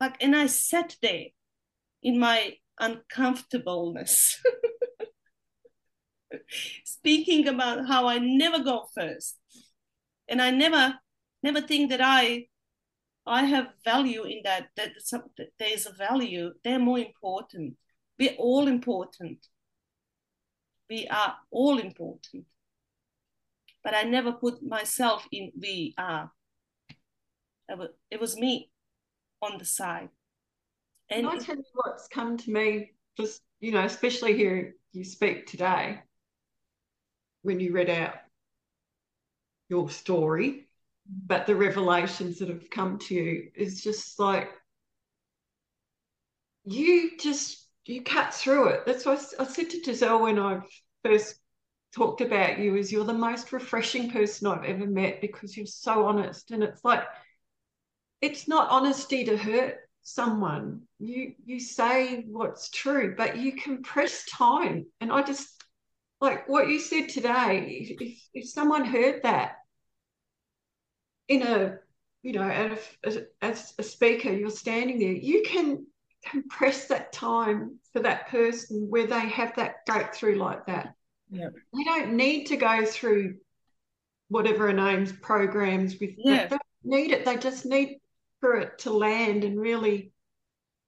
Like, 0.00 0.22
and 0.22 0.34
I 0.34 0.46
sat 0.46 0.96
there 1.02 1.26
in 2.02 2.18
my 2.18 2.54
uncomfortableness, 2.78 4.40
speaking 6.84 7.46
about 7.46 7.86
how 7.86 8.08
I 8.08 8.18
never 8.18 8.62
go 8.62 8.86
first, 8.94 9.36
and 10.28 10.40
I 10.40 10.50
never, 10.50 10.94
never 11.42 11.60
think 11.60 11.90
that 11.90 12.00
I, 12.02 12.46
I 13.26 13.44
have 13.44 13.68
value 13.84 14.24
in 14.24 14.40
that. 14.44 14.68
That, 14.76 14.92
that 15.36 15.48
there's 15.58 15.86
a 15.86 15.92
value. 15.92 16.52
They're 16.64 16.78
more 16.78 16.98
important. 16.98 17.76
We're 18.18 18.36
all 18.38 18.66
important 18.68 19.46
we 20.90 21.06
are 21.06 21.36
all 21.50 21.78
important. 21.78 22.44
But 23.82 23.94
I 23.94 24.02
never 24.02 24.32
put 24.32 24.62
myself 24.62 25.26
in 25.32 25.52
we 25.58 25.94
are. 25.96 26.30
It 28.10 28.20
was 28.20 28.36
me 28.36 28.70
on 29.42 29.58
the 29.58 29.64
side. 29.64 30.08
And 31.10 31.26
Can 31.26 31.38
I 31.38 31.42
tell 31.42 31.56
you 31.56 31.64
what's 31.74 32.08
come 32.08 32.36
to 32.36 32.50
me 32.50 32.92
just 33.16 33.42
you 33.60 33.72
know, 33.72 33.84
especially 33.84 34.36
here 34.36 34.74
you 34.92 35.04
speak 35.04 35.46
today, 35.46 36.00
when 37.42 37.60
you 37.60 37.72
read 37.72 37.90
out 37.90 38.14
your 39.68 39.90
story, 39.90 40.66
but 41.26 41.46
the 41.46 41.54
revelations 41.54 42.38
that 42.38 42.48
have 42.48 42.70
come 42.70 42.98
to 42.98 43.14
you 43.14 43.50
is 43.54 43.82
just 43.82 44.18
like 44.18 44.48
you 46.64 47.12
just 47.18 47.66
you 47.86 48.02
cut 48.02 48.34
through 48.34 48.68
it. 48.68 48.86
That's 48.86 49.04
why 49.04 49.18
I 49.38 49.44
said 49.44 49.70
to 49.70 49.82
Giselle 49.82 50.22
when 50.22 50.38
I 50.38 50.60
first 51.04 51.36
talked 51.94 52.20
about 52.20 52.58
you 52.58 52.76
is 52.76 52.92
you're 52.92 53.04
the 53.04 53.12
most 53.12 53.52
refreshing 53.52 54.10
person 54.10 54.46
I've 54.46 54.64
ever 54.64 54.86
met 54.86 55.20
because 55.20 55.56
you're 55.56 55.66
so 55.66 56.06
honest. 56.06 56.50
And 56.50 56.62
it's 56.62 56.84
like 56.84 57.02
it's 58.20 58.46
not 58.48 58.70
honesty 58.70 59.24
to 59.24 59.36
hurt 59.36 59.76
someone. 60.02 60.82
You 60.98 61.34
you 61.44 61.60
say 61.60 62.24
what's 62.26 62.70
true, 62.70 63.14
but 63.16 63.36
you 63.38 63.52
compress 63.52 64.24
time. 64.26 64.86
And 65.00 65.12
I 65.12 65.22
just 65.22 65.48
like 66.20 66.48
what 66.48 66.68
you 66.68 66.78
said 66.78 67.08
today. 67.08 67.96
If 67.98 68.18
if 68.34 68.48
someone 68.48 68.84
heard 68.84 69.22
that 69.22 69.56
in 71.28 71.42
a 71.42 71.78
you 72.22 72.32
know 72.32 72.48
as, 73.04 73.18
as 73.40 73.74
a 73.78 73.82
speaker, 73.82 74.30
you're 74.30 74.50
standing 74.50 74.98
there. 74.98 75.12
You 75.12 75.42
can 75.46 75.86
compress 76.30 76.86
that 76.88 77.12
time 77.12 77.78
for 77.92 78.00
that 78.00 78.28
person 78.28 78.86
where 78.90 79.06
they 79.06 79.20
have 79.20 79.56
that 79.56 79.86
breakthrough 79.86 80.36
like 80.36 80.66
that. 80.66 80.94
Yep. 81.30 81.52
They 81.72 81.84
don't 81.84 82.12
need 82.14 82.46
to 82.46 82.56
go 82.56 82.84
through 82.84 83.36
whatever 84.28 84.68
a 84.68 84.72
name's 84.72 85.12
programs 85.12 85.98
with 85.98 86.10
Yeah. 86.18 86.44
they 86.44 86.48
don't 86.48 86.62
need 86.84 87.12
it. 87.12 87.24
They 87.24 87.36
just 87.36 87.64
need 87.64 88.00
for 88.40 88.56
it 88.56 88.78
to 88.80 88.90
land 88.90 89.44
and 89.44 89.60
really 89.60 90.12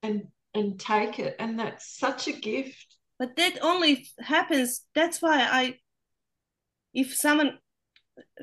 and 0.02 0.28
and 0.54 0.78
take 0.78 1.18
it. 1.18 1.36
And 1.38 1.58
that's 1.58 1.98
such 1.98 2.28
a 2.28 2.32
gift. 2.32 2.96
But 3.18 3.36
that 3.36 3.58
only 3.62 4.08
happens. 4.18 4.82
That's 4.94 5.22
why 5.22 5.40
I, 5.40 5.78
if 6.92 7.14
someone, 7.14 7.58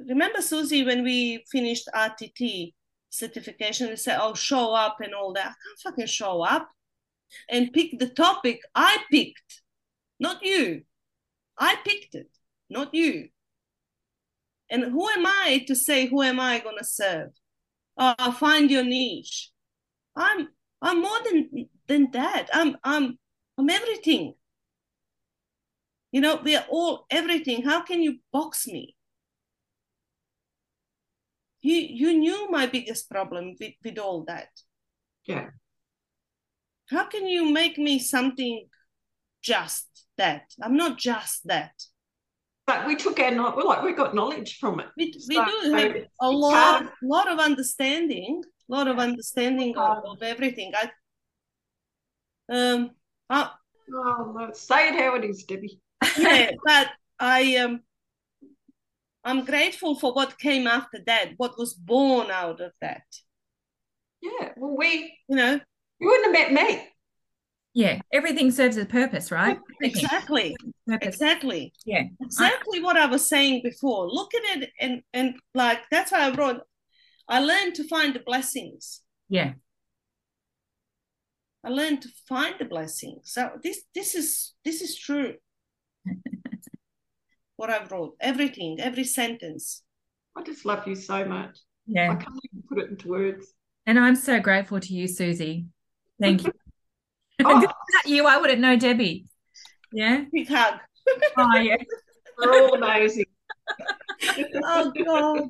remember 0.08 0.42
Susie 0.42 0.86
when 0.86 1.04
we 1.04 1.44
finished 1.52 1.90
RTT 1.94 2.74
certification, 3.10 3.90
we 3.90 3.96
said, 3.96 4.20
"Oh, 4.22 4.34
show 4.34 4.74
up 4.74 4.98
and 5.02 5.14
all 5.14 5.34
that." 5.34 5.48
I 5.48 5.48
can't 5.48 5.80
fucking 5.84 6.08
show 6.08 6.42
up 6.42 6.70
and 7.50 7.74
pick 7.74 8.00
the 8.00 8.10
topic 8.10 8.62
I 8.74 8.98
picked, 9.12 9.62
not 10.20 10.44
you. 10.44 10.84
I 11.58 11.76
picked 11.84 12.16
it, 12.16 12.30
not 12.70 12.94
you. 12.94 13.30
And 14.72 14.84
who 14.84 15.08
am 15.10 15.26
I 15.26 15.66
to 15.68 15.76
say 15.76 16.08
who 16.08 16.22
am 16.22 16.40
I 16.40 16.60
gonna 16.60 16.84
serve? 16.84 17.32
Oh, 18.00 18.32
find 18.32 18.72
your 18.72 18.86
niche. 18.86 19.52
I'm 20.16 20.48
I'm 20.82 21.02
more 21.02 21.20
than 21.26 21.70
than 21.88 22.12
that. 22.12 22.48
I'm 22.54 22.78
I'm 22.84 23.20
I'm 23.58 23.70
everything. 23.70 24.36
You 26.12 26.22
know, 26.22 26.40
we 26.42 26.56
are 26.56 26.66
all 26.70 27.06
everything. 27.12 27.64
How 27.64 27.82
can 27.84 28.02
you 28.02 28.20
box 28.32 28.66
me? 28.68 28.96
You 31.62 31.76
you 31.76 32.18
knew 32.18 32.50
my 32.50 32.68
biggest 32.68 33.10
problem 33.10 33.56
with, 33.60 33.74
with 33.84 34.00
all 34.00 34.24
that. 34.28 34.50
Yeah. 35.26 35.50
How 36.90 37.06
can 37.06 37.28
you 37.28 37.52
make 37.52 37.78
me 37.78 38.00
something 38.00 38.68
just 39.44 39.88
that? 40.18 40.54
I'm 40.64 40.78
not 40.78 40.98
just 40.98 41.46
that. 41.48 41.74
But 42.70 42.86
we 42.86 42.96
took 42.96 43.20
our 43.20 43.32
knowledge, 43.32 43.66
like 43.66 43.82
we 43.82 43.94
got 43.94 44.14
knowledge 44.14 44.60
from 44.60 44.80
it. 44.80 44.86
We, 44.96 45.06
we 45.28 45.36
So, 45.36 45.44
do 45.44 45.74
have 45.74 45.96
a 46.22 46.30
lot 46.30 46.54
hard. 46.54 46.92
lot 47.02 47.28
of 47.32 47.40
understanding, 47.40 48.44
lot 48.68 48.88
of 48.88 49.00
understanding 49.00 49.76
of, 49.76 50.06
of 50.06 50.22
everything. 50.22 50.74
I 50.76 50.92
um 52.48 52.92
I, 53.28 53.50
Oh, 53.92 54.52
say 54.54 54.90
it 54.90 55.02
how 55.02 55.16
it 55.16 55.26
is, 55.26 55.46
Debbie. 55.46 55.82
yeah, 56.20 56.52
but 56.64 56.90
I 57.20 57.56
um 57.56 57.82
I'm 59.24 59.46
grateful 59.46 59.96
for 59.96 60.14
what 60.14 60.38
came 60.38 60.68
after 60.68 61.00
that, 61.08 61.30
what 61.38 61.58
was 61.58 61.74
born 61.74 62.30
out 62.30 62.62
of 62.62 62.74
that. 62.82 63.08
Yeah. 64.22 64.50
Well, 64.58 64.78
we 64.78 65.18
You 65.28 65.38
know, 65.38 65.60
you 66.00 66.08
wouldn't 66.08 66.38
have 66.38 66.54
met 66.54 66.54
me. 66.54 66.88
Yeah. 67.74 68.02
Everything 68.12 68.52
serves 68.52 68.78
a 68.78 68.86
purpose, 68.86 69.32
right? 69.32 69.58
Exactly, 69.82 70.56
Purpose. 70.88 71.08
exactly, 71.08 71.74
Yeah. 71.86 72.04
exactly 72.20 72.82
what 72.82 72.98
I 72.98 73.06
was 73.06 73.28
saying 73.30 73.62
before. 73.64 74.08
Look 74.10 74.34
at 74.34 74.62
it, 74.64 74.72
and 74.80 75.02
and 75.14 75.36
like 75.54 75.80
that's 75.92 76.12
why 76.12 76.28
I 76.28 76.36
wrote. 76.36 76.62
I 77.28 77.40
learned 77.40 77.76
to 77.76 77.88
find 77.88 78.14
the 78.14 78.22
blessings. 78.26 79.02
Yeah. 79.30 79.54
I 81.64 81.70
learned 81.70 82.02
to 82.04 82.10
find 82.28 82.56
the 82.58 82.66
blessings. 82.66 83.32
So 83.32 83.52
this 83.62 83.82
this 83.94 84.16
is 84.16 84.54
this 84.66 84.82
is 84.82 84.98
true. 84.98 85.36
what 87.58 87.70
I've 87.70 87.92
wrote, 87.92 88.16
everything, 88.20 88.80
every 88.80 89.04
sentence. 89.04 89.84
I 90.36 90.44
just 90.44 90.66
love 90.66 90.88
you 90.88 90.96
so 90.96 91.26
much. 91.26 91.60
Yeah. 91.86 92.12
I 92.12 92.16
can't 92.16 92.40
even 92.52 92.64
put 92.68 92.80
it 92.80 92.90
into 92.90 93.10
words. 93.10 93.54
And 93.86 94.00
I'm 94.00 94.16
so 94.16 94.40
grateful 94.40 94.80
to 94.80 94.94
you, 94.94 95.08
Susie. 95.08 95.66
Thank 96.20 96.46
you. 96.46 96.52
Oh. 97.44 97.56
Without 97.60 98.06
you, 98.06 98.26
I 98.28 98.38
wouldn't 98.38 98.60
know 98.62 98.76
Debbie. 98.78 99.26
Yeah. 99.94 100.26
Big 100.32 100.48
hug. 100.48 100.76
Oh, 101.38 101.56
yeah. 101.58 101.78
We're 102.38 102.54
all 102.64 102.76
amazing. 102.76 103.26
Oh 104.64 104.92
God. 105.06 105.50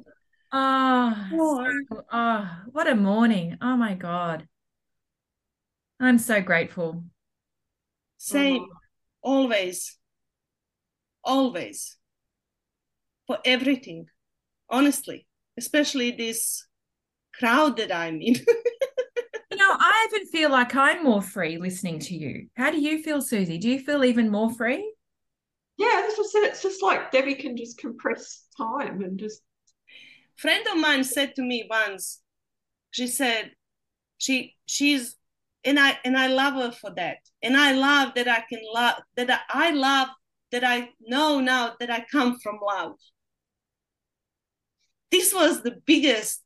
Oh, 0.51 1.15
Oh. 1.33 1.65
so- 1.89 2.05
oh, 2.11 2.49
what 2.71 2.87
a 2.87 2.95
morning. 2.95 3.57
Oh, 3.61 3.75
my 3.77 3.93
God. 3.93 4.47
I'm 5.99 6.17
so 6.17 6.41
grateful. 6.41 7.03
Same. 8.17 8.61
Oh, 8.61 8.75
Always. 9.21 9.97
Always. 11.23 11.97
For 13.27 13.37
everything. 13.45 14.07
Honestly. 14.69 15.27
Especially 15.57 16.11
this 16.11 16.65
crowd 17.33 17.77
that 17.77 17.93
I'm 17.93 18.21
in. 18.21 18.35
You 19.99 20.05
know, 20.05 20.11
I 20.11 20.17
even 20.17 20.31
feel 20.31 20.51
like 20.51 20.75
I'm 20.75 21.03
more 21.03 21.21
free 21.21 21.57
listening 21.57 21.99
to 21.99 22.15
you. 22.15 22.47
How 22.55 22.71
do 22.71 22.79
you 22.79 23.03
feel, 23.03 23.21
Susie? 23.21 23.57
Do 23.57 23.69
you 23.69 23.79
feel 23.79 24.03
even 24.05 24.29
more 24.29 24.51
free? 24.51 24.93
Yeah, 25.77 26.01
that's 26.01 26.17
what 26.17 26.27
I 26.27 26.29
said. 26.29 26.43
It's 26.49 26.61
just 26.61 26.83
like 26.83 27.11
Debbie 27.11 27.35
can 27.35 27.57
just 27.57 27.77
compress 27.77 28.45
time 28.57 29.01
and 29.01 29.19
just 29.19 29.41
friend 30.37 30.65
of 30.67 30.79
mine 30.79 31.03
said 31.03 31.35
to 31.35 31.41
me 31.41 31.67
once, 31.69 32.21
she 32.91 33.07
said, 33.07 33.51
she 34.17 34.55
she's 34.65 35.15
and 35.63 35.79
I 35.79 35.97
and 36.03 36.17
I 36.17 36.27
love 36.27 36.53
her 36.55 36.71
for 36.71 36.91
that. 36.95 37.17
And 37.41 37.55
I 37.55 37.73
love 37.73 38.13
that 38.15 38.27
I 38.27 38.43
can 38.49 38.59
love 38.73 38.95
that 39.15 39.29
I, 39.29 39.67
I 39.67 39.71
love 39.71 40.09
that 40.51 40.63
I 40.63 40.89
know 41.01 41.39
now 41.39 41.75
that 41.79 41.89
I 41.89 42.05
come 42.11 42.39
from 42.39 42.59
love. 42.65 42.95
This 45.11 45.33
was 45.33 45.61
the 45.61 45.79
biggest, 45.85 46.41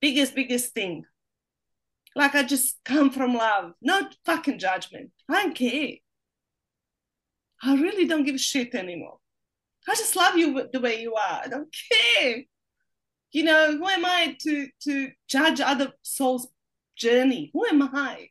biggest, 0.00 0.34
biggest 0.34 0.74
thing. 0.74 1.04
Like 2.16 2.34
I 2.34 2.42
just 2.42 2.78
come 2.84 3.10
from 3.10 3.34
love, 3.34 3.72
not 3.80 4.16
fucking 4.26 4.58
judgment. 4.58 5.10
I 5.28 5.42
don't 5.42 5.54
care. 5.54 5.92
I 7.62 7.74
really 7.74 8.06
don't 8.06 8.24
give 8.24 8.34
a 8.34 8.38
shit 8.38 8.74
anymore. 8.74 9.18
I 9.88 9.94
just 9.94 10.16
love 10.16 10.36
you 10.36 10.68
the 10.72 10.80
way 10.80 11.00
you 11.00 11.14
are. 11.14 11.42
I 11.44 11.48
don't 11.48 11.74
care 11.90 12.44
you 13.32 13.44
know 13.44 13.76
who 13.76 13.88
am 13.88 14.04
i 14.04 14.36
to 14.40 14.68
to 14.82 15.10
judge 15.28 15.60
other 15.60 15.92
souls 16.02 16.48
journey 16.96 17.50
who 17.52 17.64
am 17.66 17.82
i 17.82 18.28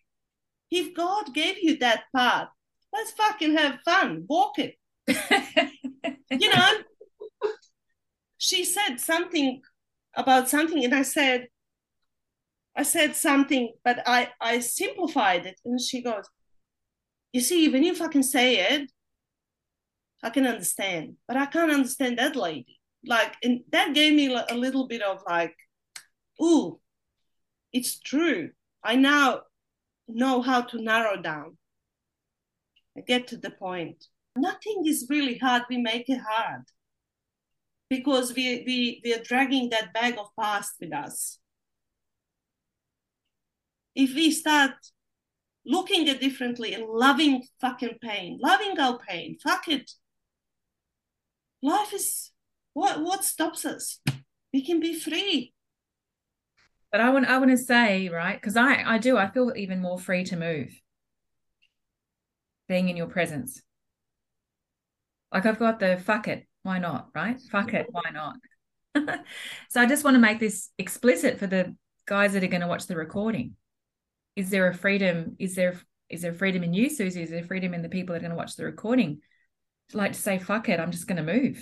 if 0.71 0.93
god 0.93 1.33
gave 1.33 1.57
you 1.61 1.77
that 1.77 2.03
path 2.15 2.49
let's 2.93 3.11
fucking 3.11 3.55
have 3.55 3.79
fun 3.85 4.25
walk 4.27 4.59
it 4.59 4.75
you 6.31 6.49
know 6.53 6.73
she 8.37 8.63
said 8.63 8.97
something 8.97 9.61
about 10.15 10.49
something 10.49 10.83
and 10.83 10.93
i 10.93 11.01
said 11.01 11.47
i 12.79 12.83
said 12.83 13.15
something 13.15 13.65
but 13.83 13.97
i 14.05 14.29
i 14.39 14.59
simplified 14.59 15.45
it 15.45 15.59
and 15.65 15.79
she 15.81 16.01
goes 16.01 16.25
you 17.33 17.41
see 17.41 17.63
even 17.65 17.83
if 17.83 18.01
I 18.01 18.07
can 18.07 18.23
say 18.23 18.47
it 18.71 18.91
i 20.23 20.29
can 20.29 20.45
understand 20.53 21.05
but 21.27 21.37
i 21.37 21.45
can't 21.45 21.71
understand 21.79 22.17
that 22.17 22.35
lady. 22.35 22.75
Like 23.05 23.33
and 23.43 23.61
that 23.71 23.93
gave 23.93 24.13
me 24.13 24.25
a 24.55 24.55
little 24.65 24.85
bit 24.87 25.01
of 25.01 25.23
like 25.27 25.55
ooh 26.41 26.79
it's 27.71 27.99
true. 27.99 28.49
I 28.83 28.95
now 28.95 29.41
know 30.07 30.41
how 30.41 30.61
to 30.61 30.81
narrow 30.81 31.21
down. 31.21 31.57
I 32.97 33.01
get 33.01 33.27
to 33.27 33.37
the 33.37 33.51
point. 33.51 34.05
Nothing 34.35 34.83
is 34.85 35.07
really 35.09 35.37
hard. 35.37 35.63
We 35.69 35.77
make 35.77 36.09
it 36.09 36.21
hard 36.27 36.63
because 37.89 38.33
we 38.33 38.63
we 38.65 39.01
we 39.03 39.13
are 39.13 39.23
dragging 39.23 39.69
that 39.69 39.93
bag 39.93 40.17
of 40.17 40.27
past 40.39 40.73
with 40.79 40.93
us 40.93 41.39
if 44.03 44.15
we 44.15 44.31
start 44.31 44.73
looking 45.65 46.09
at 46.09 46.21
differently 46.21 46.73
and 46.73 46.85
loving 46.85 47.43
fucking 47.61 47.97
pain 48.01 48.39
loving 48.41 48.79
our 48.79 48.97
pain 49.07 49.37
fuck 49.43 49.67
it 49.67 49.91
life 51.61 51.93
is 51.93 52.31
what 52.73 53.01
what 53.01 53.23
stops 53.23 53.65
us 53.65 53.99
we 54.53 54.61
can 54.65 54.79
be 54.79 54.93
free 54.99 55.53
But 56.91 57.01
I 57.01 57.09
want 57.09 57.25
I 57.27 57.37
want 57.39 57.51
to 57.51 57.57
say, 57.57 58.09
right, 58.09 58.39
because 58.39 58.55
I 58.55 58.83
I 58.83 58.97
do 58.99 59.17
I 59.17 59.27
feel 59.29 59.53
even 59.55 59.81
more 59.81 59.99
free 59.99 60.23
to 60.25 60.35
move. 60.35 60.79
being 62.67 62.89
in 62.89 62.97
your 62.97 63.07
presence. 63.07 63.61
Like 65.33 65.45
I've 65.45 65.59
got 65.59 65.79
the 65.79 65.97
fuck 66.03 66.27
it, 66.27 66.47
why 66.63 66.79
not, 66.79 67.09
right? 67.15 67.39
Fuck 67.51 67.73
it, 67.73 67.87
why 67.91 68.09
not? 68.11 68.35
so 69.69 69.81
I 69.81 69.85
just 69.85 70.03
want 70.03 70.15
to 70.15 70.19
make 70.19 70.39
this 70.39 70.69
explicit 70.77 71.37
for 71.39 71.47
the 71.47 71.75
guys 72.07 72.33
that 72.33 72.43
are 72.43 72.47
going 72.47 72.61
to 72.61 72.67
watch 72.67 72.87
the 72.87 72.95
recording. 72.95 73.55
Is 74.39 74.49
there 74.49 74.69
a 74.69 74.73
freedom? 74.73 75.35
Is 75.37 75.53
there 75.53 75.77
is 76.09 76.21
there 76.21 76.33
freedom 76.33 76.63
in 76.63 76.73
you, 76.73 76.89
Susie? 76.89 77.23
Is 77.23 77.29
there 77.29 77.43
freedom 77.43 77.73
in 77.73 77.81
the 77.81 77.89
people 77.89 78.13
that 78.13 78.19
are 78.19 78.21
going 78.21 78.31
to 78.31 78.37
watch 78.37 78.55
the 78.55 78.63
recording? 78.63 79.19
Like 79.91 80.13
to 80.13 80.19
say, 80.19 80.39
fuck 80.39 80.69
it, 80.69 80.79
I'm 80.79 80.91
just 80.91 81.07
going 81.07 81.17
to 81.23 81.33
move 81.33 81.61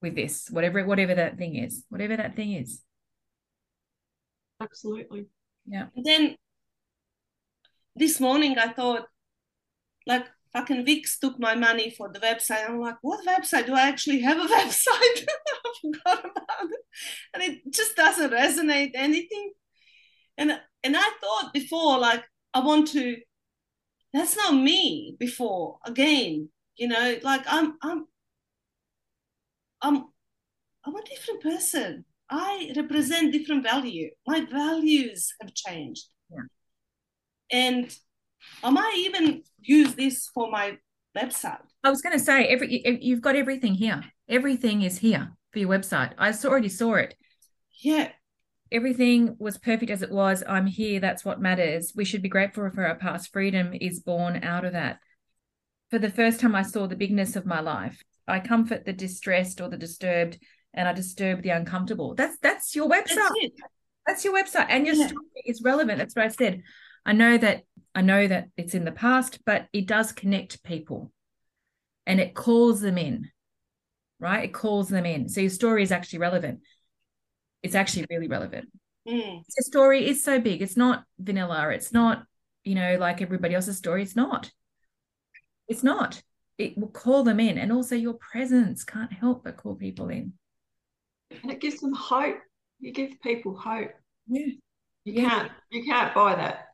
with 0.00 0.14
this, 0.14 0.48
whatever 0.50 0.82
whatever 0.86 1.14
that 1.14 1.36
thing 1.36 1.56
is, 1.56 1.84
whatever 1.90 2.16
that 2.16 2.36
thing 2.36 2.54
is. 2.54 2.80
Absolutely. 4.62 5.26
Yeah. 5.66 5.88
And 5.94 6.06
then 6.06 6.36
this 7.94 8.18
morning 8.18 8.58
I 8.58 8.72
thought, 8.72 9.02
like, 10.06 10.24
fucking 10.54 10.86
Vix 10.86 11.18
took 11.18 11.38
my 11.38 11.54
money 11.54 11.90
for 11.90 12.10
the 12.10 12.18
website. 12.20 12.66
I'm 12.66 12.80
like, 12.80 12.96
what 13.02 13.26
website? 13.26 13.66
Do 13.66 13.74
I 13.74 13.88
actually 13.88 14.20
have 14.20 14.38
a 14.38 14.54
website? 14.58 14.88
I 15.66 15.72
forgot 15.82 16.20
about 16.20 16.64
it. 16.64 16.80
And 17.34 17.42
it 17.42 17.58
just 17.70 17.94
doesn't 17.94 18.30
resonate 18.30 18.92
anything. 18.94 19.52
And 20.36 20.60
and 20.82 20.96
I 20.96 21.10
thought 21.20 21.52
before, 21.52 21.98
like, 21.98 22.24
I 22.52 22.60
want 22.60 22.88
to, 22.88 23.16
that's 24.12 24.36
not 24.36 24.54
me 24.54 25.16
before 25.18 25.78
again. 25.84 26.48
You 26.76 26.88
know, 26.88 27.16
like 27.22 27.42
I'm 27.46 27.76
I'm 27.82 28.06
I'm 29.80 30.04
I'm 30.84 30.96
a 30.96 31.04
different 31.04 31.42
person. 31.42 32.04
I 32.28 32.72
represent 32.76 33.32
different 33.32 33.62
value. 33.62 34.10
My 34.26 34.44
values 34.44 35.32
have 35.40 35.54
changed. 35.54 36.06
Yeah. 36.30 36.46
And 37.52 37.96
I 38.62 38.70
might 38.70 38.94
even 38.96 39.42
use 39.60 39.94
this 39.94 40.28
for 40.34 40.50
my 40.50 40.78
website. 41.16 41.60
I 41.82 41.90
was 41.90 42.02
going 42.02 42.18
to 42.18 42.24
say 42.24 42.46
every 42.46 43.00
you've 43.02 43.20
got 43.20 43.36
everything 43.36 43.74
here. 43.74 44.02
Everything 44.28 44.82
is 44.82 44.98
here 44.98 45.32
for 45.52 45.58
your 45.58 45.68
website. 45.68 46.12
I 46.18 46.32
already 46.44 46.68
saw 46.68 46.94
it. 46.94 47.14
Yeah. 47.82 48.10
Everything 48.74 49.36
was 49.38 49.56
perfect 49.56 49.92
as 49.92 50.02
it 50.02 50.10
was. 50.10 50.42
I'm 50.48 50.66
here. 50.66 50.98
That's 50.98 51.24
what 51.24 51.40
matters. 51.40 51.92
We 51.94 52.04
should 52.04 52.22
be 52.22 52.28
grateful 52.28 52.68
for 52.74 52.84
our 52.84 52.96
past. 52.96 53.32
Freedom 53.32 53.72
is 53.72 54.00
born 54.00 54.42
out 54.42 54.64
of 54.64 54.72
that. 54.72 54.98
For 55.90 56.00
the 56.00 56.10
first 56.10 56.40
time, 56.40 56.56
I 56.56 56.62
saw 56.62 56.88
the 56.88 56.96
bigness 56.96 57.36
of 57.36 57.46
my 57.46 57.60
life. 57.60 58.02
I 58.26 58.40
comfort 58.40 58.84
the 58.84 58.92
distressed 58.92 59.60
or 59.60 59.68
the 59.68 59.76
disturbed, 59.76 60.38
and 60.72 60.88
I 60.88 60.92
disturb 60.92 61.42
the 61.42 61.50
uncomfortable. 61.50 62.16
That's 62.16 62.36
that's 62.38 62.74
your 62.74 62.88
website. 62.88 63.14
That's, 63.14 63.50
that's 64.06 64.24
your 64.24 64.34
website, 64.34 64.66
and 64.70 64.86
your 64.86 64.96
Yeah. 64.96 65.06
story 65.06 65.42
is 65.46 65.62
relevant. 65.62 65.98
That's 65.98 66.16
what 66.16 66.24
I 66.24 66.28
said. 66.28 66.62
I 67.06 67.12
know 67.12 67.38
that 67.38 67.62
I 67.94 68.00
know 68.00 68.26
that 68.26 68.48
it's 68.56 68.74
in 68.74 68.84
the 68.84 68.90
past, 68.90 69.38
but 69.44 69.68
it 69.72 69.86
does 69.86 70.10
connect 70.10 70.64
people, 70.64 71.12
and 72.06 72.18
it 72.18 72.34
calls 72.34 72.80
them 72.80 72.98
in, 72.98 73.30
right? 74.18 74.44
It 74.44 74.52
calls 74.52 74.88
them 74.88 75.06
in. 75.06 75.28
So 75.28 75.42
your 75.42 75.50
story 75.50 75.84
is 75.84 75.92
actually 75.92 76.18
relevant. 76.18 76.60
It's 77.64 77.74
actually 77.74 78.04
really 78.10 78.28
relevant. 78.28 78.68
Mm, 79.08 79.42
The 79.56 79.62
story 79.64 80.06
is 80.06 80.22
so 80.22 80.38
big. 80.38 80.60
It's 80.62 80.76
not 80.76 81.04
vanilla. 81.18 81.70
It's 81.70 81.92
not 81.92 82.24
you 82.62 82.74
know 82.74 82.96
like 83.00 83.22
everybody 83.22 83.54
else's 83.54 83.78
story. 83.78 84.02
It's 84.02 84.14
not. 84.14 84.50
It's 85.66 85.82
not. 85.82 86.22
It 86.58 86.76
will 86.78 86.88
call 86.88 87.24
them 87.24 87.40
in, 87.40 87.58
and 87.58 87.72
also 87.72 87.96
your 87.96 88.14
presence 88.14 88.84
can't 88.84 89.12
help 89.12 89.44
but 89.44 89.56
call 89.56 89.74
people 89.74 90.08
in. 90.10 90.34
And 91.42 91.50
it 91.50 91.60
gives 91.60 91.80
them 91.80 91.94
hope. 91.94 92.36
You 92.80 92.92
give 92.92 93.20
people 93.22 93.56
hope. 93.56 93.90
Yeah. 94.28 94.46
You 95.04 95.22
Yeah. 95.22 95.28
can't 95.30 95.52
you 95.70 95.84
can't 95.84 96.14
buy 96.14 96.34
that. 96.36 96.66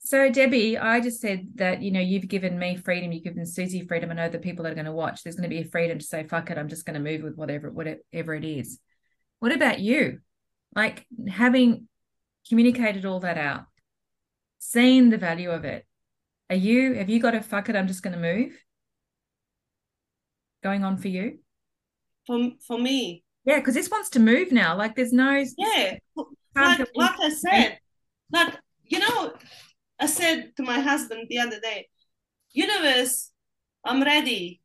So 0.00 0.30
Debbie, 0.30 0.78
I 0.78 1.00
just 1.00 1.20
said 1.20 1.48
that 1.56 1.82
you 1.82 1.90
know 1.90 2.00
you've 2.00 2.28
given 2.28 2.58
me 2.58 2.76
freedom, 2.76 3.10
you've 3.12 3.24
given 3.24 3.46
Susie 3.46 3.86
freedom. 3.86 4.10
I 4.10 4.14
know 4.14 4.28
the 4.28 4.38
people 4.38 4.64
that 4.64 4.72
are 4.72 4.80
going 4.82 4.84
to 4.86 4.92
watch, 4.92 5.22
there's 5.22 5.36
going 5.36 5.48
to 5.50 5.54
be 5.56 5.62
a 5.62 5.70
freedom 5.70 5.98
to 5.98 6.04
say 6.04 6.24
fuck 6.24 6.50
it, 6.50 6.58
I'm 6.58 6.68
just 6.68 6.84
going 6.86 7.02
to 7.02 7.10
move 7.10 7.22
with 7.22 7.36
whatever 7.36 7.70
whatever 7.70 8.34
it 8.34 8.44
is. 8.44 8.78
What 9.40 9.52
about 9.52 9.80
you? 9.80 10.20
Like 10.74 11.06
having 11.28 11.88
communicated 12.48 13.04
all 13.04 13.20
that 13.20 13.38
out, 13.38 13.64
seeing 14.58 15.10
the 15.10 15.18
value 15.18 15.50
of 15.50 15.64
it. 15.64 15.86
Are 16.50 16.56
you 16.56 16.94
have 16.94 17.10
you 17.10 17.20
got 17.20 17.34
a 17.34 17.40
fuck 17.42 17.68
it, 17.68 17.76
I'm 17.76 17.88
just 17.88 18.02
going 18.02 18.14
to 18.14 18.20
move? 18.20 18.52
Going 20.62 20.84
on 20.84 20.98
for 20.98 21.08
you? 21.08 21.38
for 22.28 22.50
for 22.64 22.78
me, 22.78 23.24
Yeah, 23.44 23.58
because 23.58 23.74
this 23.74 23.90
wants 23.90 24.10
to 24.10 24.20
move 24.20 24.52
now. 24.52 24.76
Like 24.76 24.94
there's 24.94 25.12
no 25.12 25.42
yeah. 25.56 25.96
Like, 26.54 26.86
like 26.94 27.20
I 27.20 27.30
said, 27.30 27.78
like 28.30 28.54
you 28.84 28.98
know, 29.00 29.32
I 29.98 30.06
said 30.06 30.52
to 30.56 30.62
my 30.62 30.80
husband 30.80 31.26
the 31.28 31.38
other 31.38 31.58
day, 31.58 31.88
universe, 32.52 33.30
I'm 33.84 34.02
ready. 34.02 34.60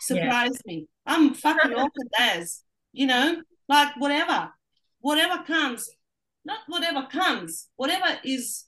Surprise 0.00 0.58
me. 0.66 0.86
I'm 1.06 1.34
fucking 1.34 1.72
open 1.84 2.08
as, 2.18 2.62
you 2.92 3.06
know, 3.06 3.40
like 3.68 3.96
whatever, 3.96 4.50
whatever 5.00 5.42
comes, 5.44 5.88
not 6.44 6.60
whatever 6.66 7.06
comes, 7.10 7.68
whatever 7.76 8.18
is, 8.24 8.64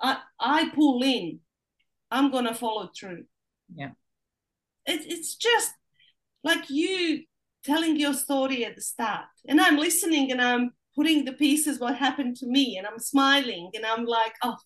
I 0.00 0.18
I 0.40 0.70
pull 0.74 1.02
in, 1.02 1.40
I'm 2.10 2.30
gonna 2.30 2.54
follow 2.54 2.90
through. 2.98 3.24
Yeah. 3.74 3.90
It, 4.86 5.02
it's 5.06 5.34
just 5.36 5.72
like 6.42 6.70
you 6.70 7.24
telling 7.64 7.96
your 7.96 8.14
story 8.14 8.64
at 8.64 8.74
the 8.76 8.80
start, 8.80 9.26
and 9.46 9.60
I'm 9.60 9.76
listening, 9.76 10.32
and 10.32 10.40
I'm 10.40 10.72
putting 10.94 11.24
the 11.24 11.32
pieces 11.32 11.78
what 11.78 11.96
happened 11.96 12.36
to 12.36 12.46
me, 12.46 12.76
and 12.78 12.86
I'm 12.86 12.98
smiling, 12.98 13.70
and 13.74 13.84
I'm 13.84 14.04
like, 14.04 14.32
oh, 14.42 14.56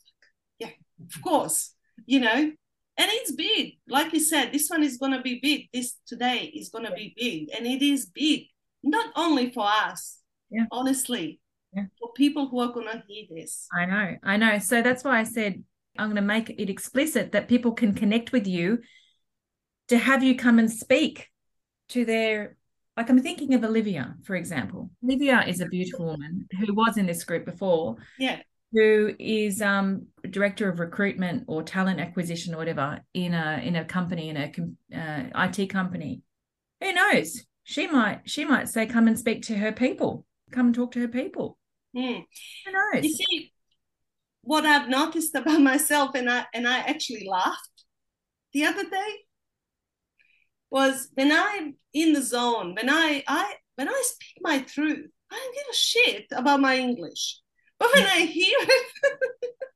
yeah, 0.59 0.71
of 1.01 1.23
course, 1.23 1.75
you 2.07 2.21
know. 2.21 2.53
And 2.99 3.11
it's 3.11 3.33
big, 3.33 3.79
like 3.89 4.13
you 4.13 4.21
said. 4.21 4.53
This 4.53 4.69
one 4.69 4.83
is 4.83 4.99
gonna 4.99 5.23
be 5.23 5.41
big. 5.43 5.69
This 5.73 5.97
today 6.07 6.53
is 6.55 6.69
gonna 6.69 6.95
be 6.95 7.15
big, 7.17 7.49
and 7.57 7.67
it 7.67 7.83
is 7.83 8.07
big, 8.07 8.47
not 8.83 9.13
only 9.17 9.51
for 9.51 9.65
us, 9.67 10.19
Yeah. 10.51 10.67
honestly, 10.71 11.41
Yeah. 11.75 11.85
for 11.99 12.13
people 12.13 12.49
who 12.49 12.61
are 12.61 12.73
gonna 12.73 13.03
hear 13.09 13.25
this. 13.31 13.69
I 13.73 13.87
know, 13.87 14.17
I 14.23 14.37
know. 14.37 14.59
So 14.59 14.83
that's 14.83 15.05
why 15.05 15.19
I 15.19 15.25
said 15.25 15.65
I'm 15.99 16.07
going 16.07 16.17
to 16.17 16.23
make 16.23 16.49
it 16.51 16.71
explicit 16.71 17.33
that 17.33 17.49
people 17.49 17.73
can 17.73 17.95
connect 17.95 18.33
with 18.33 18.47
you 18.47 18.79
to 19.89 19.99
have 19.99 20.23
you 20.23 20.35
come 20.37 20.59
and 20.59 20.71
speak 20.71 21.29
to 21.91 22.05
their. 22.05 22.57
Like 22.97 23.09
I'm 23.09 23.21
thinking 23.23 23.55
of 23.55 23.65
Olivia, 23.65 24.17
for 24.23 24.37
example. 24.37 24.91
Olivia 25.03 25.45
is 25.47 25.61
a 25.61 25.67
beautiful 25.67 26.07
woman 26.07 26.47
who 26.59 26.75
was 26.75 26.97
in 26.99 27.07
this 27.07 27.25
group 27.25 27.45
before, 27.47 27.97
Yeah, 28.19 28.41
who 28.73 29.15
is 29.19 29.63
um, 29.63 30.07
director 30.29 30.69
of 30.69 30.79
recruitment 30.79 31.45
or 31.47 31.63
talent 31.63 32.01
acquisition 32.01 32.55
or 32.55 32.59
whatever 32.59 33.01
in 33.15 33.35
a 33.35 33.63
in 33.65 33.77
a 33.77 33.85
company 33.85 34.29
in 34.29 34.37
a 34.37 34.51
uh, 34.95 35.47
IT 35.47 35.67
company. 35.69 36.23
Who 36.83 36.93
knows? 36.93 37.45
She 37.65 37.87
might 37.87 38.23
she 38.29 38.45
might 38.45 38.69
say, 38.69 38.87
"Come 38.87 39.07
and 39.07 39.19
speak 39.19 39.43
to 39.45 39.57
her 39.57 39.73
people. 39.73 40.27
Come 40.51 40.67
and 40.67 40.75
talk 40.75 40.93
to 40.93 41.01
her 41.01 41.09
people." 41.09 41.59
Mm. 41.97 42.25
Who 42.67 42.73
knows? 42.73 43.05
You 43.05 43.15
see, 43.15 43.53
what 44.43 44.67
I've 44.67 44.89
noticed 44.89 45.35
about 45.35 45.61
myself, 45.73 46.15
and 46.15 46.31
I 46.31 46.47
and 46.55 46.67
I 46.67 46.79
actually 46.79 47.27
laughed 47.29 47.85
the 48.53 48.65
other 48.65 48.85
day, 48.85 49.11
was 50.71 51.09
when 51.15 51.33
I'm 51.33 51.77
in 51.93 52.13
the 52.13 52.23
zone, 52.23 52.75
when 52.75 52.91
I 52.91 53.23
I 53.27 53.55
when 53.77 53.89
I 53.89 54.03
speak 54.05 54.39
my 54.41 54.61
truth, 54.61 55.11
I 55.31 55.37
don't 55.37 55.55
give 55.55 55.67
a 55.71 55.75
shit 55.75 56.27
about 56.33 56.61
my 56.61 56.77
English. 56.77 57.39
But 57.79 57.91
when 57.95 58.07
I 58.07 58.21
hear 58.21 58.57
it, 58.61 58.93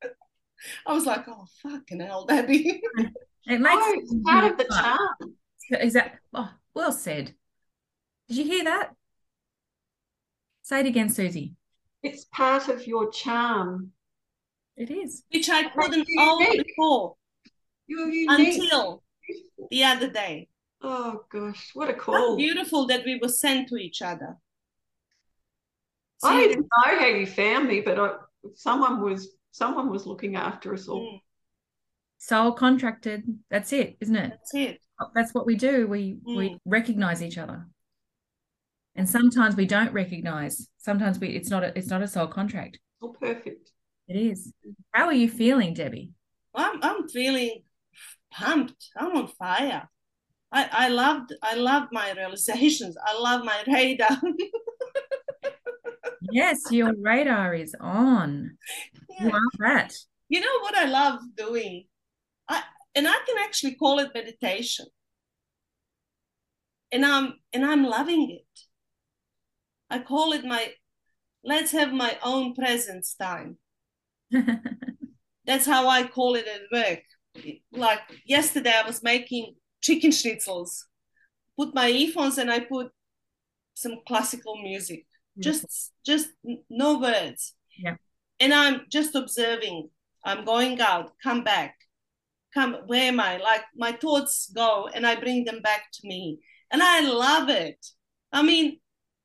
I 0.86 0.92
was 0.92 1.06
like, 1.06 1.26
oh 1.28 1.46
fucking 1.62 2.00
hell, 2.00 2.24
Debbie. 2.24 2.80
It 3.46 3.60
makes 3.60 3.74
Oh, 3.76 3.94
it's 3.96 4.14
part 4.24 4.52
of 4.52 4.58
the 4.58 4.64
charm. 4.64 5.36
Is 5.80 5.94
that 5.94 6.18
oh, 6.34 6.50
well 6.74 6.92
said? 6.92 7.34
Did 8.28 8.38
you 8.38 8.44
hear 8.44 8.64
that? 8.64 8.90
Say 10.62 10.80
it 10.80 10.86
again, 10.86 11.08
Susie. 11.08 11.54
It's 12.02 12.24
part 12.24 12.68
of 12.68 12.86
your 12.86 13.10
charm. 13.10 13.92
It 14.76 14.90
is. 14.90 15.22
Which 15.32 15.48
I 15.48 15.68
couldn't 15.70 16.06
You're 16.08 16.22
own 16.22 16.56
before 16.64 17.14
You're 17.86 18.10
unique. 18.10 18.60
until 18.60 19.02
the 19.70 19.84
other 19.84 20.10
day. 20.10 20.48
Oh 20.82 21.24
gosh, 21.30 21.70
what 21.74 21.88
a 21.88 21.92
How 21.94 21.98
call. 21.98 22.36
beautiful 22.36 22.86
that 22.88 23.04
we 23.04 23.18
were 23.20 23.28
sent 23.28 23.68
to 23.68 23.76
each 23.76 24.02
other. 24.02 24.36
I 26.22 26.42
See, 26.42 26.48
didn't 26.48 26.62
know 26.86 26.98
how 26.98 27.06
you 27.06 27.26
found 27.26 27.68
me, 27.68 27.80
but 27.80 27.98
I, 27.98 28.10
someone 28.54 29.00
was 29.00 29.36
someone 29.52 29.90
was 29.90 30.06
looking 30.06 30.36
after 30.36 30.74
us 30.74 30.88
all. 30.88 31.00
mm, 31.00 31.20
Soul 32.18 32.52
contracted. 32.52 33.24
That's 33.50 33.72
it, 33.72 33.96
isn't 34.00 34.16
it? 34.16 34.30
that's 34.30 34.54
it. 34.54 34.80
That's 35.14 35.32
what 35.32 35.46
we 35.46 35.56
do. 35.56 35.86
We 35.86 36.18
we 36.24 36.50
Mm. 36.50 36.60
recognize 36.66 37.22
each 37.22 37.38
other. 37.38 37.66
And 38.96 39.08
sometimes 39.08 39.56
we 39.56 39.66
don't 39.66 39.92
recognize. 39.92 40.68
Sometimes 40.78 41.18
we 41.18 41.28
it's 41.28 41.50
not 41.50 41.62
a 41.62 41.76
it's 41.78 41.88
not 41.88 42.02
a 42.02 42.08
soul 42.08 42.26
contract. 42.26 42.78
All 43.00 43.12
perfect. 43.12 43.70
It 44.08 44.16
is. 44.16 44.52
How 44.92 45.06
are 45.06 45.12
you 45.12 45.28
feeling, 45.28 45.74
Debbie? 45.74 46.10
I'm 46.54 46.82
I'm 46.82 47.08
feeling 47.08 47.62
pumped. 48.32 48.90
I'm 48.96 49.16
on 49.16 49.28
fire. 49.28 49.88
I 50.50 50.68
I 50.72 50.88
loved 50.88 51.34
I 51.42 51.56
love 51.56 51.88
my 51.92 52.12
realizations. 52.12 52.96
I 53.04 53.18
love 53.18 53.44
my 53.44 53.62
radar. 53.66 54.20
Yes, 56.32 56.60
your 56.70 56.92
radar 57.00 57.54
is 57.54 57.74
on. 57.80 58.56
You 59.18 59.28
yeah. 59.28 59.36
are 59.36 59.40
that. 59.60 59.94
You 60.28 60.40
know 60.40 60.58
what 60.60 60.76
I 60.76 60.86
love 60.86 61.20
doing? 61.36 61.84
I 62.48 62.62
and 62.94 63.06
I 63.06 63.18
can 63.26 63.36
actually 63.44 63.74
call 63.76 63.98
it 64.00 64.10
meditation. 64.14 64.86
And 66.92 67.04
I'm 67.04 67.34
and 67.52 67.64
I'm 67.64 67.84
loving 67.84 68.30
it. 68.30 68.60
I 69.90 70.00
call 70.00 70.32
it 70.32 70.44
my 70.44 70.72
let's 71.44 71.72
have 71.72 71.92
my 71.92 72.18
own 72.22 72.54
presence 72.54 73.14
time. 73.14 73.58
That's 75.46 75.66
how 75.66 75.88
I 75.88 76.06
call 76.06 76.34
it 76.34 76.46
at 76.46 76.62
work. 76.72 77.02
Like 77.72 78.00
yesterday, 78.24 78.72
I 78.74 78.86
was 78.86 79.02
making 79.02 79.54
chicken 79.80 80.10
schnitzels. 80.10 80.82
Put 81.56 81.74
my 81.74 81.88
earphones 81.88 82.38
and 82.38 82.50
I 82.50 82.60
put 82.60 82.90
some 83.74 84.00
classical 84.06 84.60
music. 84.60 85.06
Mm-hmm. 85.38 85.42
Just, 85.42 85.92
just 86.04 86.28
no 86.68 86.98
words. 86.98 87.54
Yeah. 87.78 87.96
And 88.40 88.52
I'm 88.52 88.82
just 88.90 89.14
observing. 89.14 89.88
I'm 90.24 90.44
going 90.44 90.80
out, 90.80 91.12
come 91.22 91.44
back, 91.44 91.76
come. 92.52 92.76
Where 92.86 93.04
am 93.04 93.20
I? 93.20 93.36
Like 93.36 93.62
my 93.76 93.92
thoughts 93.92 94.50
go, 94.54 94.88
and 94.92 95.06
I 95.06 95.14
bring 95.14 95.44
them 95.44 95.60
back 95.62 95.84
to 95.92 96.08
me, 96.08 96.40
and 96.72 96.82
I 96.82 97.00
love 97.00 97.48
it. 97.48 97.78
I 98.32 98.42
mean, 98.42 98.80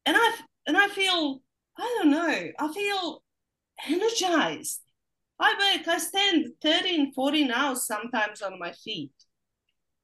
and 0.06 0.16
I 0.16 0.36
and 0.68 0.78
I 0.78 0.88
feel 0.88 1.42
I 1.78 1.98
don't 1.98 2.12
know. 2.12 2.52
I 2.60 2.74
feel 2.74 3.24
energized. 3.88 4.82
I 5.40 5.78
work, 5.78 5.88
I 5.88 5.98
stand 5.98 6.48
13, 6.62 7.14
14 7.14 7.52
hours 7.52 7.88
sometimes 7.88 8.42
on 8.42 8.60
my 8.60 8.72
feet. 8.72 9.12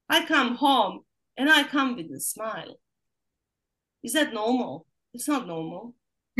I 0.08 0.24
come 0.24 0.56
home 0.56 1.02
and 1.36 1.48
I 1.50 1.62
come 1.64 1.94
with 1.96 2.10
a 2.10 2.20
smile. 2.20 2.80
Is 4.02 4.14
that 4.14 4.32
normal? 4.34 4.86
It's 5.14 5.28
not 5.28 5.46
normal. 5.46 5.94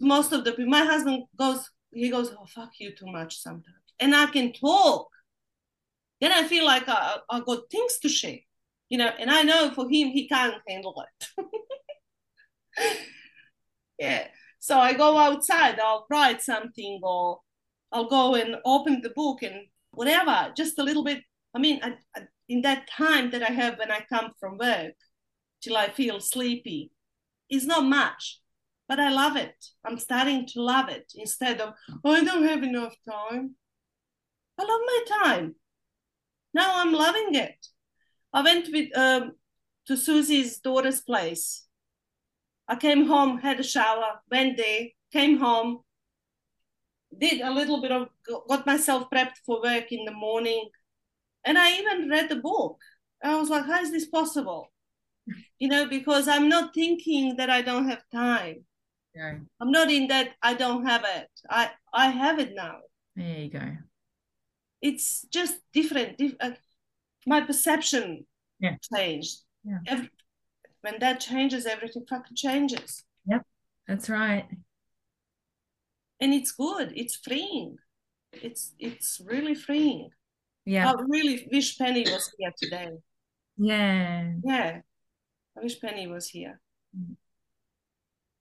Most 0.00 0.32
of 0.32 0.44
the 0.44 0.52
people, 0.52 0.66
my 0.66 0.84
husband 0.84 1.24
goes, 1.38 1.70
he 1.92 2.08
goes, 2.10 2.34
oh, 2.38 2.46
fuck 2.46 2.70
you 2.78 2.94
too 2.96 3.06
much 3.06 3.38
sometimes. 3.38 3.76
And 4.00 4.14
I 4.14 4.26
can 4.26 4.52
talk. 4.52 5.08
Then 6.20 6.32
I 6.32 6.44
feel 6.44 6.64
like 6.64 6.88
I, 6.88 7.18
I 7.30 7.40
got 7.40 7.70
things 7.70 7.98
to 7.98 8.08
share, 8.08 8.38
you 8.88 8.98
know, 8.98 9.10
and 9.18 9.30
I 9.30 9.42
know 9.42 9.70
for 9.74 9.84
him, 9.84 10.08
he 10.08 10.28
can't 10.28 10.54
handle 10.68 11.04
it. 11.20 11.28
yeah. 13.98 14.26
So 14.58 14.78
I 14.78 14.92
go 14.92 15.18
outside, 15.18 15.80
I'll 15.80 16.06
write 16.10 16.42
something 16.42 17.00
or 17.02 17.40
I'll 17.90 18.08
go 18.08 18.34
and 18.34 18.56
open 18.64 19.00
the 19.02 19.10
book 19.10 19.42
and 19.42 19.66
whatever, 19.90 20.52
just 20.56 20.78
a 20.78 20.82
little 20.82 21.04
bit. 21.04 21.22
I 21.54 21.58
mean, 21.58 21.80
I, 21.82 21.94
I, 22.16 22.22
in 22.48 22.62
that 22.62 22.88
time 22.88 23.30
that 23.30 23.42
I 23.42 23.52
have 23.52 23.78
when 23.78 23.90
I 23.90 24.06
come 24.08 24.32
from 24.38 24.58
work 24.58 24.94
till 25.62 25.76
I 25.76 25.88
feel 25.88 26.20
sleepy, 26.20 26.90
is 27.50 27.66
not 27.66 27.84
much, 27.84 28.40
but 28.88 28.98
I 28.98 29.10
love 29.10 29.36
it. 29.36 29.54
I'm 29.84 29.98
starting 29.98 30.46
to 30.48 30.62
love 30.62 30.88
it 30.88 31.12
instead 31.14 31.60
of, 31.60 31.74
oh, 32.04 32.12
I 32.12 32.24
don't 32.24 32.44
have 32.44 32.62
enough 32.62 32.94
time. 33.08 33.56
I 34.58 34.62
love 34.62 34.80
my 34.86 35.00
time. 35.22 35.54
Now 36.54 36.80
I'm 36.80 36.92
loving 36.92 37.34
it. 37.34 37.66
I 38.32 38.42
went 38.42 38.68
with 38.72 38.96
um, 38.96 39.32
to 39.86 39.96
Susie's 39.96 40.58
daughter's 40.58 41.02
place 41.02 41.66
I 42.68 42.76
came 42.76 43.06
home, 43.06 43.38
had 43.38 43.60
a 43.60 43.62
shower, 43.62 44.20
went 44.30 44.56
there, 44.56 44.86
came 45.12 45.38
home, 45.38 45.80
did 47.18 47.40
a 47.40 47.50
little 47.50 47.82
bit 47.82 47.92
of, 47.92 48.08
got 48.48 48.66
myself 48.66 49.08
prepped 49.10 49.38
for 49.44 49.60
work 49.62 49.92
in 49.92 50.04
the 50.04 50.12
morning. 50.12 50.68
And 51.44 51.58
I 51.58 51.78
even 51.78 52.08
read 52.08 52.28
the 52.28 52.36
book. 52.36 52.78
I 53.22 53.38
was 53.38 53.50
like, 53.50 53.66
how 53.66 53.80
is 53.80 53.90
this 53.90 54.06
possible? 54.06 54.72
You 55.58 55.68
know, 55.68 55.88
because 55.88 56.26
I'm 56.28 56.48
not 56.48 56.74
thinking 56.74 57.36
that 57.36 57.50
I 57.50 57.62
don't 57.62 57.88
have 57.88 58.02
time. 58.12 58.64
Yeah. 59.14 59.38
I'm 59.60 59.70
not 59.70 59.90
in 59.90 60.08
that 60.08 60.30
I 60.42 60.54
don't 60.54 60.86
have 60.86 61.04
it. 61.04 61.28
I 61.48 61.70
I 61.92 62.08
have 62.08 62.38
it 62.38 62.54
now. 62.54 62.78
There 63.14 63.38
you 63.38 63.50
go. 63.50 63.76
It's 64.80 65.22
just 65.30 65.58
different. 65.72 66.20
uh, 66.40 66.52
my 67.26 67.42
perception 67.42 68.26
yeah. 68.58 68.76
changed. 68.92 69.42
Yeah. 69.64 69.78
Every, 69.86 70.10
when 70.82 70.98
that 71.00 71.20
changes, 71.20 71.66
everything 71.66 72.04
fucking 72.08 72.36
changes. 72.36 73.02
Yep, 73.26 73.42
that's 73.88 74.10
right. 74.10 74.46
And 76.20 76.34
it's 76.34 76.52
good. 76.52 76.92
It's 76.94 77.16
freeing. 77.16 77.78
It's 78.32 78.74
it's 78.78 79.20
really 79.24 79.54
freeing. 79.54 80.10
Yeah. 80.64 80.90
I 80.90 80.94
really 81.08 81.48
wish 81.50 81.76
Penny 81.78 82.02
was 82.02 82.32
here 82.38 82.52
today. 82.56 82.90
Yeah. 83.56 84.32
Yeah. 84.44 84.80
I 85.56 85.60
wish 85.60 85.80
Penny 85.80 86.06
was 86.06 86.28
here. 86.28 86.60
Mm. 86.96 87.16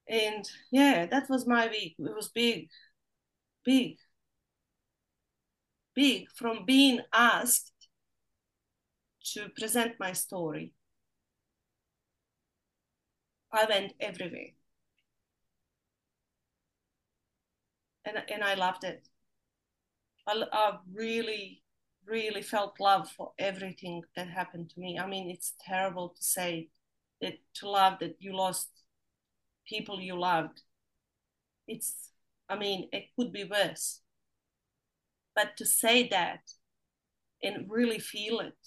And 0.07 0.49
yeah, 0.71 1.05
that 1.07 1.29
was 1.29 1.47
my 1.47 1.67
week. 1.67 1.95
It 1.97 2.15
was 2.15 2.29
big, 2.29 2.69
big, 3.65 3.97
big 5.95 6.25
from 6.35 6.65
being 6.65 6.99
asked 7.13 7.71
to 9.33 9.49
present 9.57 9.93
my 9.99 10.13
story 10.13 10.73
I 13.53 13.65
went 13.65 13.93
everywhere. 14.01 14.51
And, 18.05 18.17
and 18.29 18.43
I 18.43 18.53
loved 18.55 18.83
it. 18.83 19.07
I, 20.27 20.43
I 20.51 20.77
really, 20.93 21.63
really 22.05 22.41
felt 22.41 22.79
love 22.79 23.09
for 23.09 23.33
everything 23.39 24.03
that 24.15 24.29
happened 24.29 24.69
to 24.71 24.79
me. 24.79 24.99
I 24.99 25.07
mean, 25.07 25.29
it's 25.29 25.53
terrible 25.65 26.09
to 26.09 26.23
say 26.23 26.69
that 27.21 27.35
to 27.55 27.69
love 27.69 27.99
that 27.99 28.17
you 28.19 28.35
lost 28.35 28.69
people 29.67 29.99
you 29.99 30.19
loved. 30.19 30.61
It's, 31.67 32.11
I 32.49 32.55
mean, 32.57 32.89
it 32.91 33.05
could 33.15 33.31
be 33.31 33.43
worse. 33.43 34.01
But 35.35 35.57
to 35.57 35.65
say 35.65 36.07
that 36.09 36.51
and 37.43 37.69
really 37.69 37.99
feel 37.99 38.39
it, 38.39 38.57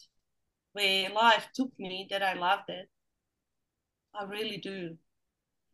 where 0.72 1.10
life 1.10 1.48
took 1.54 1.72
me, 1.78 2.08
that 2.10 2.22
I 2.22 2.34
loved 2.34 2.68
it, 2.70 2.88
I 4.18 4.24
really 4.24 4.58
do. 4.58 4.96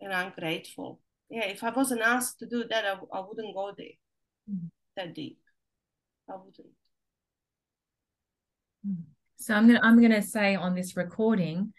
And 0.01 0.13
I'm 0.13 0.33
grateful. 0.39 1.01
Yeah, 1.29 1.45
if 1.45 1.63
I 1.63 1.71
wasn't 1.71 2.01
asked 2.01 2.39
to 2.41 2.47
do 2.47 2.65
that, 2.69 2.85
I, 2.85 2.93
I 3.17 3.21
wouldn't 3.21 3.55
go 3.55 3.73
there 3.77 3.87
mm-hmm. 4.51 4.67
that 4.97 5.15
deep. 5.15 5.39
I 6.29 6.37
wouldn't. 6.37 6.75
Mm. 8.87 9.03
So 9.37 9.55
I'm 9.55 9.67
gonna 9.67 9.81
I'm 9.83 10.01
gonna 10.01 10.23
say 10.23 10.55
on 10.55 10.75
this 10.75 10.97
recording, 10.97 11.73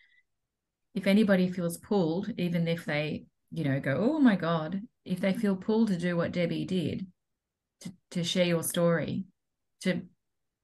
if 0.95 1.07
anybody 1.07 1.49
feels 1.51 1.77
pulled, 1.77 2.31
even 2.37 2.67
if 2.67 2.85
they, 2.85 3.25
you 3.51 3.63
know, 3.63 3.79
go, 3.79 3.97
oh 3.97 4.19
my 4.19 4.35
God, 4.35 4.81
if 5.05 5.19
they 5.19 5.33
feel 5.33 5.55
pulled 5.55 5.89
to 5.89 5.97
do 5.97 6.15
what 6.15 6.31
Debbie 6.31 6.65
did, 6.65 7.07
to, 7.81 7.93
to 8.11 8.23
share 8.23 8.45
your 8.45 8.63
story, 8.63 9.25
to 9.81 10.01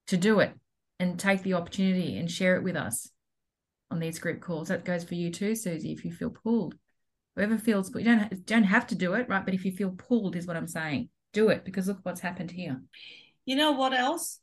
to 0.06 0.16
do 0.16 0.40
it 0.40 0.54
and 0.98 1.18
take 1.18 1.42
the 1.42 1.54
opportunity 1.54 2.18
and 2.18 2.30
share 2.30 2.56
it 2.56 2.62
with 2.62 2.76
us 2.76 3.10
on 3.90 3.98
these 3.98 4.18
group 4.18 4.40
calls. 4.40 4.68
That 4.68 4.84
goes 4.84 5.04
for 5.04 5.14
you 5.14 5.30
too, 5.30 5.54
Susie, 5.54 5.92
if 5.92 6.04
you 6.04 6.12
feel 6.12 6.30
pulled. 6.30 6.74
Whoever 7.36 7.58
feels, 7.58 7.90
but 7.90 8.02
you 8.02 8.16
don't, 8.16 8.46
don't 8.46 8.64
have 8.64 8.86
to 8.88 8.94
do 8.94 9.14
it, 9.14 9.28
right? 9.28 9.44
But 9.44 9.54
if 9.54 9.64
you 9.64 9.72
feel 9.72 9.90
pulled, 9.90 10.36
is 10.36 10.46
what 10.46 10.56
I'm 10.56 10.66
saying. 10.66 11.08
Do 11.32 11.50
it 11.50 11.64
because 11.64 11.86
look 11.86 12.00
what's 12.02 12.20
happened 12.20 12.50
here. 12.50 12.82
You 13.44 13.56
know 13.56 13.72
what 13.72 13.92
else 13.92 14.40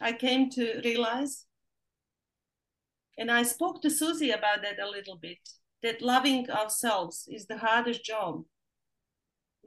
I 0.00 0.12
came 0.12 0.48
to 0.50 0.80
realize? 0.84 1.46
And 3.18 3.30
I 3.30 3.42
spoke 3.42 3.82
to 3.82 3.90
Susie 3.90 4.30
about 4.30 4.62
that 4.62 4.82
a 4.82 4.88
little 4.88 5.16
bit 5.16 5.38
that 5.82 6.00
loving 6.00 6.48
ourselves 6.50 7.28
is 7.30 7.46
the 7.46 7.58
hardest 7.58 8.04
job. 8.04 8.42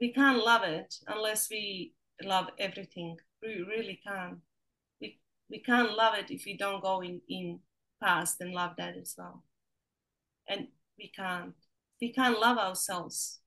We 0.00 0.12
can't 0.12 0.44
love 0.44 0.62
it 0.64 0.94
unless 1.06 1.48
we 1.50 1.92
love 2.22 2.48
everything. 2.58 3.16
We 3.42 3.64
really 3.68 4.00
can't. 4.06 4.38
We, 5.00 5.20
we 5.48 5.60
can't 5.60 5.94
love 5.94 6.14
it 6.14 6.30
if 6.30 6.44
we 6.46 6.56
don't 6.56 6.82
go 6.82 7.02
in, 7.02 7.20
in 7.28 7.60
past 8.02 8.40
and 8.40 8.52
love 8.52 8.72
that 8.78 8.96
as 8.96 9.14
well. 9.16 9.44
And 10.48 10.68
we 10.98 11.10
can't 11.14 11.54
we 12.00 12.12
can't 12.12 12.38
love 12.38 12.58
ourselves 12.58 13.40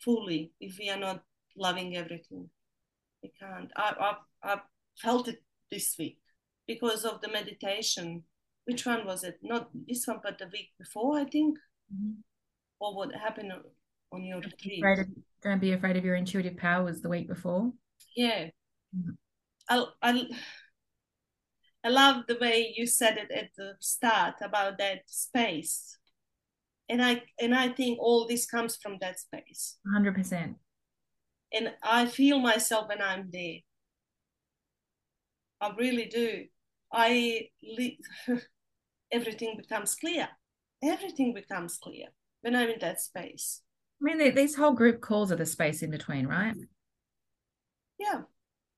fully 0.00 0.52
if 0.60 0.78
we 0.78 0.90
are 0.90 0.98
not 0.98 1.22
loving 1.56 1.96
everything. 1.96 2.50
We 3.22 3.32
can't. 3.38 3.70
I 3.76 4.14
I, 4.42 4.52
I 4.52 4.60
felt 4.96 5.28
it 5.28 5.42
this 5.70 5.96
week 5.98 6.18
because 6.66 7.04
of 7.04 7.20
the 7.20 7.28
meditation. 7.28 8.24
Which 8.64 8.84
one 8.84 9.06
was 9.06 9.24
it? 9.24 9.38
Not 9.42 9.70
this 9.88 10.06
one, 10.06 10.20
but 10.22 10.38
the 10.38 10.48
week 10.52 10.70
before, 10.78 11.18
I 11.18 11.24
think. 11.24 11.58
Mm-hmm. 11.92 12.20
Or 12.80 12.94
what 12.94 13.14
happened 13.14 13.52
on 14.12 14.24
your 14.24 14.40
retreat? 14.40 14.84
Of, 14.84 15.06
don't 15.42 15.60
be 15.60 15.72
afraid 15.72 15.96
of 15.96 16.04
your 16.04 16.16
intuitive 16.16 16.56
powers 16.56 17.00
the 17.00 17.08
week 17.08 17.28
before. 17.28 17.72
Yeah. 18.14 18.44
Mm-hmm. 18.96 19.12
I'll, 19.70 19.94
I'll 20.02 20.26
I 21.88 21.90
love 21.90 22.26
the 22.28 22.36
way 22.38 22.74
you 22.76 22.86
said 22.86 23.16
it 23.16 23.30
at 23.34 23.48
the 23.56 23.72
start 23.80 24.34
about 24.42 24.76
that 24.76 25.04
space. 25.06 25.96
And 26.86 27.02
I 27.02 27.22
and 27.40 27.54
I 27.54 27.68
think 27.68 27.98
all 27.98 28.28
this 28.28 28.44
comes 28.44 28.76
from 28.76 28.98
that 29.00 29.18
space. 29.18 29.78
100%. 29.96 30.56
And 31.54 31.72
I 31.82 32.04
feel 32.04 32.40
myself 32.40 32.90
when 32.90 33.00
I'm 33.00 33.30
there. 33.32 33.60
I 35.62 35.72
really 35.78 36.04
do. 36.04 36.44
I 36.92 37.48
everything 39.10 39.56
becomes 39.56 39.94
clear. 39.94 40.28
Everything 40.84 41.32
becomes 41.32 41.78
clear 41.78 42.08
when 42.42 42.54
I'm 42.54 42.68
in 42.68 42.80
that 42.80 43.00
space. 43.00 43.62
I 44.02 44.14
mean, 44.14 44.34
these 44.34 44.56
whole 44.56 44.74
group 44.74 45.00
calls 45.00 45.32
are 45.32 45.36
the 45.36 45.46
space 45.46 45.80
in 45.80 45.90
between, 45.90 46.26
right? 46.26 46.54
Yeah. 47.98 48.22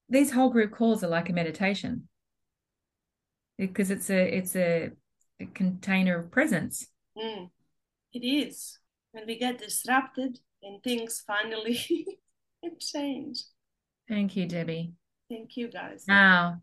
These 0.09 0.31
whole 0.31 0.51
group 0.51 0.71
calls 0.71 1.03
are 1.03 1.09
like 1.09 1.29
a 1.29 1.33
meditation 1.33 2.07
because 3.61 3.91
it's 3.91 4.11
a 4.11 4.37
it's 4.37 4.57
a, 4.57 4.91
a 5.39 5.47
container 5.47 6.19
of 6.19 6.31
presence. 6.31 6.89
Mm, 7.17 7.51
it 8.13 8.27
is. 8.27 8.79
When 9.13 9.27
we 9.27 9.39
get 9.39 9.59
disrupted 9.59 10.39
and 10.63 10.83
things 10.83 11.23
finally 11.27 11.79
change. 12.81 13.43
Thank 14.09 14.37
you, 14.37 14.47
Debbie. 14.47 14.93
Thank 15.29 15.57
you, 15.57 15.69
guys. 15.69 16.05
Wow. 16.09 16.57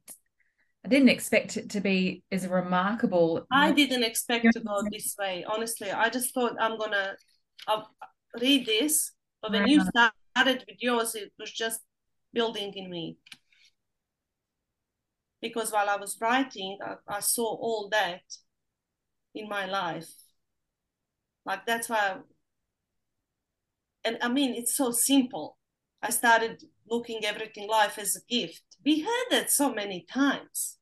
I 0.86 0.90
didn't 0.90 1.10
expect 1.10 1.58
it 1.58 1.70
to 1.72 1.82
be 1.82 2.24
as 2.32 2.48
remarkable. 2.48 3.46
I 3.52 3.72
didn't 3.72 4.04
expect 4.04 4.46
to 4.54 4.60
go 4.62 4.82
this 4.92 5.16
way. 5.20 5.46
Honestly, 5.48 5.92
I 5.92 6.10
just 6.10 6.34
thought 6.34 6.56
I'm 6.60 6.78
gonna 6.78 7.16
I'll 7.68 7.90
read 8.40 8.66
this, 8.66 9.12
but 9.42 9.52
when 9.52 9.68
you 9.68 9.82
started 9.82 10.64
with 10.68 10.78
yours, 10.80 11.16
it 11.16 11.32
was 11.38 11.52
just 11.52 11.82
building 12.34 12.74
in 12.76 12.90
me. 12.90 13.18
Because 15.42 15.72
while 15.72 15.90
I 15.90 15.98
was 15.98 16.18
writing, 16.20 16.78
I, 16.84 17.18
I 17.18 17.20
saw 17.20 17.46
all 17.46 17.90
that 17.92 18.22
in 19.36 19.48
my 19.48 19.66
life. 19.66 20.10
Like 21.46 21.66
that's 21.66 21.90
why, 21.90 21.98
I, 21.98 22.18
and 24.04 24.18
I 24.22 24.30
mean, 24.30 24.54
it's 24.56 24.76
so 24.76 24.92
simple. 24.92 25.58
I 26.02 26.10
started 26.10 26.64
looking 26.90 27.26
everything 27.26 27.68
life 27.68 27.98
as 27.98 28.16
a 28.16 28.26
gift. 28.34 28.64
We 28.86 29.02
heard 29.02 29.28
that 29.32 29.52
so 29.52 29.74
many 29.74 30.06
times. 30.12 30.78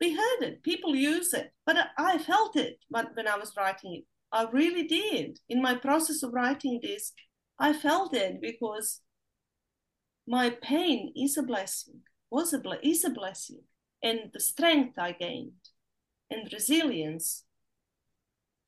We 0.00 0.14
heard 0.14 0.42
it. 0.42 0.62
People 0.62 0.94
use 0.94 1.32
it, 1.34 1.52
but 1.66 1.76
I 1.98 2.18
felt 2.18 2.56
it 2.56 2.78
But 2.90 3.14
when 3.14 3.28
I 3.28 3.36
was 3.36 3.52
writing 3.56 3.94
it. 3.94 4.04
I 4.32 4.48
really 4.50 4.84
did. 4.84 5.40
In 5.48 5.60
my 5.60 5.74
process 5.74 6.22
of 6.22 6.32
writing 6.32 6.80
this, 6.82 7.12
I 7.58 7.72
felt 7.72 8.14
it 8.14 8.40
because 8.40 9.00
my 10.26 10.50
pain 10.50 11.12
is 11.16 11.36
a 11.36 11.42
blessing, 11.42 12.02
was 12.30 12.52
a 12.52 12.60
is 12.82 13.04
a 13.04 13.10
blessing, 13.10 13.62
and 14.02 14.30
the 14.32 14.40
strength 14.40 14.98
I 14.98 15.12
gained 15.12 15.70
and 16.30 16.52
resilience 16.52 17.44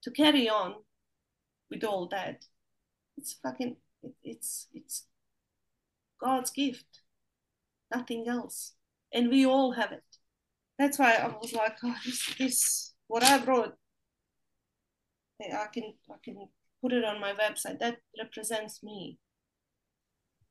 to 0.02 0.10
carry 0.10 0.48
on 0.48 0.74
with 1.70 1.84
all 1.84 2.08
that. 2.08 2.44
It's 3.16 3.34
fucking 3.34 3.76
it's 4.22 4.68
it's 4.74 5.06
God's 6.20 6.50
gift, 6.50 7.00
nothing 7.94 8.28
else, 8.28 8.74
and 9.12 9.28
we 9.28 9.46
all 9.46 9.72
have 9.72 9.92
it. 9.92 10.04
That's 10.78 10.98
why 10.98 11.14
I 11.14 11.28
was 11.28 11.52
like, 11.52 11.76
oh, 11.84 11.94
this 12.04 12.34
this 12.38 12.94
what 13.06 13.22
I 13.22 13.38
brought. 13.38 13.74
I 15.40 15.66
can 15.72 15.94
I 16.10 16.14
can 16.24 16.48
put 16.80 16.92
it 16.92 17.04
on 17.04 17.20
my 17.20 17.32
website. 17.32 17.78
That 17.78 17.98
represents 18.18 18.82
me. 18.82 19.18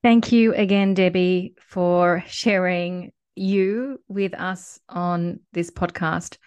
Thank 0.04 0.32
you 0.32 0.54
again, 0.56 0.96
Debbie, 0.96 1.56
for 1.60 2.24
sharing 2.28 3.12
you 3.36 4.02
with 4.08 4.34
us 4.34 4.80
on 4.90 5.42
this 5.54 5.70
podcast. 5.70 6.38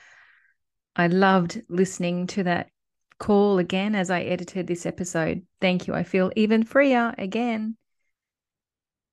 I 0.96 1.06
loved 1.06 1.62
listening 1.68 2.26
to 2.28 2.42
that 2.44 2.70
call 3.18 3.58
again 3.58 3.94
as 3.94 4.10
I 4.10 4.22
edited 4.22 4.66
this 4.66 4.86
episode. 4.86 5.42
Thank 5.60 5.86
you. 5.86 5.94
I 5.94 6.02
feel 6.02 6.32
even 6.34 6.64
freer 6.64 7.14
again. 7.16 7.76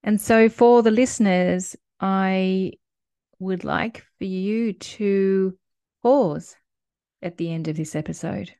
And 0.03 0.19
so, 0.19 0.49
for 0.49 0.81
the 0.81 0.91
listeners, 0.91 1.75
I 1.99 2.73
would 3.37 3.63
like 3.63 4.03
for 4.17 4.25
you 4.25 4.73
to 4.73 5.55
pause 6.01 6.55
at 7.21 7.37
the 7.37 7.51
end 7.51 7.67
of 7.67 7.77
this 7.77 7.95
episode. 7.95 8.55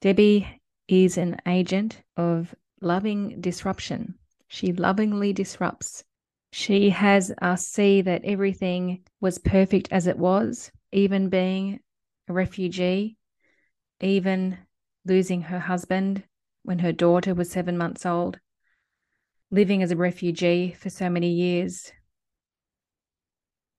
Debbie 0.00 0.60
is 0.88 1.16
an 1.16 1.36
agent 1.46 2.02
of 2.16 2.54
loving 2.84 3.40
disruption. 3.40 4.14
She 4.48 4.72
lovingly 4.72 5.32
disrupts. 5.32 6.04
She 6.52 6.90
has 6.90 7.32
us 7.42 7.66
see 7.66 8.02
that 8.02 8.24
everything 8.24 9.02
was 9.20 9.38
perfect 9.38 9.88
as 9.90 10.06
it 10.06 10.18
was, 10.18 10.70
even 10.92 11.28
being 11.28 11.80
a 12.28 12.32
refugee, 12.32 13.16
even 14.00 14.58
losing 15.04 15.42
her 15.42 15.58
husband 15.58 16.22
when 16.62 16.78
her 16.78 16.92
daughter 16.92 17.34
was 17.34 17.50
seven 17.50 17.76
months 17.76 18.06
old, 18.06 18.38
living 19.50 19.82
as 19.82 19.90
a 19.90 19.96
refugee 19.96 20.72
for 20.78 20.90
so 20.90 21.10
many 21.10 21.30
years. 21.30 21.90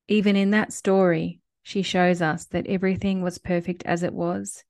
Even 0.07 0.35
in 0.35 0.51
that 0.51 0.73
story, 0.73 1.39
she 1.63 1.81
shows 1.81 2.21
us 2.21 2.45
that 2.45 2.67
everything 2.67 3.21
was 3.21 3.37
perfect 3.37 3.83
as 3.85 4.03
it 4.03 4.13
was 4.13 4.63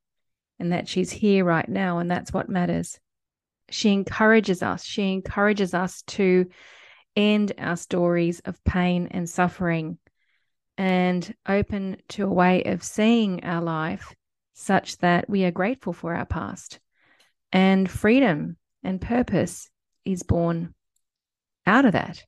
and 0.60 0.72
that 0.72 0.88
she's 0.88 1.12
here 1.12 1.44
right 1.44 1.68
now, 1.68 1.98
and 1.98 2.10
that's 2.10 2.32
what 2.32 2.48
matters. 2.48 3.00
She 3.70 3.92
encourages 3.92 4.62
us, 4.62 4.84
she 4.84 5.12
encourages 5.14 5.74
us 5.74 6.02
to 6.04 6.48
end 7.16 7.54
our 7.58 7.78
stories 7.78 8.40
of 8.42 8.64
pain 8.64 9.08
and 9.12 9.30
suffering 9.30 9.98
and 10.78 11.34
open 11.48 11.98
to 12.10 12.26
a 12.26 12.34
way 12.34 12.64
of 12.64 12.84
seeing 12.84 13.44
our 13.44 13.62
life 13.62 14.14
such 14.54 14.98
that 14.98 15.30
we 15.30 15.46
are 15.46 15.52
grateful 15.52 15.94
for 15.94 16.14
our 16.14 16.26
past. 16.26 16.80
And 17.52 17.90
freedom 17.90 18.58
and 18.84 19.02
purpose 19.02 19.70
is 20.04 20.24
born 20.24 20.74
out 21.66 21.86
of 21.86 21.94
that. 21.94 22.24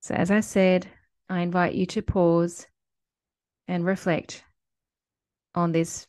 So, 0.00 0.14
as 0.14 0.30
I 0.30 0.40
said, 0.40 0.88
I 1.28 1.40
invite 1.40 1.74
you 1.74 1.86
to 1.86 2.02
pause 2.02 2.66
and 3.68 3.84
reflect 3.84 4.42
on 5.54 5.72
this 5.72 6.06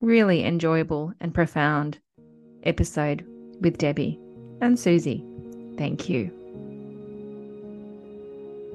really 0.00 0.44
enjoyable 0.44 1.12
and 1.20 1.32
profound 1.32 1.98
episode 2.64 3.24
with 3.60 3.78
Debbie 3.78 4.18
and 4.60 4.78
Susie. 4.78 5.24
Thank 5.76 6.08
you. 6.08 6.30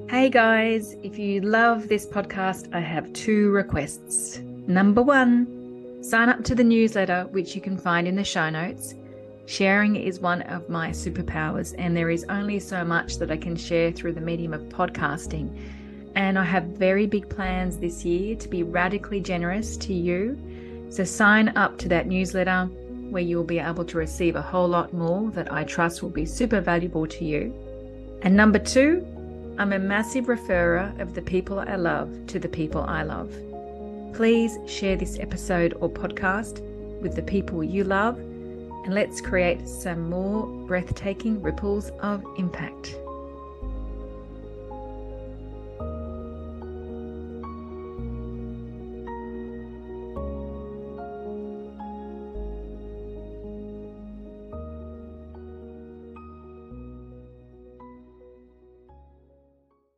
Hey 0.08 0.28
guys, 0.28 0.96
if 1.02 1.18
you 1.18 1.40
love 1.40 1.88
this 1.88 2.06
podcast, 2.06 2.74
I 2.74 2.80
have 2.80 3.12
two 3.12 3.50
requests. 3.50 4.40
Number 4.66 5.02
one, 5.02 6.02
sign 6.02 6.28
up 6.28 6.42
to 6.44 6.54
the 6.54 6.64
newsletter, 6.64 7.28
which 7.30 7.54
you 7.54 7.60
can 7.60 7.78
find 7.78 8.08
in 8.08 8.16
the 8.16 8.24
show 8.24 8.50
notes. 8.50 8.94
Sharing 9.46 9.96
is 9.96 10.20
one 10.20 10.42
of 10.42 10.68
my 10.68 10.90
superpowers, 10.90 11.74
and 11.78 11.96
there 11.96 12.10
is 12.10 12.24
only 12.28 12.58
so 12.58 12.84
much 12.84 13.18
that 13.18 13.30
I 13.30 13.36
can 13.36 13.56
share 13.56 13.92
through 13.92 14.12
the 14.12 14.20
medium 14.20 14.52
of 14.52 14.62
podcasting. 14.62 15.56
And 16.16 16.38
I 16.38 16.44
have 16.44 16.64
very 16.64 17.06
big 17.06 17.28
plans 17.28 17.78
this 17.78 18.04
year 18.04 18.34
to 18.36 18.48
be 18.48 18.62
radically 18.62 19.20
generous 19.20 19.76
to 19.78 19.94
you 19.94 20.36
so 20.90 21.04
sign 21.04 21.56
up 21.56 21.78
to 21.78 21.88
that 21.88 22.08
newsletter 22.08 22.68
where 23.10 23.22
you'll 23.22 23.44
be 23.44 23.58
able 23.58 23.84
to 23.84 23.98
receive 23.98 24.36
a 24.36 24.42
whole 24.42 24.68
lot 24.68 24.92
more 24.92 25.30
that 25.32 25.52
I 25.52 25.64
trust 25.64 26.02
will 26.02 26.10
be 26.10 26.26
super 26.26 26.60
valuable 26.60 27.06
to 27.06 27.24
you. 27.24 27.54
And 28.22 28.36
number 28.36 28.58
two, 28.58 29.06
I'm 29.58 29.72
a 29.72 29.78
massive 29.78 30.26
referrer 30.26 30.98
of 31.00 31.14
the 31.14 31.22
people 31.22 31.60
I 31.60 31.76
love 31.76 32.26
to 32.28 32.38
the 32.38 32.48
people 32.48 32.82
I 32.82 33.02
love. 33.02 33.30
Please 34.14 34.58
share 34.66 34.96
this 34.96 35.18
episode 35.18 35.74
or 35.80 35.90
podcast 35.90 36.60
with 37.00 37.16
the 37.16 37.22
people 37.22 37.62
you 37.64 37.84
love 37.84 38.18
and 38.18 38.94
let's 38.94 39.20
create 39.20 39.68
some 39.68 40.08
more 40.08 40.46
breathtaking 40.66 41.42
ripples 41.42 41.90
of 42.00 42.24
impact. 42.38 42.96